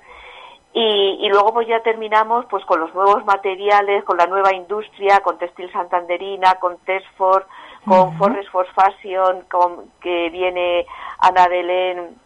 Y, 0.72 1.18
y 1.20 1.28
luego 1.28 1.54
pues 1.54 1.68
ya 1.68 1.80
terminamos 1.84 2.46
pues 2.46 2.64
con 2.64 2.80
los 2.80 2.92
nuevos 2.94 3.24
materiales, 3.24 4.02
con 4.02 4.16
la 4.16 4.26
nueva 4.26 4.52
industria, 4.52 5.20
con 5.20 5.38
Textil 5.38 5.70
Santanderina, 5.70 6.54
con 6.54 6.78
Tesfor, 6.78 7.46
con 7.86 8.18
Forest 8.18 8.50
for 8.50 8.66
Fashion, 8.74 9.44
con 9.48 9.88
que 10.00 10.30
viene 10.30 10.84
Ana 11.20 11.46
Belén, 11.46 12.16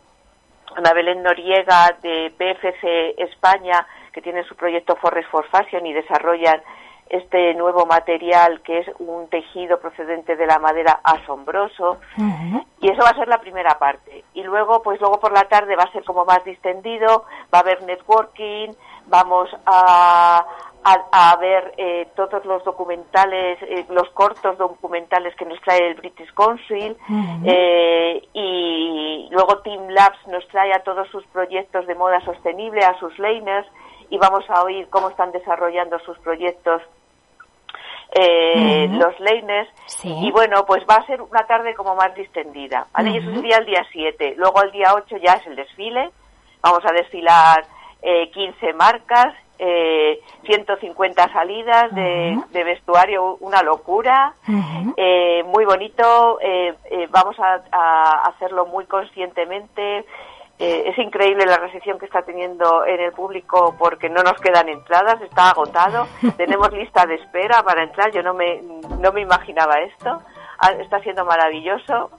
Ana 0.75 0.95
Belén 0.95 1.23
Noriega 1.23 1.95
de 2.01 2.33
PFC 2.39 3.23
España, 3.23 3.87
que 4.15 4.23
tiene 4.23 4.45
su 4.45 4.57
proyecto 4.57 4.97
Forest 4.97 5.31
for 5.31 5.47
Fashion 5.51 5.85
y 5.85 5.93
desarrollan 5.93 6.63
este 7.13 7.53
nuevo 7.55 7.85
material 7.85 8.63
que 8.63 8.79
es 8.81 8.87
un 8.99 9.29
tejido 9.29 9.79
procedente 9.79 10.35
de 10.35 10.47
la 10.47 10.59
madera 10.59 11.01
asombroso. 11.05 11.99
Y 12.81 12.91
eso 12.91 13.03
va 13.03 13.11
a 13.11 13.17
ser 13.17 13.29
la 13.29 13.39
primera 13.39 13.79
parte. 13.79 14.25
Y 14.33 14.43
luego 14.43 14.83
pues 14.83 14.99
luego 14.99 15.21
por 15.21 15.33
la 15.33 15.45
tarde 15.45 15.77
va 15.77 15.85
a 15.85 15.93
ser 15.93 16.05
como 16.05 16.25
más 16.25 16.43
distendido 16.45 17.25
va 17.53 17.59
a 17.59 17.61
haber 17.61 17.83
networking 17.83 18.73
vamos 19.09 19.51
a 19.67 20.45
a, 20.85 21.37
ver 21.37 21.75
eh, 21.77 22.09
todos 22.17 22.45
los 22.45 22.65
documentales, 22.65 23.63
eh, 23.63 23.87
los 23.89 24.09
cortos 24.11 24.59
documentales 24.59 25.35
que 25.37 25.45
nos 25.45 25.61
trae 25.61 25.91
el 25.91 25.95
British 25.95 26.33
Council 26.35 26.97
eh, 27.45 28.21
y 28.33 29.29
luego 29.31 29.59
Team 29.59 29.91
Labs 29.91 30.27
nos 30.27 30.47
trae 30.49 30.73
a 30.73 30.83
todos 30.83 31.09
sus 31.11 31.25
proyectos 31.27 31.87
de 31.87 31.95
moda 31.95 32.21
sostenible, 32.25 32.85
a 32.85 32.99
sus 32.99 33.17
laners 33.19 33.69
y 34.11 34.19
vamos 34.19 34.45
a 34.49 34.63
oír 34.65 34.89
cómo 34.91 35.11
están 35.11 35.31
desarrollando 35.31 35.99
sus 36.01 36.19
proyectos 36.19 36.83
los 38.15 39.21
laners 39.21 39.71
y 40.05 40.31
bueno, 40.31 40.65
pues 40.67 40.85
va 40.89 40.97
a 40.97 41.07
ser 41.07 41.23
una 41.23 41.47
tarde 41.47 41.75
como 41.75 41.95
más 41.95 42.15
distendida, 42.15 42.87
¿vale? 42.93 43.11
Y 43.11 43.17
eso 43.19 43.35
sería 43.35 43.57
el 43.59 43.67
día 43.67 43.85
7. 43.91 44.35
Luego 44.37 44.63
el 44.63 44.71
día 44.71 44.95
8 44.95 45.17
ya 45.17 45.35
es 45.35 45.47
el 45.47 45.57
desfile, 45.57 46.11
vamos 46.61 46.85
a 46.85 46.93
desfilar 46.93 47.65
15 48.33 48.73
marcas 48.75 49.35
eh, 49.65 50.21
150 50.45 51.33
salidas 51.33 51.95
de, 51.95 52.65
vestuario, 52.65 53.37
una 53.37 53.63
locura, 53.63 54.35
eh, 54.97 55.45
muy 55.45 55.65
bonito, 55.65 56.41
eh, 56.41 56.75
eh, 56.91 57.07
vamos 57.11 57.37
a, 57.39 58.23
hacerlo 58.29 58.67
muy 58.67 58.87
conscientemente. 58.87 60.05
Es 60.65 60.99
increíble 60.99 61.45
la 61.47 61.59
recepción 61.59 61.99
que 61.99 62.07
está 62.07 62.23
teniendo 62.23 62.85
en 62.87 63.01
el 63.01 63.13
público 63.13 63.75
porque 63.79 64.09
no 64.09 64.23
nos 64.23 64.41
quedan 64.41 64.69
entradas, 64.69 65.21
está 65.23 65.51
agotado, 65.51 66.07
tenemos 66.37 66.73
lista 66.73 67.07
de 67.07 67.17
espera 67.17 67.63
para 67.63 67.85
entrar, 67.85 68.11
yo 68.13 68.23
no 68.23 68.35
me, 68.35 68.61
no 69.01 69.13
me 69.13 69.23
imaginaba 69.23 69.81
esto, 69.81 70.21
ah, 70.59 70.73
está 70.81 71.01
siendo 71.01 71.25
maravilloso, 71.25 72.11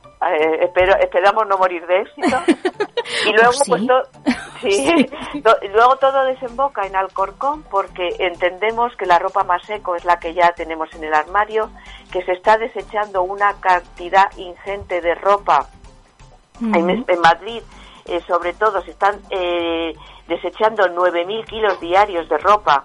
espero, 0.62 0.96
esperamos 0.98 1.48
no 1.48 1.58
morir 1.58 1.86
de 1.86 2.02
éxito. 2.02 2.38
Y 3.26 3.34
luego, 3.34 3.52
pues, 3.68 3.82
sí, 4.62 5.08
luego 5.74 5.96
todo 5.98 6.24
desemboca 6.26 6.86
en 6.86 6.96
Alcorcón 6.96 7.64
porque 7.64 8.10
entendemos 8.20 8.96
que 8.96 9.06
la 9.06 9.20
ropa 9.20 9.44
más 9.44 9.66
seco 9.66 9.96
es 9.96 10.06
la 10.06 10.20
que 10.20 10.34
ya 10.34 10.54
tenemos 10.54 10.94
en 10.94 11.04
el 11.04 11.14
armario, 11.14 11.70
que 12.12 12.24
se 12.24 12.32
está 12.34 12.58
desechando 12.58 13.24
una 13.24 13.54
cantidad 13.60 14.32
ingente 14.38 15.02
de 15.02 15.16
ropa. 15.16 15.68
en, 16.62 17.22
Madrid, 17.22 17.62
eh, 18.06 18.22
sobre 18.28 18.54
todo, 18.54 18.82
se 18.82 18.92
están 18.92 19.20
eh, 19.30 19.94
desechando 20.28 20.84
9.000 20.88 21.46
kilos 21.46 21.80
diarios 21.80 22.28
de 22.30 22.38
ropa 22.38 22.84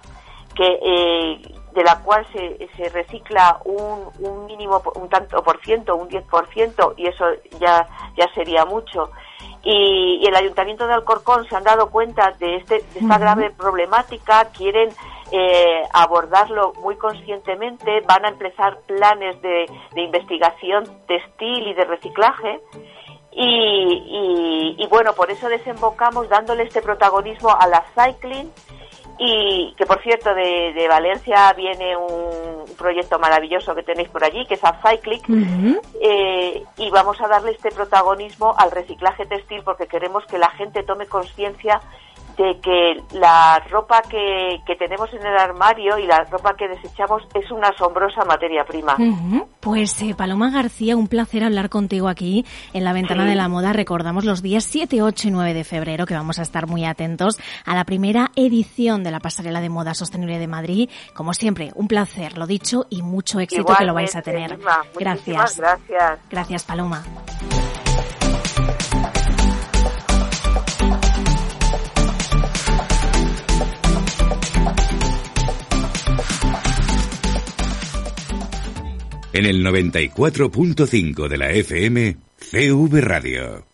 que 0.55 0.79
eh, 0.81 1.41
de 1.73 1.83
la 1.83 2.01
cual 2.01 2.25
se, 2.33 2.67
se 2.75 2.89
recicla 2.89 3.61
un, 3.63 4.09
un 4.19 4.45
mínimo, 4.45 4.81
un 4.95 5.07
tanto 5.07 5.41
por 5.43 5.63
ciento, 5.63 5.95
un 5.95 6.09
10%, 6.09 6.95
y 6.97 7.07
eso 7.07 7.25
ya, 7.59 7.87
ya 8.17 8.27
sería 8.33 8.65
mucho 8.65 9.11
y, 9.63 10.25
el 10.25 10.35
Ayuntamiento 10.35 10.87
de 10.87 10.93
Alcorcón 10.93 11.47
se 11.47 11.55
han 11.55 11.63
dado 11.63 11.89
cuenta 11.89 12.31
de, 12.39 12.57
este, 12.57 12.75
de 12.93 12.99
esta 12.99 13.17
grave 13.17 13.51
problemática, 13.51 14.45
quieren 14.55 14.89
eh, 15.31 15.81
abordarlo 15.93 16.73
muy 16.81 16.95
conscientemente, 16.95 18.01
van 18.07 18.25
a 18.25 18.29
empezar 18.29 18.79
planes 18.87 19.41
de, 19.41 19.65
investigación 19.95 20.85
textil 21.07 21.67
y 21.67 21.73
de 21.73 21.85
reciclaje. 21.85 22.61
Y, 23.31 24.75
y, 24.77 24.87
bueno, 24.87 25.13
por 25.13 25.29
eso 25.29 25.47
desembocamos 25.47 26.27
dándole 26.29 26.63
este 26.63 26.81
protagonismo 26.81 27.49
a 27.49 27.67
la 27.67 27.83
cycling. 27.95 28.51
Y 29.21 29.73
que 29.77 29.85
por 29.85 30.01
cierto 30.01 30.33
de, 30.33 30.87
Valencia 30.87 31.51
viene 31.51 31.97
un 31.97 32.63
proyecto 32.77 33.19
maravilloso 33.19 33.75
que 33.75 33.83
tenéis 33.83 34.07
por 34.07 34.23
allí 34.23 34.45
que 34.45 34.53
es 34.53 34.61
Upcyclic 34.63 35.25
eh, 36.01 36.63
y 36.77 36.89
vamos 36.89 37.19
a 37.19 37.27
darle 37.27 37.51
este 37.51 37.69
protagonismo 37.69 38.55
al 38.57 38.71
reciclaje 38.71 39.25
textil 39.25 39.61
porque 39.65 39.87
queremos 39.87 40.25
que 40.25 40.37
la 40.37 40.49
gente 40.51 40.83
tome 40.83 41.05
conciencia 41.05 41.81
de 42.39 42.57
que 42.61 43.03
la 43.19 43.61
ropa 43.69 44.01
que, 44.09 44.61
que, 44.65 44.77
tenemos 44.77 45.11
en 45.13 45.25
el 45.25 45.37
armario 45.37 45.97
y 45.97 46.07
la 46.07 46.23
ropa 46.23 46.55
que 46.55 46.69
desechamos 46.69 47.21
es 47.33 47.51
una 47.51 47.67
asombrosa 47.67 48.23
materia 48.23 48.63
prima. 48.63 48.95
Pues 49.59 50.01
eh, 50.01 50.15
Paloma 50.15 50.49
García, 50.49 50.95
un 50.95 51.09
placer 51.09 51.43
hablar 51.43 51.69
contigo 51.69 52.07
aquí 52.07 52.45
en 52.71 52.85
la 52.85 52.93
ventana 52.93 53.25
de 53.25 53.35
la 53.35 53.49
moda. 53.49 53.73
Recordamos 53.73 54.23
los 54.23 54.41
días 54.41 54.63
7, 54.63 55.01
8 55.01 55.27
y 55.27 55.31
9 55.31 55.53
de 55.53 55.63
febrero 55.65 56.05
que 56.05 56.13
vamos 56.13 56.39
a 56.39 56.43
estar 56.43 56.65
muy 56.65 56.85
atentos 56.85 57.37
a 57.65 57.75
la 57.75 57.83
primera 57.83 58.31
edición 58.37 59.03
de 59.03 59.11
la 59.11 59.19
Pasarela 59.19 59.59
de 59.59 59.67
Moda 59.67 59.93
Sostenible 59.93 60.39
de 60.39 60.47
Madrid. 60.47 60.89
Como 61.13 61.33
siempre, 61.33 61.71
un 61.75 61.89
placer, 61.89 62.37
lo 62.37 62.47
dicho, 62.47 62.85
y 62.89 63.01
mucho 63.01 63.41
éxito 63.41 63.75
que 63.77 63.85
lo 63.85 63.93
vais 63.93 64.15
a 64.15 64.21
tener. 64.21 64.57
Gracias. 64.97 65.57
Gracias. 65.57 66.19
Gracias, 66.29 66.63
Paloma. 66.63 67.03
En 79.33 79.45
el 79.45 79.63
94.5 79.63 81.27
de 81.27 81.37
la 81.37 81.51
FM, 81.51 82.17
CV 82.37 83.01
Radio. 83.01 83.65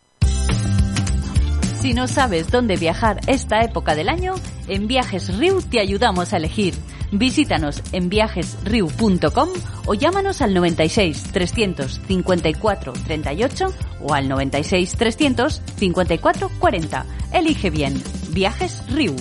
Si 1.81 1.93
no 1.93 2.07
sabes 2.07 2.49
dónde 2.49 2.77
viajar 2.77 3.19
esta 3.27 3.61
época 3.61 3.93
del 3.93 4.09
año, 4.09 4.33
en 4.67 4.87
Viajes 4.87 5.37
Riu 5.37 5.61
te 5.61 5.79
ayudamos 5.79 6.33
a 6.33 6.37
elegir. 6.37 6.73
Visítanos 7.11 7.83
en 7.91 8.09
viajesriu.com 8.09 9.49
o 9.85 9.93
llámanos 9.93 10.41
al 10.41 10.55
96 10.55 11.23
354 11.31 12.93
38 12.93 13.73
o 14.01 14.13
al 14.15 14.27
96 14.27 14.95
354 14.97 16.49
40. 16.57 17.05
Elige 17.31 17.69
bien. 17.69 18.01
Viajes 18.31 18.83
Riu. 18.89 19.15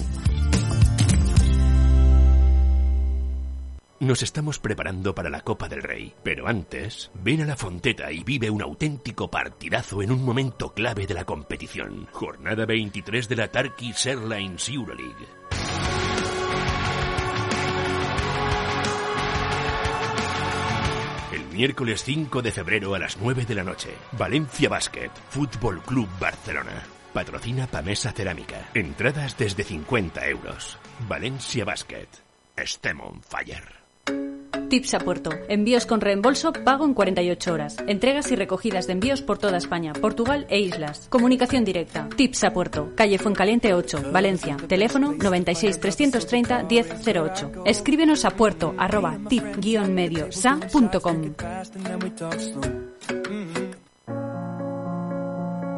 Nos 4.01 4.23
estamos 4.23 4.59
preparando 4.59 5.15
para 5.15 5.31
la 5.31 5.43
Copa 5.43 5.69
del 5.69 5.83
Rey, 5.83 6.13
pero 6.25 6.49
antes, 6.49 7.13
ven 7.15 7.43
a 7.43 7.47
la 7.47 7.57
Fonteta 7.57 8.11
y 8.11 8.25
vive 8.25 8.51
un 8.51 8.61
auténtico 8.61 9.31
partidazo 9.31 10.03
en 10.03 10.11
un 10.11 10.25
momento 10.25 10.75
clave 10.75 11.07
de 11.07 11.15
la 11.15 11.25
competición. 11.25 12.09
Jornada 12.11 12.67
23 12.67 13.29
de 13.29 13.37
la 13.37 13.49
Turkish 13.49 14.09
Airlines 14.09 14.69
Euroleague. 14.69 15.27
El 21.33 21.45
miércoles 21.57 22.03
5 22.03 22.43
de 22.43 22.51
febrero 22.51 22.97
a 22.97 22.99
las 22.99 23.17
9 23.19 23.45
de 23.47 23.55
la 23.55 23.63
noche, 23.63 23.91
Valencia 24.19 24.69
Basket, 24.69 25.11
Fútbol 25.31 25.81
Club 25.83 26.09
Barcelona. 26.19 26.83
Patrocina 27.13 27.69
Pamesa 27.69 28.11
Cerámica. 28.11 28.71
Entradas 28.75 29.39
desde 29.39 29.63
50 29.63 30.27
euros. 30.27 30.79
Valencia 31.09 31.65
Basket. 31.65 32.09
Estem 32.57 33.01
on 33.01 33.23
fire. 33.23 33.84
Tips 34.69 34.95
a 34.95 34.99
Puerto. 34.99 35.31
Envíos 35.49 35.87
con 35.87 36.01
reembolso, 36.01 36.53
pago 36.53 36.85
en 36.85 36.95
48 36.95 37.53
horas. 37.53 37.77
Entregas 37.87 38.31
y 38.31 38.37
recogidas 38.37 38.87
de 38.87 38.95
envíos 38.95 39.23
por 39.23 39.39
toda 39.39 39.59
España, 39.59 39.93
Portugal 39.93 40.47
e 40.49 40.61
islas. 40.61 41.07
Comunicación 41.09 41.65
directa. 41.65 42.09
Tips 42.17 42.45
a 42.45 42.53
Puerto. 42.53 42.93
Calle 42.95 43.19
Fuencaliente 43.19 43.75
8, 43.75 44.11
Valencia. 44.13 44.57
Teléfono 44.69 45.13
96 45.13 45.81
330 45.81 46.65
1008. 46.65 47.65
Escríbenos 47.65 48.25
a 48.25 48.31
puerto 48.31 48.75
arroba 48.79 49.19
tip-medio 49.29 50.31
sa.com. 50.31 51.35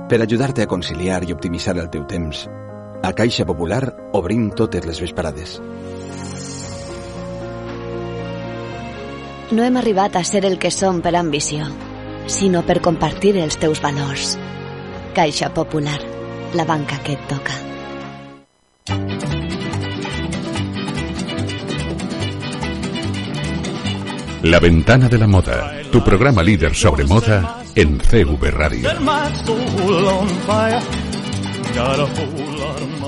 Per 0.09 0.22
a 0.22 0.66
conciliar 0.66 1.24
i 1.26 1.32
optimitzar 1.32 1.76
el 1.78 1.91
teu 1.91 2.05
temps, 2.07 2.45
a 3.03 3.12
Caixa 3.12 3.45
Popular 3.45 4.11
obrim 4.14 4.51
totes 4.55 4.87
les 4.87 5.01
vesprades. 5.03 5.61
No 9.51 9.62
hem 9.62 9.76
arribat 9.78 10.16
a 10.16 10.24
ser 10.26 10.42
el 10.44 10.57
que 10.59 10.72
som 10.74 10.99
per 11.03 11.12
ambició, 11.14 11.68
sinó 12.26 12.64
per 12.66 12.80
compartir 12.82 13.36
els 13.38 13.55
teus 13.62 13.78
valors. 13.78 14.32
Caixa 15.14 15.53
Popular, 15.55 16.01
la 16.59 16.64
banca 16.66 16.99
que 17.05 17.14
et 17.14 17.28
toca. 17.30 17.55
La 24.42 24.59
ventana 24.59 25.09
de 25.09 25.18
la 25.18 25.28
moda, 25.28 25.72
tu 25.92 26.03
programa 26.03 26.42
líder 26.42 26.74
sobre 26.74 27.05
moda 27.05 27.62
en 27.76 28.01
CV 28.01 28.51
Radio. 28.51 28.90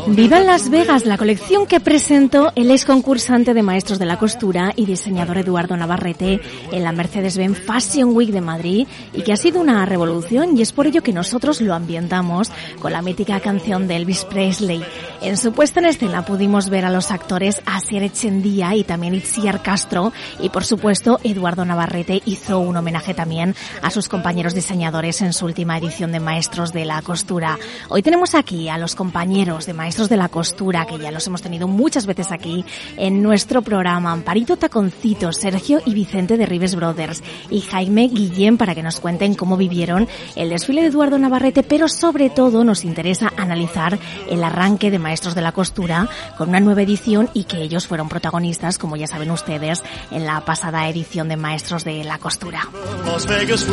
Viva 0.09 0.41
Las 0.41 0.71
Vegas, 0.71 1.05
la 1.05 1.19
colección 1.19 1.67
que 1.67 1.81
presentó 1.81 2.51
el 2.55 2.71
ex 2.71 2.85
concursante 2.85 3.53
de 3.53 3.63
Maestros 3.63 3.99
de 3.99 4.07
la 4.07 4.19
Costura 4.19 4.73
y 4.75 4.87
diseñador 4.87 5.39
Eduardo 5.39 5.77
Navarrete 5.77 6.41
en 6.73 6.83
la 6.83 6.93
Mercedes-Benz 6.93 7.61
Fashion 7.61 8.17
Week 8.17 8.31
de 8.31 8.41
Madrid 8.41 8.89
y 9.13 9.23
que 9.23 9.33
ha 9.33 9.37
sido 9.37 9.61
una 9.61 9.85
revolución 9.85 10.57
y 10.57 10.63
es 10.63 10.73
por 10.73 10.87
ello 10.87 11.03
que 11.03 11.13
nosotros 11.13 11.61
lo 11.61 11.75
ambientamos 11.75 12.51
con 12.81 12.93
la 12.93 13.03
mítica 13.03 13.41
canción 13.41 13.87
de 13.87 13.97
Elvis 13.97 14.25
Presley. 14.25 14.83
En 15.21 15.37
su 15.37 15.53
puesta 15.53 15.81
en 15.81 15.87
escena 15.87 16.25
pudimos 16.25 16.71
ver 16.71 16.85
a 16.85 16.91
los 16.91 17.11
actores 17.11 17.61
Asier 17.67 18.03
Echendía 18.03 18.75
y 18.77 18.85
también 18.85 19.15
Itziar 19.15 19.63
Castro 19.63 20.13
y 20.41 20.49
por 20.49 20.65
supuesto 20.65 21.21
Eduardo 21.23 21.65
Navarrete 21.65 22.23
hizo 22.25 22.61
un 22.61 22.77
homenaje 22.77 23.15
también 23.15 23.55
a 23.83 23.91
sus 23.91 24.09
compañeros 24.09 24.55
diseñadores 24.55 25.21
en 25.21 25.33
su 25.33 25.45
última 25.45 25.77
edición 25.77 26.13
de 26.13 26.21
Maestros 26.21 26.73
de 26.73 26.87
la 26.87 27.03
Costura. 27.03 27.59
Hoy 27.89 28.03
tenemos 28.03 28.35
aquí 28.35 28.69
a 28.69 28.79
los 28.79 28.95
compañeros 28.95 29.48
de 29.49 29.73
Maestros 29.73 30.11
de 30.11 30.19
la 30.19 30.29
Costura 30.29 30.85
que 30.85 30.99
ya 30.99 31.11
los 31.11 31.27
hemos 31.27 31.41
tenido 31.41 31.69
muchas 31.69 32.05
veces 32.05 32.33
aquí 32.33 32.67
en 32.99 33.23
nuestro 33.23 33.63
programa. 33.63 34.13
Amparito 34.13 34.59
Taconcito, 34.59 35.33
Sergio 35.33 35.81
y 35.87 35.95
Vicente 35.95 36.37
de 36.37 36.45
Rives 36.45 36.75
Brothers 36.75 37.23
y 37.49 37.63
Jaime 37.63 38.09
Guillén 38.09 38.59
para 38.59 38.75
que 38.75 38.83
nos 38.83 39.01
cuenten 39.01 39.35
cómo 39.35 39.57
vivieron 39.57 40.07
el 40.37 40.51
desfile 40.51 40.83
de 40.83 40.89
Eduardo 40.89 41.19
Navarrete, 41.19 41.63
pero 41.63 41.89
sobre 41.89 42.29
todo 42.29 42.63
nos 42.63 42.85
interesa 42.85 43.33
analizar 43.39 43.99
el 44.29 44.45
arranque 44.45 44.91
de 44.91 44.99
Maestros 44.99 45.35
de 45.35 45.41
la 45.41 45.53
Costura 45.53 46.11
con 46.37 46.51
una 46.51 46.61
nueva 46.61 46.83
edición 46.83 47.31
y 47.33 47.45
que 47.45 47.63
ellos 47.63 47.87
fueron 47.87 48.11
protagonistas, 48.11 48.77
como 48.77 48.97
ya 48.97 49.07
saben 49.07 49.31
ustedes, 49.31 49.83
en 50.11 50.27
la 50.27 50.43
pasada 50.43 50.87
edición 50.91 51.31
de 51.31 51.39
Maestros 51.39 51.85
de 51.85 52.05
la 52.05 52.19
Costura. 52.19 52.69
Las 53.07 53.27
Vegas 53.27 53.67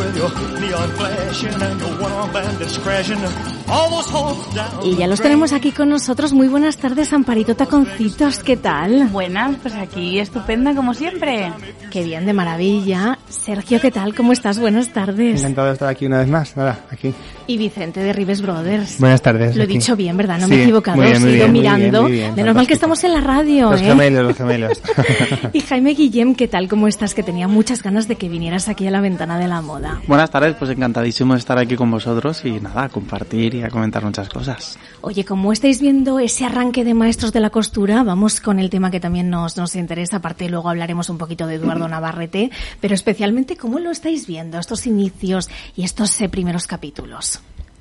Y 4.84 4.94
ya 4.96 5.06
los 5.08 5.20
tenemos 5.20 5.52
aquí 5.52 5.72
con 5.72 5.88
nosotros. 5.88 6.32
Muy 6.32 6.46
buenas 6.46 6.76
tardes, 6.76 7.12
Amparito 7.12 7.56
Taconcitos, 7.56 8.38
¿qué 8.40 8.56
tal? 8.56 9.08
Buenas, 9.08 9.56
pues 9.60 9.74
aquí 9.74 10.20
estupenda 10.20 10.74
como 10.74 10.94
siempre. 10.94 11.52
Qué 11.90 12.04
bien, 12.04 12.26
de 12.26 12.32
maravilla. 12.32 13.18
Sergio, 13.28 13.80
¿qué 13.80 13.90
tal? 13.90 14.14
¿Cómo 14.14 14.32
estás? 14.32 14.58
Buenas 14.60 14.92
tardes. 14.92 15.40
Encantado 15.40 15.66
de 15.68 15.72
estar 15.72 15.88
aquí 15.88 16.06
una 16.06 16.18
vez 16.18 16.28
más. 16.28 16.56
Nada, 16.56 16.80
aquí. 16.90 17.12
Y 17.48 17.58
Vicente 17.58 18.00
de 18.00 18.12
Rives 18.12 18.40
Brothers. 18.42 18.98
Buenas 19.00 19.22
tardes. 19.22 19.56
Lo 19.56 19.62
he 19.62 19.64
aquí. 19.64 19.74
dicho 19.74 19.96
bien, 19.96 20.16
¿verdad? 20.16 20.38
No 20.38 20.46
Sí, 20.46 20.52
me 20.52 20.58
he 20.60 20.62
equivocado. 20.62 21.00
bien, 21.00 21.20
muy 21.22 21.48
mirando. 21.60 22.02
muy 22.02 22.12
bien, 22.12 22.34
de 22.34 22.42
normal 22.44 22.66
que 22.66 22.74
estamos 22.74 23.02
en 23.04 23.12
la 23.14 23.20
radio, 23.20 23.70
Los 23.72 23.80
¿eh? 23.80 23.84
gemelos, 23.86 24.24
los 24.24 24.36
gemelos. 24.36 24.80
Y 25.52 25.60
Jaime 25.60 25.94
Guillem, 25.94 26.34
¿qué 26.34 26.48
tal? 26.48 26.68
¿Cómo 26.68 26.86
estás? 26.88 27.14
Que 27.14 27.22
tenía 27.22 27.48
muchas 27.48 27.82
ganas 27.82 28.06
de 28.08 28.16
que 28.16 28.28
vinieras 28.28 28.68
aquí 28.68 28.86
a 28.86 28.90
la 28.90 29.00
ventana 29.00 29.38
de 29.38 29.48
la 29.48 29.60
moda. 29.62 30.00
Buenas 30.06 30.30
tardes, 30.30 30.54
pues 30.56 30.70
encantadísimo 30.70 31.34
de 31.34 31.40
estar 31.40 31.58
aquí 31.58 31.76
con 31.76 31.90
vosotros 31.90 32.44
y 32.44 32.52
nada, 32.60 32.88
compartir 32.88 33.55
y 33.56 33.62
a 33.62 33.68
comentar 33.68 34.04
muchas 34.04 34.28
cosas. 34.28 34.78
Oye, 35.00 35.24
como 35.24 35.52
estáis 35.52 35.80
viendo 35.80 36.18
ese 36.18 36.44
arranque 36.44 36.84
de 36.84 36.94
maestros 36.94 37.32
de 37.32 37.40
la 37.40 37.50
costura, 37.50 38.02
vamos 38.02 38.40
con 38.40 38.58
el 38.58 38.70
tema 38.70 38.90
que 38.90 39.00
también 39.00 39.30
nos, 39.30 39.56
nos 39.56 39.76
interesa. 39.76 40.16
Aparte, 40.16 40.48
luego 40.48 40.68
hablaremos 40.68 41.08
un 41.08 41.18
poquito 41.18 41.46
de 41.46 41.56
Eduardo 41.56 41.88
Navarrete, 41.88 42.50
pero 42.80 42.94
especialmente 42.94 43.56
cómo 43.56 43.78
lo 43.78 43.90
estáis 43.90 44.26
viendo, 44.26 44.58
estos 44.58 44.86
inicios 44.86 45.48
y 45.74 45.84
estos 45.84 46.20
eh, 46.20 46.28
primeros 46.28 46.66
capítulos. 46.66 47.40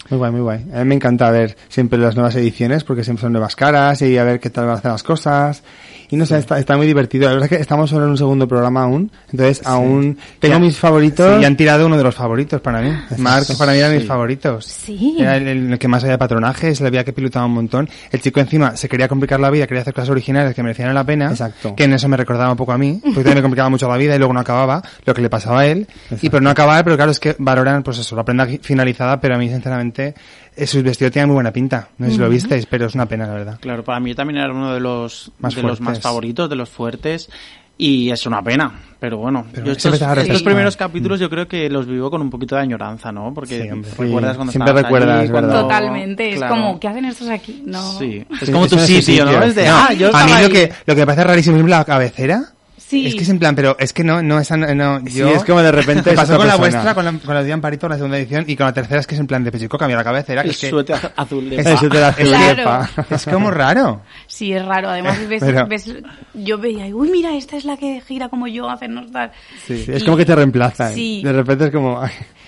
Muy 0.09 0.17
guay, 0.19 0.31
muy 0.31 0.41
guay. 0.41 0.65
A 0.73 0.79
mí 0.79 0.85
me 0.85 0.95
encanta 0.95 1.31
ver 1.31 1.55
siempre 1.67 1.97
las 1.97 2.15
nuevas 2.15 2.35
ediciones 2.35 2.83
porque 2.83 3.03
siempre 3.03 3.21
son 3.23 3.31
nuevas 3.33 3.55
caras 3.55 4.01
y 4.03 4.17
a 4.17 4.23
ver 4.23 4.39
qué 4.39 4.49
tal 4.51 4.65
van 4.65 4.75
a 4.75 4.77
hacer 4.79 4.91
las 4.91 5.03
cosas. 5.03 5.63
Y 6.07 6.17
no 6.17 6.27
sé, 6.27 6.37
está, 6.37 6.59
está 6.59 6.77
muy 6.77 6.85
divertido. 6.85 7.25
La 7.25 7.31
verdad 7.31 7.45
es 7.51 7.57
que 7.57 7.61
estamos 7.61 7.89
solo 7.89 8.05
en 8.05 8.11
un 8.11 8.17
segundo 8.17 8.47
programa 8.47 8.83
aún. 8.83 9.11
Entonces 9.31 9.65
aún 9.65 10.15
tengo 10.39 10.53
Ya- 10.53 10.59
mis 10.59 10.77
favoritos. 10.77 11.35
Sí, 11.37 11.41
y 11.41 11.45
han 11.45 11.57
tirado 11.57 11.87
uno 11.87 11.97
de 11.97 12.03
los 12.03 12.13
favoritos 12.13 12.61
para 12.61 12.79
mí. 12.81 12.91
Mark 13.17 13.47
para 13.57 13.71
mí 13.71 13.79
era 13.79 13.89
mis 13.89 14.01
Sí. 14.01 14.07
favoritos. 14.07 14.65
Sí. 14.65 15.15
Era 15.19 15.37
el, 15.37 15.47
el 15.73 15.79
que 15.79 15.87
más 15.87 16.03
había 16.03 16.19
patronajes, 16.19 16.79
le 16.81 16.87
había 16.87 17.03
que 17.03 17.11
pilotaba 17.11 17.47
un 17.47 17.53
montón. 17.53 17.89
El 18.11 18.21
chico 18.21 18.39
encima 18.39 18.77
se 18.77 18.87
quería 18.87 19.07
complicar 19.07 19.39
la 19.39 19.49
vida, 19.49 19.65
quería 19.65 19.81
hacer 19.81 19.95
cosas 19.95 20.11
originales 20.11 20.53
que 20.53 20.61
merecían 20.61 20.93
la 20.93 21.03
pena. 21.03 21.31
Exacto. 21.31 21.75
Que 21.75 21.85
en 21.85 21.93
eso 21.93 22.07
me 22.07 22.17
recordaba 22.17 22.51
un 22.51 22.57
poco 22.57 22.71
a 22.73 22.77
mí, 22.77 22.99
porque 23.01 23.15
también 23.23 23.37
me 23.37 23.41
complicaba 23.41 23.69
mucho 23.69 23.89
la 23.89 23.97
vida 23.97 24.13
y 24.15 24.19
luego 24.19 24.33
no 24.33 24.39
acababa 24.41 24.83
lo 25.03 25.13
que 25.15 25.23
le 25.23 25.29
pasaba 25.31 25.61
a 25.61 25.65
él. 25.65 25.87
Y 26.21 26.29
pero 26.29 26.41
no 26.41 26.51
acababa, 26.51 26.83
pero 26.83 26.95
claro, 26.95 27.09
es 27.11 27.19
que 27.19 27.35
valoran 27.39 27.81
pues 27.81 27.97
eso, 27.97 28.15
la 28.15 28.23
prenda 28.23 28.45
finalizada, 28.61 29.19
pero 29.19 29.33
a 29.33 29.37
mí 29.39 29.49
sinceramente 29.49 29.94
eh, 29.99 30.67
sus 30.67 30.83
vestidos 30.83 31.11
tienen 31.13 31.27
muy 31.29 31.35
buena 31.35 31.51
pinta. 31.51 31.89
No 31.97 32.05
sé 32.07 32.13
si 32.13 32.17
lo 32.17 32.29
visteis, 32.29 32.65
pero 32.65 32.85
es 32.87 32.95
una 32.95 33.05
pena, 33.05 33.27
la 33.27 33.33
verdad. 33.33 33.57
Claro, 33.59 33.83
para 33.83 33.99
mí 33.99 34.13
también 34.15 34.39
era 34.39 34.51
uno 34.53 34.73
de 34.73 34.79
los, 34.79 35.31
Más 35.39 35.55
de 35.55 35.63
los 35.63 35.81
más 35.81 35.99
favoritos, 35.99 36.49
de 36.49 36.55
los 36.55 36.69
fuertes. 36.69 37.29
Y 37.77 38.09
es 38.09 38.25
una 38.25 38.41
pena, 38.41 38.71
pero 39.01 39.17
bueno, 39.17 39.47
Pero 39.53 39.65
yo 39.67 39.75
siempre 39.75 39.99
estos, 40.01 40.17
estos 40.19 40.43
primeros 40.43 40.77
capítulos 40.77 41.19
yo 41.19 41.29
creo 41.29 41.45
que 41.45 41.69
los 41.69 41.85
vivo 41.85 42.09
con 42.09 42.21
un 42.21 42.29
poquito 42.29 42.55
de 42.55 42.61
añoranza, 42.61 43.11
¿no? 43.11 43.33
Porque 43.33 43.63
Sí, 43.63 43.69
hombre. 43.69 43.89
recuerdas 43.97 44.31
Sí, 44.31 44.35
cuando 44.37 44.51
siempre 44.53 44.73
recuerdas, 44.73 45.15
allí, 45.17 45.25
es 45.25 45.31
cuando- 45.31 45.47
verdad. 45.49 45.61
Totalmente, 45.63 46.29
es 46.31 46.37
Claro. 46.37 46.55
como, 46.55 46.79
¿qué 46.79 46.87
hacen 46.87 47.03
estos 47.03 47.27
aquí? 47.27 47.63
No. 47.65 47.81
Sí, 47.99 48.25
es 48.31 48.39
Sí, 48.47 48.51
como 48.53 48.67
tu 48.69 48.75
ese 48.75 48.97
es 48.97 49.03
su 49.05 49.11
sitio, 49.11 49.25
¿no? 49.25 49.43
Es 49.43 49.55
de, 49.55 49.65
No, 49.67 49.75
ah, 49.75 49.91
yo 49.91 50.07
a 50.07 50.23
mí 50.23 50.31
estaba 50.31 50.39
lo 50.41 50.47
ahí. 50.47 50.51
que, 50.53 50.71
lo 50.85 50.95
que 50.95 51.01
me 51.01 51.05
parece 51.05 51.23
rarísimo 51.25 51.57
es 51.57 51.65
la 51.65 51.83
cabecera. 51.83 52.45
Sí. 52.87 53.07
Es 53.07 53.15
que 53.15 53.23
es 53.23 53.29
en 53.29 53.39
plan, 53.39 53.55
pero 53.55 53.75
es 53.79 53.93
que 53.93 54.03
no, 54.03 54.21
no, 54.21 54.39
esa 54.39 54.55
no, 54.57 54.73
no, 54.75 55.03
yo... 55.05 55.29
es 55.29 55.43
como 55.43 55.61
de 55.63 55.71
repente 55.71 56.13
pasó 56.13 56.37
con 56.37 56.47
la 56.47 56.55
vuestra, 56.55 56.93
con 56.93 57.03
la, 57.03 57.11
con 57.13 57.33
la 57.33 57.41
de 57.43 57.51
Amparito, 57.51 57.89
la 57.89 57.95
segunda 57.95 58.17
edición, 58.19 58.45
y 58.47 58.55
con 58.55 58.67
la 58.67 58.73
tercera 58.73 58.99
es 58.99 59.07
que 59.07 59.15
es 59.15 59.21
en 59.21 59.25
plan 59.25 59.43
de 59.43 59.51
Pechico 59.51 59.75
cambió 59.77 59.97
la 59.97 60.03
cabecera. 60.03 60.43
que 60.43 60.49
El 60.49 60.53
es 60.53 60.59
que, 60.61 60.69
suéter 60.69 60.95
azul 61.15 61.49
de 61.49 61.55
es 61.57 61.65
el 61.65 61.89
de 61.89 62.13
Claro. 62.25 62.63
pa. 62.63 62.89
Es 63.09 63.25
como 63.25 63.49
raro. 63.49 64.03
Sí, 64.27 64.53
es 64.53 64.63
raro. 64.63 64.89
Además, 64.89 65.17
ves, 65.27 65.41
Pero- 65.43 65.65
ves- 65.67 65.95
yo 66.35 66.59
veía, 66.59 66.85
uy, 66.95 67.09
mira, 67.09 67.35
esta 67.35 67.57
es 67.57 67.65
la 67.65 67.75
que 67.75 68.01
gira 68.01 68.29
como 68.29 68.45
yo, 68.47 68.69
hacernos 68.69 69.11
tal. 69.11 69.31
Sí, 69.65 69.85
es 69.87 70.03
como 70.03 70.15
que 70.17 70.25
te 70.25 70.35
reemplazan. 70.35 70.93
Sí. 70.93 71.21
De 71.23 71.33
repente 71.33 71.65
es 71.65 71.71
como... 71.71 72.01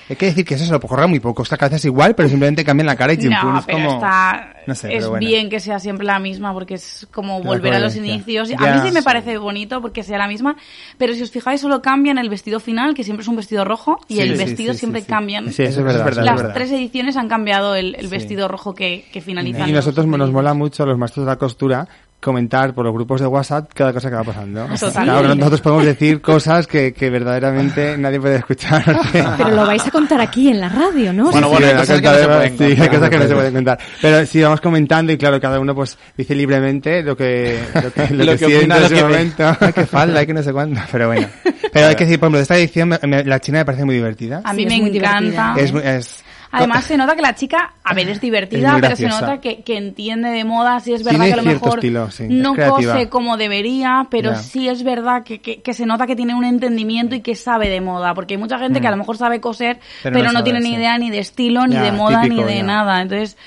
ay, 0.10 0.12
hay 0.12 0.16
que 0.16 0.26
decir 0.28 0.46
que 0.46 0.56
eso 0.56 0.66
se 0.66 0.72
lo 0.72 0.80
corre 0.80 1.08
muy 1.08 1.20
poco. 1.20 1.44
Esta 1.44 1.58
cabeza 1.58 1.76
es 1.78 1.86
igual, 1.86 2.16
pero 2.16 2.30
simplemente 2.30 2.64
cambian 2.64 2.88
la 2.88 2.96
cara 2.96 3.14
y 3.14 3.18
chimpún. 3.18 3.54
No, 3.54 3.60
es 3.60 3.66
pero 3.66 3.78
como... 3.78 3.94
está... 3.96 4.54
No 4.68 4.76
sé, 4.76 4.90
es 4.90 4.96
pero 5.00 5.12
bueno. 5.12 5.26
bien 5.26 5.50
que 5.50 5.62
sea 5.62 5.80
siempre 5.80 6.06
la 6.06 6.20
misma 6.20 6.52
porque 6.52 6.74
es 6.74 7.08
como 7.14 7.40
La 7.40 7.46
volver 7.46 7.74
a 7.76 7.80
los 7.80 7.96
inicios. 7.96 8.50
Ya, 8.50 8.58
a 8.58 8.76
mí 8.76 8.82
sí 8.90 8.94
me 8.94 9.02
parece 9.02 9.38
bonito 9.38 9.82
porque 9.82 10.04
sea 10.04 10.18
la 10.18 10.28
misma, 10.28 10.58
pero 10.98 11.14
si 11.14 11.22
os 11.22 11.32
fijáis 11.32 11.62
solo 11.62 11.82
cambian 11.82 12.18
el 12.18 12.28
vestido 12.30 12.60
final, 12.60 12.94
que 12.94 13.06
siempre 13.06 13.22
es 13.22 13.30
un 13.30 13.38
vestido 13.38 13.64
rojo, 13.64 13.98
y 14.10 14.16
Sí, 14.16 14.22
el 14.22 14.38
sí, 14.38 14.44
vestido 14.44 14.74
sí, 14.74 14.80
siempre 14.80 15.02
sí. 15.02 15.08
cambian. 15.08 15.54
Sí, 15.54 15.64
eso 15.64 15.80
es 15.80 15.86
verdad, 15.86 16.10
eso 16.10 16.20
es 16.20 16.26
Las 16.26 16.36
verdad. 16.36 16.54
tres 16.54 16.72
ediciones 16.74 17.16
han 17.16 17.30
cambiado 17.30 17.76
el, 17.76 17.96
el 17.96 18.02
Sí. 18.02 18.08
vestido 18.10 18.50
rojo 18.50 18.76
que, 18.76 19.06
que 19.14 19.22
finalizan. 19.22 19.70
Y 19.70 19.72
nosotros 19.72 20.06
nos 20.06 20.32
mola 20.32 20.54
mucho, 20.54 20.86
los 20.86 20.98
maestros 20.98 21.26
de 21.26 21.32
la 21.32 21.38
costura, 21.38 21.88
comentar 22.20 22.74
por 22.74 22.84
los 22.84 22.94
grupos 22.94 23.22
de 23.22 23.28
WhatsApp 23.28 23.70
cada 23.74 23.94
cosa 23.94 24.10
que 24.10 24.16
va 24.16 24.24
pasando. 24.24 24.66
Totalmente. 24.66 25.04
Claro, 25.04 25.36
nosotros 25.36 25.62
podemos 25.62 25.86
decir 25.86 26.20
cosas 26.20 26.66
que, 26.68 26.92
que 26.92 27.10
verdaderamente 27.12 27.96
nadie 28.00 28.20
puede 28.20 28.38
escuchar. 28.38 28.84
Pero 29.12 29.50
lo 29.52 29.66
vais 29.68 29.86
a 29.86 29.92
contar 29.92 30.20
aquí 30.20 30.50
en 30.50 30.60
la 30.60 30.68
radio, 30.68 31.14
¿no? 31.14 31.30
Bueno, 31.32 31.48
Sí, 31.48 31.54
bueno, 31.54 31.68
sí. 31.68 31.72
hay 31.74 31.78
cosas 32.02 32.02
que 32.02 32.08
no 32.08 32.14
se 32.18 32.26
pueden 32.28 32.50
contar. 32.58 32.68
Sí, 32.76 32.82
hay 32.82 32.90
cosas 32.90 33.10
que 33.10 33.18
no 33.20 33.28
se 33.28 33.36
pueden 33.36 33.54
contar. 33.54 33.80
Pero 34.02 34.26
sí, 34.26 34.42
vamos 34.42 34.62
comentando 34.62 35.12
y 35.12 35.18
claro, 35.18 35.40
cada 35.40 35.60
uno 35.60 35.76
pues 35.76 35.98
dice 36.18 36.34
libremente 36.36 37.04
lo 37.04 37.16
que, 37.16 37.60
lo 37.76 37.94
que, 37.94 38.14
lo 38.14 38.24
Lo 38.26 38.32
que 38.34 38.38
que 38.40 38.46
siente 38.46 38.58
opina, 38.58 38.76
en 38.78 38.82
lo 38.82 38.88
ese 38.88 39.04
momento. 39.04 39.58
Ay, 39.60 39.74
que 39.74 39.86
falda, 39.86 40.20
hay 40.20 40.26
que 40.28 40.34
no 40.34 40.44
sé 40.44 40.52
cuándo. 40.54 40.82
Pero 40.92 41.08
bueno. 41.08 41.28
Pero 41.72 41.88
hay 41.88 41.96
que 41.96 42.06
decir, 42.06 42.20
por 42.20 42.26
ejemplo, 42.28 42.38
de 42.40 42.44
esta 42.44 42.58
edición, 42.58 42.90
me- 42.90 43.00
me- 43.08 43.24
la 43.26 43.40
china 43.40 43.60
me 43.60 43.66
parece 43.66 43.86
muy 43.86 43.94
divertida. 43.96 44.42
A 44.44 44.54
mí 44.54 44.68
Sí, 44.68 44.82
me 44.82 44.88
encanta. 44.98 45.54
Es, 45.58 45.72
muy- 45.72 45.82
es, 45.84 46.24
Además 46.58 46.86
se 46.86 46.98
nota 46.98 47.16
que 47.16 47.22
la 47.22 47.36
chica, 47.36 47.74
a 47.84 47.94
ver, 47.94 48.10
es 48.10 48.20
divertida, 48.22 48.76
Es 48.76 48.82
pero 48.82 48.96
se 48.96 49.08
nota 49.08 49.40
que, 49.40 49.62
que 49.64 49.78
entiende 49.78 50.30
de 50.30 50.44
moda, 50.44 50.80
sí 50.80 50.94
es 50.94 51.04
verdad 51.04 51.20
Tiene 51.20 51.28
que 51.28 51.34
a 51.34 51.44
lo 51.44 51.50
mejor 51.50 51.80
estilo, 51.80 52.12
sí, 52.12 52.24
es 52.24 52.30
no 52.30 52.56
cose 52.56 53.10
como 53.10 53.38
debería, 53.38 54.08
pero 54.10 54.36
sí 54.36 54.68
es 54.68 54.84
verdad 54.84 55.24
que, 55.24 55.40
que, 55.40 55.62
que 55.62 55.74
se 55.74 55.86
nota 55.86 56.06
que 56.08 56.16
tiene 56.16 56.36
un 56.36 56.44
entendimiento 56.46 57.16
y 57.16 57.22
que 57.22 57.36
sabe 57.36 57.70
de 57.70 57.82
moda, 57.82 58.14
porque 58.14 58.34
hay 58.36 58.40
mucha 58.40 58.58
gente 58.60 58.82
que 58.82 58.88
a 58.88 58.92
lo 58.92 58.98
Mm. 58.98 59.00
mejor 59.00 59.18
sabe 59.18 59.40
coser, 59.40 59.80
Pero 60.04 60.14
pero, 60.14 60.26
no 60.28 60.34
no, 60.34 60.40
sabe, 60.40 60.44
tiene 60.44 60.60
ni 60.60 60.70
sí. 60.70 60.76
idea 60.76 60.98
ni 60.98 61.10
de 61.12 61.20
estilo, 61.20 61.68
ni 61.68 61.76
de 61.78 61.92
moda, 61.92 62.22
típico, 62.22 62.44
ni 62.46 62.54
de 62.56 62.64
nada, 62.64 63.02
entonces... 63.02 63.38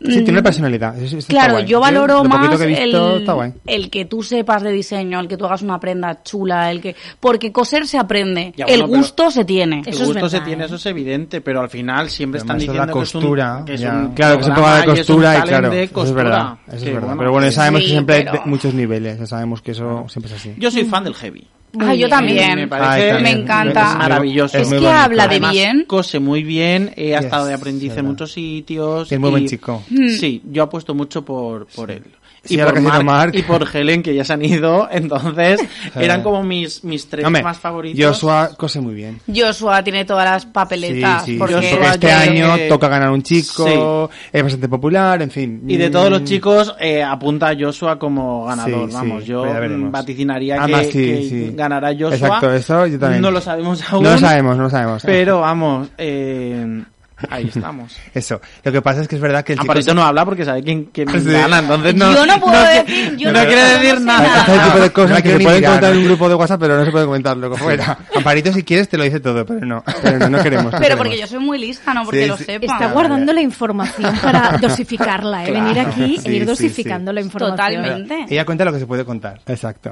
sí, 0.00 0.08
tiene 0.08 0.30
mm, 0.30 0.34
una 0.34 0.42
personalidad. 0.42 0.98
Eso- 1.02 1.18
eso 1.18 1.28
Claro, 1.28 1.60
yo 1.60 1.80
valoro 1.80 2.22
lo 2.22 2.30
poquito 2.30 2.38
más 2.50 2.58
que 2.60 2.66
visto, 2.66 3.16
el, 3.44 3.52
el 3.66 3.90
que 3.90 4.04
tú 4.04 4.22
sepas 4.22 4.62
de 4.62 4.72
diseño, 4.72 5.18
el 5.20 5.28
que 5.28 5.36
tú 5.36 5.46
hagas 5.46 5.62
una 5.62 5.80
prenda 5.80 6.22
chula, 6.22 6.70
el 6.70 6.80
que 6.80 6.94
porque 7.20 7.52
coser 7.52 7.86
se 7.86 7.98
aprende, 7.98 8.52
Ya, 8.56 8.64
el 8.66 8.80
bueno, 8.80 8.86
pero- 8.88 8.98
gusto 8.98 9.30
se 9.30 9.44
tiene. 9.44 9.82
El 9.86 9.98
gusto 9.98 10.28
se 10.28 10.40
tiene, 10.40 10.64
eso 10.66 10.74
es 10.76 10.86
evidente, 10.86 11.40
pero 11.40 11.60
al 11.60 11.70
final 11.70 12.10
siempre 12.10 12.40
están 12.40 12.58
diciendo 12.58 12.84
la 12.86 12.92
que 12.92 12.98
es 13.00 13.14
un- 13.14 13.20
costura, 13.20 13.62
que 13.66 13.74
es 13.74 13.80
ya. 13.80 13.92
un 13.94 14.08
claro, 14.14 14.38
que 14.38 14.44
se 14.44 14.50
ponga 14.52 14.74
de 14.74 14.78
y 14.86 14.90
es 14.92 14.98
costura 14.98 15.30
y 15.30 15.32
talent 15.38 15.48
claro, 15.48 15.70
de 15.70 15.76
eso 15.76 15.84
es 15.84 15.90
costura, 15.92 16.22
verdad, 16.22 16.52
eso 16.66 16.76
es 16.76 16.82
que, 16.82 16.90
verdad. 16.92 17.00
bueno, 17.06 17.18
pero 17.18 17.32
bueno, 17.32 17.50
sabemos 17.52 17.80
que 17.80 17.86
sí, 17.86 17.92
siempre 17.92 18.14
hay 18.16 18.24
pero- 18.24 18.32
de- 18.44 18.50
muchos 18.50 18.74
niveles, 18.74 19.18
ya 19.18 19.26
sabemos 19.26 19.62
que 19.62 19.70
eso 19.72 20.04
siempre 20.08 20.32
es 20.32 20.38
así. 20.40 20.54
Yo 20.58 20.70
soy 20.70 20.84
fan 20.84 21.04
del 21.04 21.14
heavy. 21.14 21.46
Ah, 21.80 21.94
yo 21.94 22.08
también. 22.08 22.54
Me 22.56 22.62
Ay, 22.62 22.66
parece 22.66 23.08
también. 23.10 23.22
Me 23.36 23.42
encanta. 23.42 23.90
es 23.92 23.96
maravilloso. 23.98 24.58
Es 24.58 24.68
muy 24.68 24.78
que 24.78 24.84
bonito. 24.84 25.00
habla 25.00 25.22
de 25.24 25.30
Además, 25.36 25.52
bien. 25.52 25.84
Cose 25.86 26.18
muy 26.20 26.42
bien, 26.42 26.92
he 26.96 27.08
Yes, 27.08 27.24
estado 27.24 27.46
de 27.46 27.54
aprendiz 27.54 27.88
verdad. 27.90 27.98
en 28.04 28.06
muchos 28.10 28.32
sitios. 28.32 29.10
Es 29.12 29.18
muy 29.20 29.28
y- 29.28 29.30
buen 29.32 29.46
chico. 29.48 29.82
Hmm. 29.90 30.08
Sí, 30.08 30.42
yo 30.50 30.62
apuesto 30.64 30.94
mucho 30.94 31.24
por, 31.24 31.66
por 31.66 31.90
él. 31.90 32.02
Sí, 32.44 32.54
y, 32.54 32.58
por 32.58 32.74
que 32.74 32.78
ha 32.78 32.82
Mark, 32.82 33.04
Mark. 33.04 33.32
y 33.34 33.42
por 33.42 33.66
Helen, 33.74 34.04
que 34.04 34.14
ya 34.14 34.22
se 34.24 34.32
han 34.34 34.44
ido, 34.44 34.88
entonces 34.92 35.58
eran 35.96 36.22
como 36.22 36.44
mis, 36.44 36.84
mis 36.84 37.04
tres 37.08 37.26
Hombre, 37.26 37.42
más 37.42 37.58
favoritos. 37.58 38.04
Joshua 38.06 38.50
cose 38.56 38.80
muy 38.80 38.94
bien. 38.94 39.18
Joshua 39.26 39.82
tiene 39.82 40.04
todas 40.04 40.24
las 40.26 40.46
papeletas. 40.46 41.24
Sí, 41.24 41.32
sí, 41.32 41.38
porque 41.38 41.54
porque 41.54 41.86
este 41.88 42.12
año 42.12 42.54
eh, 42.56 42.68
toca 42.68 42.86
ganar 42.86 43.10
un 43.10 43.24
chico, 43.24 44.08
sí. 44.12 44.18
es 44.32 44.42
bastante 44.44 44.68
popular, 44.68 45.22
en 45.22 45.30
fin. 45.32 45.62
Y 45.66 45.76
de 45.76 45.90
todos 45.90 46.08
los 46.08 46.20
Mm, 46.22 46.24
chicos, 46.24 46.72
eh, 46.78 47.02
apunta 47.02 47.48
a 47.48 47.56
Joshua 47.58 47.98
como 47.98 48.44
ganador. 48.44 48.90
Sí, 48.90 48.94
Vamos, 48.94 49.22
sí, 49.24 49.28
yo 49.30 49.42
pues 49.42 49.70
mm, 49.72 49.90
vaticinaría 49.90 50.62
Además, 50.62 50.86
que, 50.86 50.92
sí, 50.92 50.98
que 51.04 51.22
sí. 51.28 51.52
Ganará 51.68 51.92
Joshua. 51.92 52.14
Exacto, 52.14 52.52
eso 52.52 52.86
yo 52.86 52.98
también. 52.98 53.22
No 53.22 53.30
lo 53.30 53.40
sabemos 53.40 53.82
aún. 53.92 54.04
No 54.04 54.10
lo 54.12 54.18
sabemos, 54.18 54.56
no 54.56 54.62
lo 54.64 54.70
sabemos. 54.70 55.02
Pero 55.04 55.40
vamos, 55.40 55.88
eh, 55.98 56.82
Ahí 57.30 57.48
estamos. 57.48 57.96
Eso. 58.14 58.40
Lo 58.62 58.72
que 58.72 58.82
pasa 58.82 59.00
es 59.00 59.08
que 59.08 59.16
es 59.16 59.20
verdad 59.22 59.42
que 59.42 59.54
el 59.54 59.60
Amparito 59.60 59.86
chico... 59.86 59.94
no 59.94 60.04
habla 60.04 60.24
porque 60.24 60.44
sabe 60.44 60.62
quién, 60.62 60.84
quién 60.92 61.08
sí. 61.08 61.30
gana, 61.30 61.60
entonces 61.60 61.94
no... 61.94 62.14
Yo 62.14 62.26
no 62.26 62.38
puedo 62.38 62.60
no, 62.60 62.68
decir... 62.68 63.16
Yo 63.16 63.32
no, 63.32 63.40
no 63.40 63.46
quiero 63.46 63.62
decir 63.62 64.00
nada. 64.02 64.44
Hay 64.46 64.68
tipo 64.68 64.80
de 64.80 64.90
cosas 64.92 65.22
que 65.22 65.30
se 65.30 65.40
pueden 65.40 65.60
mirar, 65.60 65.72
contar 65.72 65.92
en 65.92 65.98
un 65.98 66.04
grupo 66.04 66.28
de 66.28 66.34
WhatsApp, 66.34 66.60
pero 66.60 66.76
no 66.76 66.84
se 66.84 66.90
puede 66.90 67.06
comentar 67.06 67.36
lo 67.36 67.56
fuera. 67.56 67.98
Amparito, 68.14 68.52
si 68.52 68.62
quieres, 68.62 68.88
te 68.88 68.98
lo 68.98 69.04
dice 69.04 69.20
todo, 69.20 69.46
pero 69.46 69.64
no. 69.64 69.82
Pero 70.02 70.28
no, 70.28 70.42
queremos. 70.42 70.70
Pero 70.70 70.82
queremos. 70.82 70.98
porque 70.98 71.18
yo 71.18 71.26
soy 71.26 71.38
muy 71.38 71.58
lista, 71.58 71.94
no 71.94 72.04
porque 72.04 72.22
sí, 72.22 72.28
lo 72.28 72.36
sí. 72.36 72.44
sepa. 72.44 72.66
Está 72.66 72.92
guardando 72.92 73.32
la 73.32 73.40
información 73.40 74.14
para 74.22 74.58
dosificarla, 74.60 75.44
¿eh? 75.44 75.48
Claro. 75.48 75.64
Venir 75.64 75.80
aquí 75.80 76.20
y 76.24 76.30
ir 76.30 76.46
dosificando 76.46 77.12
la 77.12 77.20
información. 77.22 77.56
Totalmente. 77.56 78.26
Ella 78.28 78.44
cuenta 78.44 78.64
lo 78.64 78.72
que 78.72 78.78
se 78.78 78.86
puede 78.86 79.04
contar. 79.04 79.40
Exacto. 79.46 79.90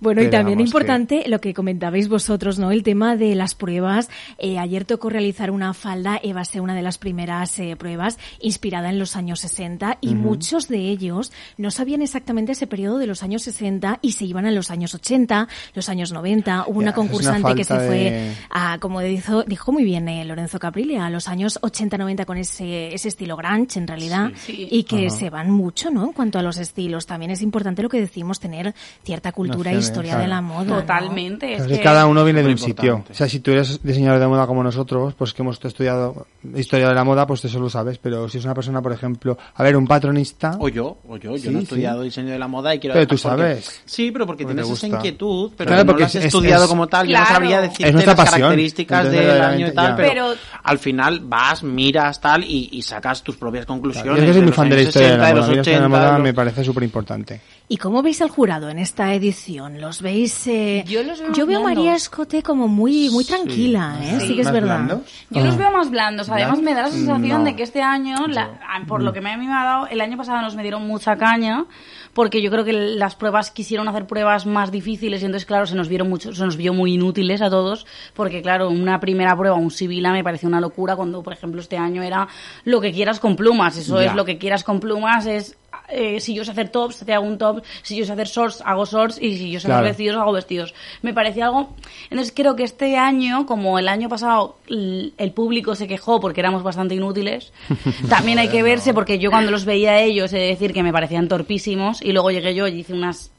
Bueno, 0.00 0.18
pero 0.18 0.28
y 0.28 0.30
también 0.30 0.60
importante 0.60 1.24
lo 1.26 1.40
que 1.40 1.54
comentabais 1.54 2.08
vosotros, 2.08 2.58
¿no? 2.58 2.70
El 2.70 2.82
tema 2.82 3.16
de 3.16 3.34
las 3.34 3.54
pruebas. 3.54 4.10
Eh, 4.38 4.58
ayer 4.58 4.84
tocó 4.84 5.08
realizar 5.08 5.50
una 5.50 5.72
fase 5.72 5.93
espalda 5.94 6.20
eh, 6.22 6.32
va 6.32 6.40
a 6.40 6.44
ser 6.44 6.60
una 6.60 6.74
de 6.74 6.82
las 6.82 6.98
primeras 6.98 7.58
eh, 7.58 7.76
pruebas 7.76 8.18
inspirada 8.40 8.90
en 8.90 8.98
los 8.98 9.16
años 9.16 9.40
60 9.40 9.98
y 10.00 10.08
uh 10.08 10.12
-huh. 10.12 10.16
muchos 10.16 10.68
de 10.68 10.78
ellos 10.78 11.32
no 11.56 11.70
sabían 11.70 12.02
exactamente 12.02 12.52
ese 12.52 12.66
periodo 12.66 12.98
de 12.98 13.06
los 13.06 13.22
años 13.22 13.42
60 13.42 13.98
y 14.02 14.12
se 14.12 14.24
iban 14.24 14.46
a 14.46 14.50
los 14.50 14.70
años 14.70 14.94
80, 14.94 15.48
los 15.74 15.88
años 15.88 16.12
90. 16.12 16.64
Hubo 16.66 16.78
una 16.78 16.92
concursante 16.92 17.46
una 17.46 17.54
que 17.54 17.64
se 17.64 17.74
de... 17.74 17.86
fue 17.86 18.32
a, 18.50 18.78
como 18.78 19.00
dijo, 19.00 19.44
dijo 19.44 19.72
muy 19.72 19.84
bien 19.84 20.08
eh, 20.08 20.24
Lorenzo 20.24 20.58
Caprile, 20.58 20.98
a 20.98 21.10
los 21.10 21.28
años 21.28 21.60
80-90 21.62 22.24
con 22.24 22.38
ese, 22.38 22.94
ese 22.94 23.08
estilo 23.08 23.36
grunge 23.36 23.78
en 23.78 23.86
realidad 23.86 24.32
sí, 24.34 24.52
sí. 24.52 24.68
y 24.70 24.82
que 24.84 24.96
uh 24.96 25.10
-huh. 25.10 25.18
se 25.18 25.30
van 25.30 25.50
mucho, 25.50 25.90
¿no? 25.90 26.04
En 26.04 26.12
cuanto 26.12 26.38
a 26.38 26.42
los 26.42 26.56
estilos, 26.58 27.06
también 27.06 27.30
es 27.30 27.42
importante 27.42 27.82
lo 27.82 27.88
que 27.88 28.00
decimos, 28.00 28.40
tener 28.40 28.74
cierta 29.04 29.32
cultura 29.32 29.70
no 29.70 29.80
sé, 29.80 29.84
e 29.84 29.88
historia 29.88 30.12
claro. 30.12 30.22
de 30.22 30.28
la 30.28 30.40
moda. 30.40 30.80
Totalmente. 30.80 31.56
¿no? 31.56 31.64
Es 31.64 31.68
que 31.68 31.80
cada 31.80 32.06
uno 32.06 32.24
viene 32.24 32.40
de 32.40 32.46
un 32.46 32.52
importante. 32.52 32.82
sitio. 32.82 33.04
O 33.10 33.14
sea, 33.14 33.28
si 33.28 33.40
tú 33.40 33.52
eres 33.52 33.80
diseñador 33.82 34.20
de 34.20 34.26
moda 34.26 34.46
como 34.46 34.62
nosotros, 34.62 35.14
pues 35.14 35.32
que 35.32 35.42
hemos 35.42 35.62
estudiado 35.64 35.83
historia 36.56 36.88
de 36.88 36.94
la 36.94 37.04
moda, 37.04 37.26
pues 37.26 37.44
eso 37.44 37.58
lo 37.58 37.70
sabes, 37.70 37.98
pero 37.98 38.28
si 38.28 38.38
es 38.38 38.44
una 38.44 38.54
persona, 38.54 38.82
por 38.82 38.92
ejemplo, 38.92 39.36
a 39.54 39.62
ver, 39.62 39.76
un 39.76 39.86
patronista... 39.86 40.56
O 40.58 40.68
yo, 40.68 40.98
o 41.08 41.16
yo, 41.16 41.36
yo 41.36 41.50
no 41.50 41.60
he 41.60 41.62
estudiado 41.62 42.02
diseño 42.02 42.30
de 42.30 42.38
la 42.38 42.48
moda 42.48 42.74
y 42.74 42.78
quiero... 42.78 42.94
Pero 42.94 43.06
tú 43.06 43.18
sabes. 43.18 43.82
Sí, 43.84 44.10
pero 44.10 44.26
porque, 44.26 44.44
tienes 44.44 44.68
esa 44.68 44.86
inquietud, 44.86 45.52
pero 45.56 45.86
porque 45.86 46.04
has 46.04 46.14
estudiado 46.14 46.68
como 46.68 46.86
tal, 46.86 47.06
claro. 47.06 47.24
yo 47.24 47.30
no 47.30 47.34
sabría 47.34 47.60
decirte 47.60 48.06
las 48.06 48.30
características 48.30 49.10
del 49.10 49.42
año 49.42 49.68
y 49.68 49.74
tal, 49.74 49.96
pero, 49.96 50.34
al 50.62 50.78
final 50.78 51.20
vas, 51.20 51.62
miras, 51.62 52.20
tal, 52.20 52.44
y, 52.44 52.82
sacas 52.82 53.22
tus 53.22 53.36
propias 53.36 53.64
conclusiones. 53.66 54.26
Yo 54.26 54.32
soy 54.32 54.42
muy 54.42 54.52
fan 54.52 54.68
de 54.68 54.76
la 54.76 54.82
historia 54.82 55.16
de 55.16 55.80
la 55.80 55.88
moda, 55.88 56.18
me 56.18 56.34
parece 56.34 56.62
súper 56.64 56.82
importante. 56.82 57.40
¿Y 57.66 57.78
cómo 57.78 58.02
veis 58.02 58.20
al 58.20 58.28
jurado 58.28 58.68
en 58.68 58.78
esta 58.78 59.14
edición? 59.14 59.80
¿Los 59.80 60.02
veis? 60.02 60.46
Eh, 60.46 60.84
yo, 60.86 61.46
veo, 61.46 61.60
a 61.60 61.62
María 61.62 61.94
Escote 61.94 62.42
como 62.42 62.68
muy, 62.68 63.08
muy 63.08 63.24
tranquila, 63.24 63.98
¿eh? 64.02 64.06
sí. 64.06 64.14
¿eh? 64.16 64.20
Sí, 64.28 64.34
que 64.34 64.42
es 64.42 64.52
verdad. 64.52 65.00
Yo 65.30 65.42
los 65.42 65.54
ah. 65.54 65.58
veo 65.58 65.70
más 65.70 65.90
blandos. 65.90 66.28
Además, 66.28 66.60
me 66.60 66.74
da 66.74 66.82
la 66.82 66.90
sensación 66.90 67.42
de 67.42 67.56
que 67.56 67.62
este 67.62 67.80
año, 67.80 68.16
por 68.86 69.02
lo 69.02 69.14
que 69.14 69.22
me, 69.22 69.32
a 69.32 69.38
me 69.38 69.50
ha 69.50 69.64
dado, 69.64 69.86
el 69.86 70.02
año 70.02 70.18
pasado 70.18 70.42
nos 70.42 70.54
me 70.56 70.62
dieron 70.62 70.86
mucha 70.86 71.16
caña, 71.16 71.64
porque 72.12 72.42
yo 72.42 72.50
creo 72.50 72.66
que 72.66 72.74
las 72.74 73.16
pruebas 73.16 73.50
quisieron 73.50 73.88
hacer 73.88 74.06
pruebas 74.06 74.44
más 74.44 74.70
difíciles 74.70 75.22
y 75.22 75.24
entonces, 75.24 75.46
claro, 75.46 75.66
se 75.66 75.74
nos 75.74 75.88
vieron 75.88 76.10
mucho, 76.10 76.34
se 76.34 76.44
nos 76.44 76.58
vio 76.58 76.74
muy 76.74 76.94
inútiles 76.94 77.40
a 77.40 77.48
todos, 77.48 77.86
porque, 78.12 78.42
claro, 78.42 78.68
una 78.68 79.00
primera 79.00 79.34
prueba, 79.38 79.56
un 79.56 79.70
Sibila, 79.70 80.12
me 80.12 80.22
pareció 80.22 80.50
una 80.50 80.60
locura 80.60 80.96
cuando, 80.96 81.22
por 81.22 81.32
ejemplo, 81.32 81.62
este 81.62 81.78
año 81.78 82.02
era 82.02 82.28
lo 82.64 82.82
que 82.82 82.92
quieras 82.92 83.20
con 83.20 83.36
plumas. 83.36 83.78
Eso 83.78 84.00
es 84.00 84.14
lo 84.14 84.26
que 84.26 84.36
quieras 84.36 84.64
con 84.64 84.80
plumas, 84.80 85.24
es 85.24 85.56
eh, 85.88 86.20
si 86.20 86.34
yo 86.34 86.44
sé 86.44 86.52
hacer 86.52 86.68
tops, 86.68 87.04
te 87.04 87.12
hago 87.12 87.26
un 87.26 87.38
top, 87.38 87.62
si 87.82 87.96
yo 87.96 88.04
sé 88.04 88.12
hacer 88.12 88.26
shorts, 88.26 88.62
hago 88.64 88.84
shorts, 88.84 89.20
y 89.20 89.36
si 89.36 89.50
yo 89.50 89.60
sé 89.60 89.70
hacer 89.70 89.84
vestidos, 89.84 90.16
hago 90.16 90.32
vestidos. 90.32 90.74
Me 91.02 91.12
parecía 91.12 91.46
algo... 91.46 91.74
Entonces 92.10 92.32
creo 92.34 92.56
que 92.56 92.64
este 92.64 92.96
año, 92.96 93.46
como 93.46 93.78
el 93.78 93.88
año 93.88 94.08
pasado 94.08 94.56
el 94.66 95.32
público 95.34 95.74
se 95.74 95.86
quejó 95.86 96.20
porque 96.20 96.40
éramos 96.40 96.62
bastante 96.62 96.94
inútiles, 96.94 97.52
también 98.08 98.38
hay 98.38 98.48
que 98.48 98.62
verse 98.62 98.94
porque 98.94 99.18
yo 99.18 99.30
cuando 99.30 99.50
los 99.50 99.64
veía 99.64 99.92
a 99.92 100.00
ellos, 100.00 100.32
he 100.32 100.38
de 100.38 100.46
decir 100.46 100.72
que 100.72 100.82
me 100.82 100.92
parecían 100.92 101.28
torpísimos, 101.28 102.02
y 102.02 102.12
luego 102.12 102.30
llegué 102.30 102.54
yo 102.54 102.66
y 102.66 102.80
hice 102.80 102.92
unas 102.92 103.33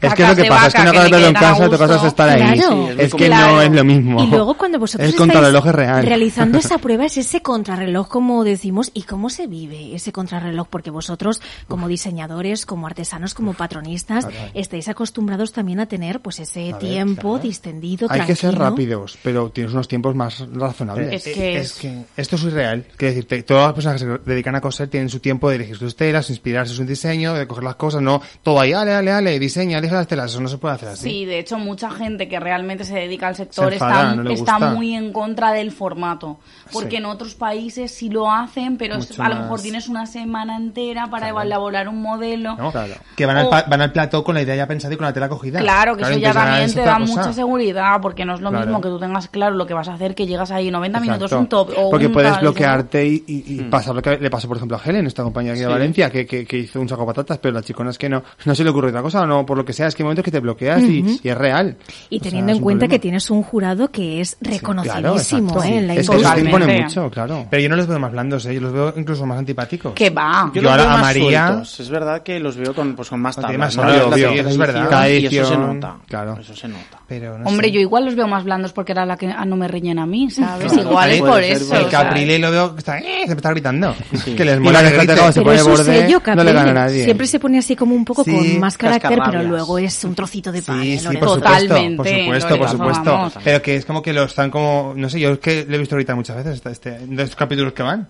es 0.00 0.14
que 0.14 0.22
es 0.22 0.28
lo 0.28 0.36
que 0.36 0.44
pasa 0.44 0.66
es 0.68 0.74
que 0.74 0.80
una 0.80 0.90
acabas 0.90 1.10
de 1.10 1.10
verlo 1.10 1.26
en 1.28 1.34
casa, 1.34 1.68
te 1.68 1.78
pasas 1.78 2.04
a 2.04 2.08
estar 2.08 2.28
ahí. 2.28 2.60
Es, 2.98 3.14
que 3.14 3.28
no 3.28 3.60
es 3.60 3.72
lo 3.72 3.84
mismo. 3.84 4.22
Y 4.22 4.26
luego 4.28 4.54
cuando 4.54 4.78
vosotros 4.78 5.08
es 5.08 5.72
real. 5.72 6.04
realizando 6.04 6.58
esa 6.58 6.78
prueba 6.82 7.06
es 7.06 7.16
ese 7.16 7.42
contrarreloj, 7.42 8.08
como 8.08 8.44
decimos, 8.44 8.90
y 8.94 9.02
cómo 9.02 9.30
se 9.30 9.46
vive 9.46 9.94
ese 9.94 10.12
contrarreloj, 10.12 10.68
porque 10.68 10.90
vosotros, 10.90 11.40
como 11.68 11.88
diseñadores, 11.88 12.66
como 12.66 12.86
artesanos, 12.86 13.34
como 13.34 13.54
patronistas, 13.54 14.26
eh. 14.26 14.50
estáis 14.54 14.88
acostumbrados 14.88 15.52
también 15.52 15.80
a 15.80 15.86
tener 15.86 16.20
pues 16.20 16.40
ese 16.40 16.74
tiempo 16.78 17.38
distendido. 17.38 18.06
Hay 18.10 18.22
que 18.22 18.36
ser 18.36 18.56
rápidos, 18.56 19.18
pero 19.22 19.50
tienes 19.50 19.72
unos 19.72 19.88
tiempos 19.88 20.14
más 20.14 20.44
razonables. 20.52 21.26
Es 21.26 21.34
que, 21.34 21.56
es 21.58 21.72
que 21.74 22.04
esto 22.16 22.36
es 22.36 22.42
irreal. 22.44 22.86
Quiero 22.96 23.14
decirte, 23.14 23.42
todas 23.42 23.66
las 23.66 23.74
personas 23.74 24.02
que 24.02 24.08
se 24.08 24.30
dedican 24.30 24.54
a 24.54 24.60
coser 24.60 24.88
tienen 24.88 25.08
su 25.08 25.20
tiempo 25.20 25.48
de 25.50 25.56
elegir 25.56 25.76
sus 25.76 25.96
telas, 25.96 26.30
inspirarse 26.30 26.72
en 26.72 26.76
su 26.76 26.84
diseño, 26.84 27.34
de 27.34 27.46
coger 27.46 27.64
las 27.64 27.76
cosas, 27.76 28.02
no 28.02 28.22
todo 28.42 28.60
ahí, 28.60 28.72
ale, 28.72 28.92
ale, 28.92 29.10
ale 29.10 29.31
vale, 29.32 29.38
diseña, 29.38 29.80
deja 29.80 29.96
de 29.96 30.02
hacer 30.02 30.18
eso, 30.18 30.40
no 30.40 30.48
se 30.48 30.58
puede 30.58 30.74
hacer 30.74 30.88
así. 30.90 31.10
Sí, 31.10 31.24
de 31.24 31.38
hecho, 31.38 31.58
mucha 31.58 31.90
gente 31.90 32.28
que 32.28 32.38
realmente 32.38 32.84
se 32.84 32.94
dedica 32.94 33.28
al 33.28 33.36
sector 33.36 33.72
está, 33.72 34.58
muy 34.58 34.94
en 34.94 35.12
contra 35.12 35.52
del 35.52 35.72
formato. 35.72 36.38
Porque 36.72 36.98
en 36.98 37.06
otros 37.06 37.34
países 37.34 37.92
sí 37.92 38.08
lo 38.08 38.30
hacen, 38.30 38.76
pero 38.76 38.96
a 39.18 39.28
lo 39.28 39.34
mejor 39.36 39.60
tienes 39.60 39.88
una 39.88 40.06
semana 40.06 40.56
entera 40.56 41.08
para 41.08 41.30
claro. 41.30 41.42
elaborar 41.42 41.88
un 41.88 42.02
modelo. 42.02 42.56
No, 42.56 42.70
claro. 42.70 42.94
Que 43.16 43.26
van, 43.26 43.38
o... 43.38 43.52
al 43.52 43.64
van 43.68 43.80
al 43.80 43.92
plató 43.92 44.24
con 44.24 44.34
la 44.34 44.42
idea 44.42 44.56
ya 44.56 44.66
pensada 44.66 44.94
y 44.94 44.96
con 44.96 45.06
la 45.06 45.12
tela 45.12 45.28
cogida. 45.28 45.60
Claro, 45.60 45.96
que 45.96 46.02
eso 46.02 46.18
ya 46.18 46.32
también 46.32 46.72
te 46.72 46.82
da 46.82 46.98
mucha 46.98 47.32
seguridad, 47.32 48.00
porque 48.00 48.24
no 48.24 48.34
es 48.34 48.40
lo 48.40 48.50
mismo 48.50 48.80
que 48.80 48.88
tú 48.88 48.98
tengas 48.98 49.28
claro 49.28 49.56
lo 49.56 49.66
que 49.66 49.74
vas 49.74 49.88
a 49.88 49.94
hacer, 49.94 50.14
que 50.14 50.26
llegas 50.26 50.50
ahí 50.50 50.70
90 50.70 51.00
minutos, 51.00 51.32
un 51.32 51.46
top. 51.46 51.72
O 51.76 51.90
porque 51.90 52.06
un 52.06 52.12
puedes 52.12 52.32
tal, 52.32 52.40
bloquearte 52.42 53.06
y, 53.06 53.24
y, 53.26 53.54
y 53.54 53.60
hmm. 53.60 53.70
pasar 53.70 53.94
lo 53.94 54.02
que 54.02 54.18
le 54.18 54.30
pasó, 54.30 54.48
por 54.48 54.56
ejemplo, 54.56 54.76
a 54.76 54.80
Helen, 54.84 55.06
esta 55.06 55.22
compañía 55.22 55.52
aquí 55.52 55.60
de 55.60 55.66
Valencia, 55.66 56.10
que, 56.10 56.46
hizo 56.52 56.80
un 56.80 56.88
saco 56.88 57.02
de 57.02 57.06
patatas, 57.06 57.38
pero 57.38 57.54
las 57.54 57.64
chiconas 57.64 57.98
que 57.98 58.08
no, 58.08 58.22
no 58.44 58.54
se 58.54 58.64
le 58.64 58.70
ocurre 58.70 58.88
otra 58.88 59.02
cosa 59.02 59.21
o 59.22 59.26
no, 59.26 59.46
por 59.46 59.56
lo 59.56 59.64
que 59.64 59.72
sea, 59.72 59.86
es 59.86 59.94
que 59.94 60.02
hay 60.02 60.04
momentos 60.04 60.24
que 60.24 60.30
te 60.30 60.40
bloqueas 60.40 60.82
uh 60.82 60.86
-huh. 60.86 61.20
y, 61.20 61.20
y, 61.22 61.28
es 61.28 61.36
real. 61.38 61.76
Y 62.10 62.18
o 62.18 62.20
teniendo 62.20 62.50
sea, 62.50 62.56
en 62.56 62.62
cuenta 62.62 62.80
problema. 62.80 62.94
que 62.94 62.98
tienes 62.98 63.30
un 63.30 63.42
jurado 63.42 63.90
que 63.90 64.20
es 64.20 64.36
reconocidísimo 64.40 65.48
sí, 65.48 65.54
claro, 65.54 65.62
¿eh? 65.62 65.78
en 65.78 65.86
la 65.86 65.94
es 65.94 66.10
que 66.10 66.40
impone 66.40 66.82
mucho, 66.82 67.10
claro. 67.10 67.46
Pero 67.50 67.62
yo 67.62 67.68
no 67.68 67.76
los 67.76 67.86
veo 67.86 67.98
más 67.98 68.12
blandos, 68.12 68.46
¿eh? 68.46 68.54
yo 68.54 68.60
los 68.60 68.72
veo 68.72 68.94
incluso 68.96 69.26
más 69.26 69.38
antipáticos. 69.38 69.92
Que 69.94 70.10
va. 70.10 70.50
Yo, 70.54 70.54
yo 70.56 70.62
los 70.62 70.70
ahora 70.72 70.84
veo 70.84 70.92
a 70.92 70.98
María. 70.98 71.46
Sueltos. 71.48 71.80
Es 71.80 71.90
verdad 71.90 72.22
que 72.22 72.40
los 72.40 72.56
veo 72.56 72.74
con, 72.74 72.94
pues, 72.94 73.08
con 73.08 73.20
más 73.20 73.36
tablas. 73.36 73.76
No, 73.76 73.84
no, 73.84 74.14
es 74.16 74.56
verdad. 74.56 75.08
Y 75.08 75.26
eso 75.26 75.48
se 75.48 75.56
nota. 75.56 75.96
Claro. 76.06 76.38
Eso 76.40 76.54
se 76.54 76.68
nota. 76.68 77.00
Pero 77.06 77.38
no 77.38 77.46
Hombre, 77.46 77.68
sé. 77.68 77.74
yo 77.74 77.80
igual 77.80 78.04
los 78.06 78.14
veo 78.14 78.26
más 78.26 78.44
blandos 78.44 78.72
porque 78.72 78.92
era 78.92 79.04
la 79.04 79.16
que 79.16 79.26
no 79.26 79.56
me 79.56 79.68
riñen 79.68 79.98
a 79.98 80.06
mí, 80.06 80.30
¿sabes? 80.30 80.72
igual 80.72 81.10
es 81.10 81.20
por 81.20 81.42
eso. 81.42 81.74
El 81.76 81.88
Caprile 81.88 82.38
lo 82.38 82.50
veo 82.50 82.72
que 82.74 82.78
está, 82.78 82.98
eh, 82.98 83.24
está 83.26 83.50
gritando. 83.50 83.94
Que 84.36 84.44
les 84.44 84.60
mola 84.60 84.82
que 84.82 85.32
se 85.32 85.42
pone 85.42 85.62
borde. 85.62 86.08
No 86.34 86.44
le 86.44 86.52
gana 86.52 86.70
a 86.70 86.74
nadie. 86.74 87.04
Siempre 87.04 87.26
se 87.26 87.38
pone 87.38 87.58
así 87.58 87.76
como 87.76 87.94
un 87.94 88.04
poco 88.04 88.24
con 88.24 88.60
máscara 88.60 88.98
hacer, 89.12 89.18
rabias. 89.18 89.42
pero 89.42 89.56
luego 89.56 89.78
es 89.78 90.04
un 90.04 90.14
trocito 90.14 90.52
de 90.52 90.62
pan. 90.62 90.82
Sí, 90.82 90.98
sí, 90.98 91.16
por 91.16 91.40
Totalmente. 91.40 91.96
Por 91.96 92.06
supuesto, 92.06 92.58
por 92.58 92.68
supuesto. 92.68 93.12
Vamos. 93.12 93.38
Pero 93.42 93.62
que 93.62 93.76
es 93.76 93.84
como 93.84 94.02
que 94.02 94.12
lo 94.12 94.24
están 94.24 94.50
como, 94.50 94.94
no 94.96 95.08
sé, 95.08 95.20
yo 95.20 95.32
es 95.32 95.38
que 95.38 95.64
lo 95.68 95.76
he 95.76 95.78
visto 95.78 95.94
ahorita 95.94 96.14
muchas 96.14 96.36
veces, 96.36 96.62
este, 96.64 96.98
de 96.98 97.22
estos 97.22 97.36
capítulos 97.36 97.72
que 97.72 97.82
van. 97.82 98.06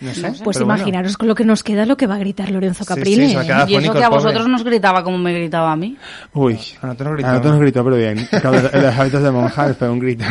No 0.00 0.12
sé, 0.12 0.32
pues 0.42 0.60
imaginaros 0.60 1.12
bueno. 1.12 1.18
con 1.18 1.28
lo 1.28 1.34
que 1.34 1.44
nos 1.44 1.62
queda 1.62 1.86
lo 1.86 1.96
que 1.96 2.06
va 2.06 2.16
a 2.16 2.18
gritar 2.18 2.50
Lorenzo 2.50 2.84
Caprile. 2.84 3.28
Sí, 3.28 3.36
sí, 3.36 3.72
y 3.72 3.76
eso 3.76 3.92
que 3.92 4.02
a 4.02 4.08
vosotros 4.08 4.42
pobre. 4.42 4.52
nos 4.52 4.64
gritaba 4.64 5.04
como 5.04 5.18
me 5.18 5.32
gritaba 5.32 5.72
a 5.72 5.76
mí. 5.76 5.96
Uy, 6.32 6.58
a 6.82 6.86
nosotros 6.86 7.08
nos 7.08 7.14
gritó. 7.14 7.28
A 7.28 7.30
nosotros 7.30 7.52
nos 7.52 7.60
gritó, 7.60 7.84
pero 7.84 7.96
bien. 7.96 8.28
los 8.32 8.98
hábitos 8.98 9.22
de 9.22 9.30
monja 9.30 9.74
fue 9.74 9.88
un 9.88 10.00
grito. 10.00 10.24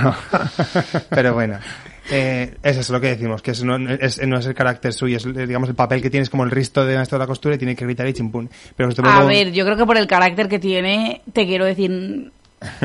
pero 1.10 1.34
bueno. 1.34 1.58
Eh, 2.12 2.56
eso 2.64 2.82
es 2.82 2.90
lo 2.90 3.00
que 3.00 3.08
decimos, 3.08 3.42
que 3.42 3.52
eso 3.52 3.66
no, 3.66 3.78
es, 3.90 4.20
el 4.20 4.54
carácter 4.54 4.94
suyo, 4.94 5.18
es 5.18 5.26
eh, 5.26 5.48
digamos 5.48 5.70
el 5.70 5.76
papel 5.76 6.02
que 6.02 6.10
tienes 6.10 6.30
como 6.30 6.44
el 6.44 6.52
resto 6.52 6.86
de 6.86 6.96
maestro 6.96 7.18
de 7.18 7.26
costura 7.26 7.56
y 7.56 7.58
tiene 7.58 7.76
que 7.76 7.86
gritar 7.86 8.08
y 8.08 8.14
chimpún. 8.14 8.50
Pero 8.76 8.90
A 9.04 9.24
ver, 9.24 9.52
yo 9.52 9.64
creo 9.66 9.78
que 9.78 9.86
por 9.86 9.98
el 9.98 10.08
carácter 10.08 10.50
que 10.50 10.60
tiene, 10.60 11.22
te 11.32 11.46
quiero 11.46 11.66
decir, 11.66 12.32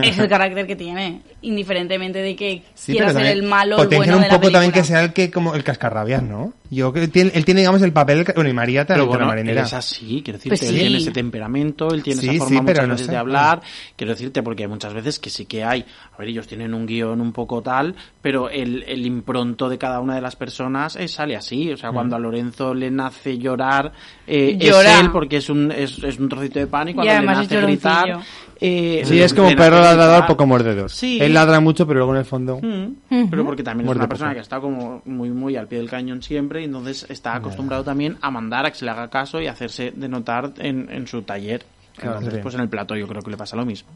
es 0.03 0.19
el 0.19 0.29
carácter 0.29 0.67
que 0.67 0.77
tiene 0.77 1.23
indiferentemente 1.41 2.21
de 2.21 2.35
que 2.35 2.63
quiera 2.87 3.13
ser 3.13 3.27
el 3.27 3.43
malo 3.43 3.77
o 3.77 3.83
el 3.83 3.89
bueno 3.89 4.17
un 4.17 4.23
de 4.23 4.29
la 4.29 4.35
poco 4.35 4.51
también 4.51 4.73
que 4.73 4.83
sea 4.83 5.05
el 5.05 5.13
que 5.13 5.31
como 5.31 5.55
el 5.55 5.63
cascarrabias 5.63 6.23
no 6.23 6.53
yo 6.71 6.93
que 6.93 7.09
tiene, 7.09 7.31
él 7.35 7.45
tiene 7.45 7.61
digamos 7.61 7.81
el 7.83 7.93
papel 7.93 8.27
bueno 8.35 8.51
y 8.51 8.53
María 8.53 8.85
tal 8.85 9.03
bueno, 9.07 9.27
marinera 9.27 9.61
él 9.61 9.67
es 9.67 9.73
así 9.73 10.21
quiero 10.25 10.39
decirte 10.39 10.59
pues 10.59 10.63
él 10.63 10.79
tiene 10.79 10.99
ese 10.99 11.13
temperamento 11.13 11.95
él 11.95 12.03
tiene 12.03 12.21
sí, 12.21 12.37
esa 12.37 12.45
forma 12.45 12.73
de 12.73 13.17
hablar. 13.17 13.63
Quiero 13.97 14.13
decirte 14.13 14.43
porque 14.43 14.65
hay 14.65 14.69
muchas 14.69 14.93
veces 14.95 15.19
que 15.19 15.31
sí 15.31 15.47
que 15.47 15.65
hay 15.65 15.85
a 16.15 16.19
ver 16.19 16.29
ellos 16.29 16.47
tienen 16.47 16.75
un 16.75 16.87
guion 16.87 17.21
un 17.21 17.33
poco 17.33 17.63
tal 17.63 17.95
pero 18.21 18.49
el, 18.51 19.07
impronto 19.07 19.69
de 19.69 19.79
cada 19.79 20.01
una 20.01 20.15
de 20.15 20.21
las 20.21 20.37
personas 20.37 20.97
eh, 20.97 21.09
sale 21.09 21.37
así. 21.37 21.73
O 21.73 21.77
sea 21.77 21.91
cuando 21.93 22.17
a 22.17 22.19
mm. 22.19 22.23
Lorenzo 22.23 22.75
le 22.75 22.91
nace 22.91 23.39
llorar 23.39 23.93
eh, 24.27 24.57
Llora. 24.59 24.95
es 24.95 25.01
él 25.01 25.11
porque 25.11 25.37
es 25.39 25.49
un 25.49 25.73
es, 25.73 25.99
un 26.19 26.29
trocito 26.29 26.59
de 26.59 26.67
pan 26.67 26.89
y 26.89 26.95
cuando 26.95 27.13
y 27.13 27.19
le 27.19 27.27
nace 27.27 27.61
gritar 27.61 28.21
eh, 28.61 29.03
sí 29.05 29.21
es 29.21 29.33
como 29.35 29.55
perro 29.55 29.81
ladrador 29.81 30.27
poco 30.27 30.47
mordedor. 30.47 30.91
Sí 30.91 31.19
él 31.29 31.35
ladra 31.35 31.61
mucho, 31.61 31.87
pero 31.87 32.01
luego 32.01 32.13
en 32.13 32.19
el 32.19 32.25
fondo. 32.25 32.59
Mm. 32.61 33.29
Pero 33.31 33.45
porque 33.45 33.63
también 33.63 33.89
es 33.89 33.97
una 33.97 34.09
persona 34.09 34.31
poco. 34.31 34.37
que 34.37 34.43
está 34.43 34.61
como 34.61 35.03
muy, 35.05 35.31
muy 35.31 35.57
al 35.57 35.69
pie 35.69 35.79
del 35.79 35.89
cañón 35.89 36.23
siempre, 36.23 36.63
y 36.63 36.65
entonces 36.65 37.07
está 37.09 37.37
acostumbrado 37.37 37.85
también 37.85 38.19
a 38.21 38.31
mandar 38.31 38.67
a 38.67 38.71
que 38.71 38.79
se 38.79 38.85
le 38.85 38.91
haga 38.91 39.09
caso 39.09 39.41
y 39.41 39.47
hacerse 39.47 39.93
denotar 39.95 40.53
en, 40.59 40.89
en 40.91 41.07
su 41.07 41.23
taller. 41.23 41.65
Entonces, 42.01 42.39
pues 42.41 42.55
en 42.55 42.61
el 42.61 42.69
plato 42.69 42.95
yo 42.95 43.09
creo 43.09 43.23
que 43.23 43.31
le 43.31 43.37
pasa 43.37 43.57
lo 43.57 43.67
mismo. 43.67 43.89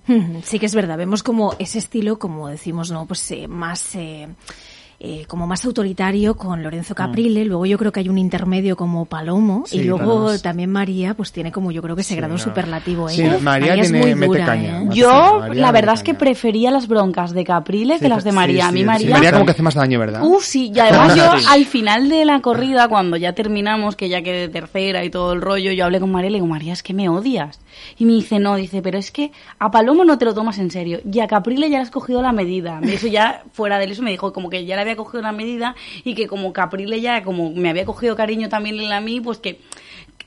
Sí 0.42 0.58
que 0.58 0.66
es 0.66 0.74
verdad, 0.74 0.98
vemos 0.98 1.22
como 1.22 1.54
ese 1.58 1.78
estilo, 1.78 2.18
como 2.18 2.48
decimos, 2.48 2.90
¿no? 2.90 3.06
Pues 3.06 3.30
eh, 3.30 3.46
más... 3.48 3.94
Eh 3.94 4.28
eh, 5.04 5.24
como 5.26 5.48
más 5.48 5.64
autoritario 5.64 6.36
con 6.36 6.62
Lorenzo 6.62 6.94
Caprile, 6.94 7.44
luego 7.44 7.66
yo 7.66 7.76
creo 7.76 7.90
que 7.90 7.98
hay 7.98 8.08
un 8.08 8.18
intermedio 8.18 8.76
como 8.76 9.04
Palomo 9.06 9.64
Sí, 9.66 9.78
y 9.78 9.82
luego 9.84 10.38
también 10.38 10.70
María 10.70 11.14
pues 11.14 11.32
tiene 11.32 11.50
como 11.50 11.72
yo 11.72 11.82
creo 11.82 11.96
que 11.96 12.02
ese 12.02 12.14
grado 12.14 12.34
claro. 12.36 12.48
superlativo. 12.50 13.08
¿eh? 13.08 13.12
Sí, 13.14 13.24
María 13.42 13.74
es 13.74 13.90
tiene- 13.90 13.98
muy 14.00 14.14
mete 14.14 14.26
dura, 14.26 14.46
caña. 14.46 14.82
¿eh? 14.82 14.88
Yo, 14.92 15.38
María 15.40 15.60
la 15.60 15.72
verdad 15.72 15.94
es 15.96 16.04
que 16.04 16.14
prefería 16.14 16.70
las 16.70 16.86
broncas 16.86 17.32
de 17.32 17.44
Caprile 17.44 17.94
que 17.94 18.04
Sí, 18.04 18.08
las 18.08 18.22
de 18.22 18.30
sí, 18.30 18.36
María. 18.36 18.68
a 18.68 18.70
mí 18.70 18.78
sí, 18.78 18.82
sí. 18.82 18.86
María... 18.86 19.10
María 19.10 19.32
como 19.32 19.44
que 19.44 19.50
hace 19.50 19.62
más 19.62 19.74
daño, 19.74 19.98
¿verdad? 19.98 20.22
Uh, 20.22 20.38
sí, 20.40 20.70
y 20.72 20.78
además 20.78 21.14
yo 21.16 21.38
Sí. 21.38 21.46
al 21.50 21.64
final 21.64 22.08
de 22.08 22.24
la 22.24 22.40
corrida, 22.40 22.86
cuando 22.86 23.16
ya 23.16 23.32
terminamos, 23.32 23.96
que 23.96 24.08
ya 24.08 24.22
quedé 24.22 24.48
tercera 24.48 25.04
y 25.04 25.10
todo 25.10 25.32
el 25.32 25.40
rollo, 25.42 25.72
yo 25.72 25.84
hablé 25.84 25.98
con 25.98 26.12
María 26.12 26.28
y 26.28 26.32
le 26.34 26.36
digo, 26.36 26.46
María, 26.46 26.72
es 26.74 26.84
que 26.84 26.94
me 26.94 27.08
odias. 27.08 27.58
Y 27.98 28.04
me 28.04 28.12
dice, 28.12 28.38
no, 28.38 28.54
dice, 28.54 28.82
pero 28.82 28.98
es 28.98 29.10
que 29.10 29.32
a 29.58 29.70
Palomo 29.72 30.04
no 30.04 30.16
te 30.18 30.26
lo 30.26 30.32
tomas 30.34 30.58
en 30.58 30.70
serio. 30.70 31.00
Y 31.10 31.18
a 31.18 31.26
Caprile 31.26 31.68
ya 31.70 31.78
le 31.78 31.82
has 31.82 31.90
cogido 31.90 32.22
la 32.22 32.30
medida. 32.32 32.80
Eso 32.84 33.08
ya, 33.08 33.42
fuera 33.52 33.78
de 33.78 33.86
eso, 33.86 34.02
me 34.02 34.10
dijo 34.12 34.32
como 34.32 34.48
que 34.48 34.64
ya 34.64 34.76
le 34.76 34.82
había 34.82 34.91
cogido 34.96 35.22
la 35.22 35.32
medida 35.32 35.74
y 36.04 36.14
que 36.14 36.26
como 36.26 36.52
Caprile 36.52 37.00
ya, 37.00 37.22
como 37.22 37.50
me 37.50 37.70
había 37.70 37.84
cogido 37.84 38.16
cariño 38.16 38.48
también 38.48 38.78
él 38.78 38.92
a 38.92 39.00
mí, 39.00 39.20
pues 39.20 39.38
que... 39.38 39.60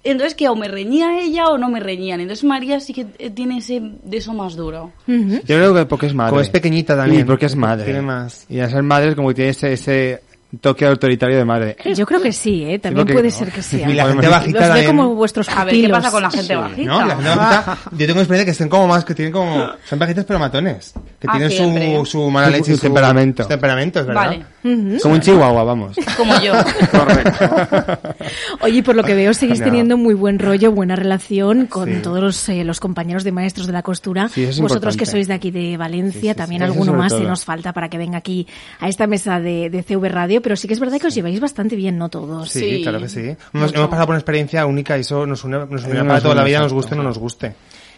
Entonces 0.03 0.36
que 0.36 0.47
o 0.49 0.55
me 0.55 0.68
reñía 0.68 1.20
ella 1.20 1.47
o 1.47 1.57
no 1.57 1.68
me 1.68 1.80
reñían. 1.80 2.20
Entonces 2.22 2.43
María 2.43 2.80
sí 2.80 2.93
que 2.93 3.07
eh, 3.18 3.32
tiene 3.32 3.57
ese 3.57 3.82
de 3.82 4.18
eso 4.18 4.34
más 4.34 4.55
duro. 4.55 4.91
Yo 5.07 5.39
creo 5.43 5.74
que 5.74 5.86
porque 5.88 6.05
es 6.05 6.13
madre. 6.13 6.30
Como 6.30 6.41
es 6.41 6.49
pequeñita 6.49 6.95
también. 6.95 7.22
Y 7.22 7.24
porque 7.24 7.47
es 7.47 7.55
madre. 7.55 7.86
Tiene 7.86 8.03
más. 8.03 8.45
Y 8.47 8.59
al 8.59 8.70
ser 8.70 8.84
madre 8.84 9.09
es 9.09 9.16
como 9.16 9.30
que 9.30 9.34
tiene 9.34 9.49
ese, 9.49 9.74
ese 9.74 10.22
toque 10.61 10.86
autoritario 10.86 11.36
de 11.38 11.43
madre. 11.43 11.76
Yo 11.95 12.05
creo 12.05 12.22
que 12.22 12.32
sí, 12.32 12.63
¿eh? 12.66 12.78
también 12.78 13.07
puede 13.07 13.30
no. 13.30 13.32
ser 13.36 13.51
que 13.51 13.63
sea. 13.63 13.89
Y 13.89 13.93
la 13.93 14.05
gente 14.09 14.28
bajita 14.28 14.59
Los 14.59 14.68
también. 14.70 14.86
como 14.95 15.16
vuestros 15.16 15.49
A 15.49 15.66
ver, 15.66 15.74
¿qué 15.74 15.89
pasa 15.89 16.11
con 16.11 16.22
la 16.22 16.30
gente 16.30 16.55
bajita? 16.55 16.84
¿No? 16.88 16.99
La 17.07 17.16
gente 17.16 17.30
bajita, 17.36 17.78
yo 17.97 18.05
tengo 18.05 18.20
experiencia 18.20 18.45
que 18.45 18.51
estén 18.51 18.70
como 18.70 18.88
más, 18.88 19.03
que 19.05 19.16
tienen 19.16 19.34
como, 19.34 19.70
son 19.89 19.97
bajitas 19.97 20.24
pero 20.26 20.38
matones. 20.38 20.93
Que 21.20 21.26
Ah, 21.28 21.32
tienen 21.32 21.49
siempre. 21.49 21.95
su, 21.97 22.05
su 22.05 22.30
mala 22.30 22.47
Su- 22.47 22.53
leche 22.53 22.72
y 22.74 22.76
su 22.76 22.82
temperamento. 22.82 23.41
Su 23.41 23.49
temperamento, 23.49 24.01
es 24.01 24.05
verdad. 24.05 24.22
Vale. 24.28 24.45
Como 25.01 25.16
un 25.16 25.22
chihuahua, 25.22 25.63
vamos. 25.63 25.95
Como 26.18 26.39
yo. 26.41 26.53
Oye, 28.61 28.84
por 28.84 28.95
lo 28.95 29.03
que 29.03 29.13
veo, 29.13 29.34
seguís 29.34 29.59
No. 29.59 29.66
teniendo 29.66 29.97
muy 29.97 30.13
buen 30.13 30.39
rollo, 30.39 30.72
buena 30.72 30.95
relación 30.95 31.68
con 31.68 31.89
Sí. 31.89 31.99
todos 32.01 32.22
los, 32.22 32.49
eh, 32.49 32.63
los 32.63 32.80
compañeros 32.80 33.24
de 33.24 33.32
maestros 33.32 33.68
de 33.68 33.74
la 33.74 33.84
costura. 33.84 34.30
Sí, 34.30 34.47
Vosotros 34.61 34.97
que 34.97 35.05
sois 35.05 35.28
de 35.28 35.34
aquí 35.34 35.51
de 35.51 35.78
Valencia, 35.78 36.36
también 36.36 36.61
sí, 36.61 36.66
alguno 36.66 36.93
más 36.93 37.09
todo. 37.11 37.22
si 37.22 37.28
nos 37.28 37.45
falta 37.45 37.74
para 37.74 37.89
que 37.89 37.97
venga 37.97 38.18
aquí 38.18 38.47
a 38.80 38.88
esta 38.89 39.07
mesa 39.07 39.39
de, 39.39 39.70
de 39.70 39.84
CV 39.84 40.09
Radio, 40.09 40.41
pero 40.41 40.55
sí 40.55 40.68
que 40.68 40.74
es 40.74 40.80
verdad 40.80 40.99
que 40.99 41.07
os 41.07 41.16
lleváis 41.16 41.39
bastante 41.39 41.76
bien, 41.76 41.97
¿no 41.97 42.09
todos? 42.09 42.49
Sí, 42.49 42.82
claro 42.82 42.99
que 42.99 43.09
sí. 43.09 43.36
Hemos, 43.53 43.74
hemos 43.74 43.88
pasado 43.89 44.07
por 44.07 44.13
una 44.13 44.20
experiencia 44.20 44.66
única 44.66 44.97
y 44.97 45.01
eso 45.01 45.26
nos 45.26 45.43
une, 45.43 45.57
nos 45.59 45.70
Nos 45.70 45.84
para 45.84 46.22
toda 46.22 46.36
la 46.36 46.41
une, 46.41 46.49
vida, 46.49 46.59
nos 46.61 46.74
guste 46.74 46.95
o 46.95 46.97
no 46.97 47.03
nos 47.03 47.18
guste. 47.18 47.55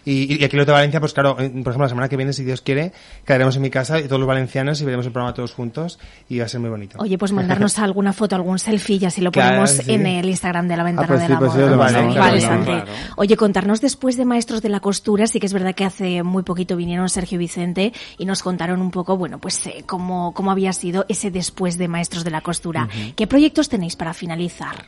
Y, 0.10 0.42
y 0.42 0.46
aquí 0.46 0.56
lo 0.56 0.64
de 0.64 0.72
Valencia, 0.72 1.02
pues 1.02 1.12
claro, 1.14 1.36
por 1.36 1.44
ejemplo, 1.44 1.80
la 1.80 1.90
semana 1.90 2.08
que 2.08 2.16
viene, 2.16 2.32
si 2.32 2.46
Dios 2.46 2.62
quiere, 2.62 2.94
quedaremos 3.26 3.58
en 3.58 3.62
mi 3.62 3.70
casa 3.70 4.00
y 4.00 4.04
todos 4.04 4.20
los 4.22 4.28
valencianos 4.28 4.80
y 4.80 4.86
veremos 4.86 5.06
el 5.06 5.12
programa 5.12 5.34
todos 5.34 5.52
juntos 5.54 6.00
y 6.30 6.40
va 6.40 6.46
a 6.46 6.48
ser 6.48 6.62
muy 6.62 6.70
bonito. 6.70 6.98
Oye, 7.02 7.18
pues 7.18 7.34
mandarnos 7.34 7.78
alguna 7.80 8.14
foto, 8.14 8.38
algún 8.38 8.58
selfie, 8.58 9.00
y 9.02 9.06
así 9.06 9.20
lo 9.20 9.34
Claro, 9.34 9.50
ponemos 9.50 9.72
sí. 9.72 9.92
en 9.92 10.06
el 10.08 10.30
Instagram 10.30 10.70
de 10.70 10.78
la 10.78 10.84
ventana 10.84 11.08
pues 11.10 11.20
de 11.20 11.26
sí, 11.26 11.32
la 11.34 11.40
pues 11.40 11.52
sí, 11.52 11.58
moda. 11.58 11.70
lo 11.72 11.78
Vale, 11.78 12.14
claro, 12.40 12.64
claro. 12.64 12.86
Oye, 13.18 13.36
contarnos 13.36 13.82
después 13.82 14.16
de 14.16 14.24
Maestros 14.24 14.62
de 14.62 14.70
la 14.70 14.80
Costura, 14.80 15.28
sí 15.28 15.42
que 15.42 15.46
es 15.46 15.52
verdad 15.52 15.76
que 15.76 15.84
hace 15.84 16.24
muy 16.24 16.44
poquito 16.44 16.78
vinieron 16.78 17.10
Sergio 17.10 17.36
y 17.36 17.40
Vicente 17.40 17.92
y 18.18 18.26
nos 18.26 18.44
contaron 18.44 18.80
un 18.80 18.92
poco, 18.92 19.18
bueno, 19.18 19.40
pues 19.40 19.68
eh, 19.68 19.84
cómo, 19.86 20.34
cómo 20.34 20.52
había 20.52 20.72
sido 20.72 21.06
ese 21.10 21.32
después 21.32 21.78
de 21.78 21.90
Maestros 21.90 22.24
de 22.24 22.32
la 22.32 22.40
Costura. 22.40 22.88
¿Qué 23.18 23.28
proyectos 23.28 23.68
tenéis 23.68 23.98
para 23.98 24.14
finalizar? 24.14 24.86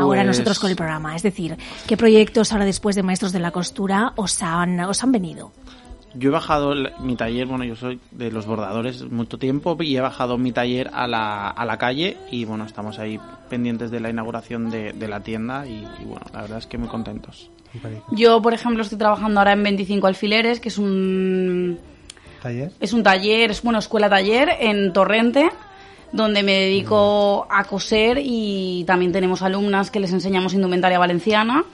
Ahora 0.00 0.22
Pues- 0.22 0.26
nosotros 0.38 0.58
con 0.58 0.70
el 0.70 0.76
programa, 0.76 1.14
es 1.16 1.22
decir, 1.22 1.56
¿qué 1.86 1.96
proyectos 1.96 2.52
ahora 2.52 2.64
después 2.64 2.96
de 2.96 3.02
Maestros 3.02 3.32
de 3.32 3.40
la 3.40 3.50
Costura 3.50 4.12
os 4.16 4.42
han, 4.42 4.80
os 4.80 5.02
han 5.02 5.12
venido? 5.12 5.52
Yo 6.14 6.30
he 6.30 6.32
bajado 6.32 6.74
mi 6.98 7.14
taller, 7.14 7.46
bueno, 7.46 7.62
yo 7.64 7.76
soy 7.76 8.00
de 8.10 8.32
los 8.32 8.44
bordadores 8.44 9.08
mucho 9.10 9.38
tiempo 9.38 9.76
y 9.80 9.96
he 9.96 10.00
bajado 10.00 10.38
mi 10.38 10.50
taller 10.50 10.90
a 10.92 11.06
la, 11.06 11.48
a 11.48 11.64
la 11.64 11.78
calle 11.78 12.16
y 12.32 12.44
bueno, 12.44 12.64
estamos 12.64 12.98
ahí 12.98 13.20
pendientes 13.48 13.92
de 13.92 14.00
la 14.00 14.10
inauguración 14.10 14.70
de, 14.70 14.92
de 14.92 15.06
la 15.06 15.20
tienda 15.20 15.68
y, 15.68 15.86
y, 16.00 16.04
bueno, 16.04 16.26
la 16.32 16.42
verdad 16.42 16.58
es 16.58 16.66
que 16.66 16.78
muy 16.78 16.88
contentos. 16.88 17.48
Yo, 18.10 18.42
por 18.42 18.52
ejemplo, 18.54 18.82
estoy 18.82 18.98
trabajando 18.98 19.38
ahora 19.38 19.52
en 19.52 19.62
25 19.62 20.08
alfileres, 20.08 20.58
que 20.58 20.70
es 20.70 20.78
un 20.78 21.78
¿Taller? 22.42 22.72
es 22.80 22.92
un 22.92 23.04
taller, 23.04 23.52
es 23.52 23.62
bueno, 23.62 23.78
escuela 23.78 24.08
taller 24.10 24.48
en 24.58 24.92
Torrente, 24.92 25.48
donde 26.12 26.42
me 26.42 26.52
dedico 26.52 27.46
a 27.50 27.64
coser 27.64 28.20
y 28.22 28.84
también 28.86 29.12
tenemos 29.12 29.42
alumnas 29.42 29.90
que 29.90 30.00
les 30.00 30.12
enseñamos 30.12 30.54
indumentaria 30.54 30.98
valenciana. 30.98 31.64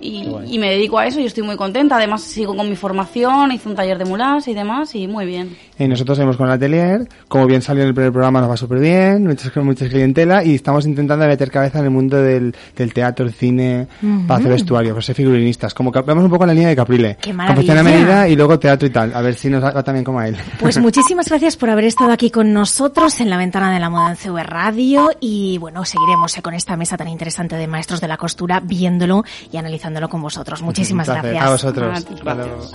Y, 0.00 0.26
y 0.46 0.58
me 0.58 0.70
dedico 0.70 0.98
a 0.98 1.06
eso 1.06 1.20
y 1.20 1.24
estoy 1.24 1.42
muy 1.44 1.56
contenta. 1.56 1.96
Además, 1.96 2.22
sigo 2.22 2.56
con 2.56 2.68
mi 2.68 2.76
formación, 2.76 3.52
hice 3.52 3.68
un 3.68 3.74
taller 3.74 3.98
de 3.98 4.04
mulas 4.04 4.46
y 4.48 4.54
demás, 4.54 4.94
y 4.94 5.06
muy 5.06 5.26
bien. 5.26 5.56
Y 5.78 5.88
nosotros 5.88 6.16
seguimos 6.16 6.36
con 6.36 6.46
el 6.46 6.52
atelier, 6.52 7.08
como 7.28 7.46
bien 7.46 7.62
salió 7.62 7.82
en 7.82 7.88
el 7.88 7.94
primer 7.94 8.12
programa 8.12 8.40
nos 8.40 8.50
va 8.50 8.56
súper 8.56 8.78
bien, 8.78 9.26
muchas, 9.26 9.54
muchas 9.56 9.88
clientela 9.88 10.44
y 10.44 10.54
estamos 10.54 10.86
intentando 10.86 11.26
meter 11.26 11.50
cabeza 11.50 11.78
en 11.80 11.86
el 11.86 11.90
mundo 11.90 12.16
del, 12.16 12.54
del 12.76 12.92
teatro, 12.92 13.26
el 13.26 13.32
cine, 13.32 13.88
Ujú. 14.02 14.26
para 14.26 14.40
hacer 14.40 14.52
vestuario, 14.52 14.92
para 14.92 15.02
ser 15.02 15.14
figurinistas, 15.14 15.74
como 15.74 15.90
que 15.90 16.00
vamos 16.00 16.24
un 16.24 16.30
poco 16.30 16.46
la 16.46 16.54
línea 16.54 16.68
de 16.68 16.76
Caprile. 16.76 17.16
¡Qué 17.20 17.32
maravilla! 17.32 17.82
medida 17.82 18.28
y 18.28 18.36
luego 18.36 18.58
teatro 18.58 18.86
y 18.86 18.90
tal, 18.90 19.12
a 19.14 19.20
ver 19.20 19.34
si 19.34 19.48
nos 19.50 19.62
va 19.62 19.82
también 19.82 20.04
como 20.04 20.20
a 20.20 20.28
él. 20.28 20.36
Pues 20.60 20.78
muchísimas 20.80 21.28
gracias 21.28 21.56
por 21.56 21.70
haber 21.70 21.84
estado 21.84 22.12
aquí 22.12 22.30
con 22.30 22.52
nosotros 22.52 23.20
en 23.20 23.30
la 23.30 23.36
ventana 23.36 23.72
de 23.72 23.80
la 23.80 23.90
moda 23.90 24.10
en 24.10 24.16
CV 24.16 24.42
Radio 24.42 25.10
y 25.20 25.58
bueno, 25.58 25.84
seguiremos 25.84 26.36
eh, 26.36 26.42
con 26.42 26.54
esta 26.54 26.76
mesa 26.76 26.96
tan 26.96 27.08
interesante 27.08 27.56
de 27.56 27.66
maestros 27.66 28.00
de 28.00 28.08
la 28.08 28.16
costura 28.16 28.60
viéndolo 28.60 29.24
y 29.52 29.56
analizándolo 29.84 30.08
con 30.08 30.22
vosotros. 30.22 30.62
Muchísimas 30.62 31.08
gracias. 31.08 31.44
A 31.44 31.50
vosotros. 31.50 31.98
A 31.98 32.02
ti. 32.02 32.14
Hasta 32.14 32.34
luego. 32.34 32.68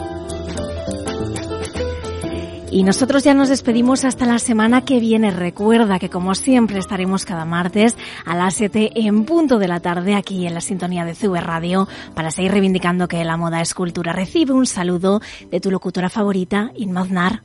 Y 2.71 2.83
nosotros 2.83 3.23
ya 3.23 3.33
nos 3.33 3.49
despedimos 3.49 4.05
hasta 4.05 4.27
la 4.27 4.37
semana 4.37 4.85
que 4.85 4.99
viene. 4.99 5.31
Recuerda 5.31 5.97
que 5.97 6.09
como 6.09 6.35
siempre 6.35 6.77
estaremos 6.77 7.25
cada 7.25 7.43
martes 7.43 7.97
a 8.25 8.35
las 8.35 8.53
7 8.53 8.91
en 8.93 9.25
punto 9.25 9.57
de 9.57 9.67
la 9.67 9.79
tarde 9.79 10.13
aquí 10.13 10.45
en 10.45 10.53
la 10.53 10.61
sintonía 10.61 11.03
de 11.03 11.15
CV 11.15 11.41
Radio 11.41 11.87
para 12.13 12.29
seguir 12.29 12.51
reivindicando 12.51 13.07
que 13.07 13.23
la 13.23 13.37
moda 13.37 13.61
es 13.61 13.73
cultura. 13.73 14.13
Recibe 14.13 14.53
un 14.53 14.67
saludo 14.67 15.19
de 15.49 15.59
tu 15.59 15.71
locutora 15.71 16.09
favorita, 16.09 16.71
Inma 16.75 17.01
Aznar. 17.01 17.41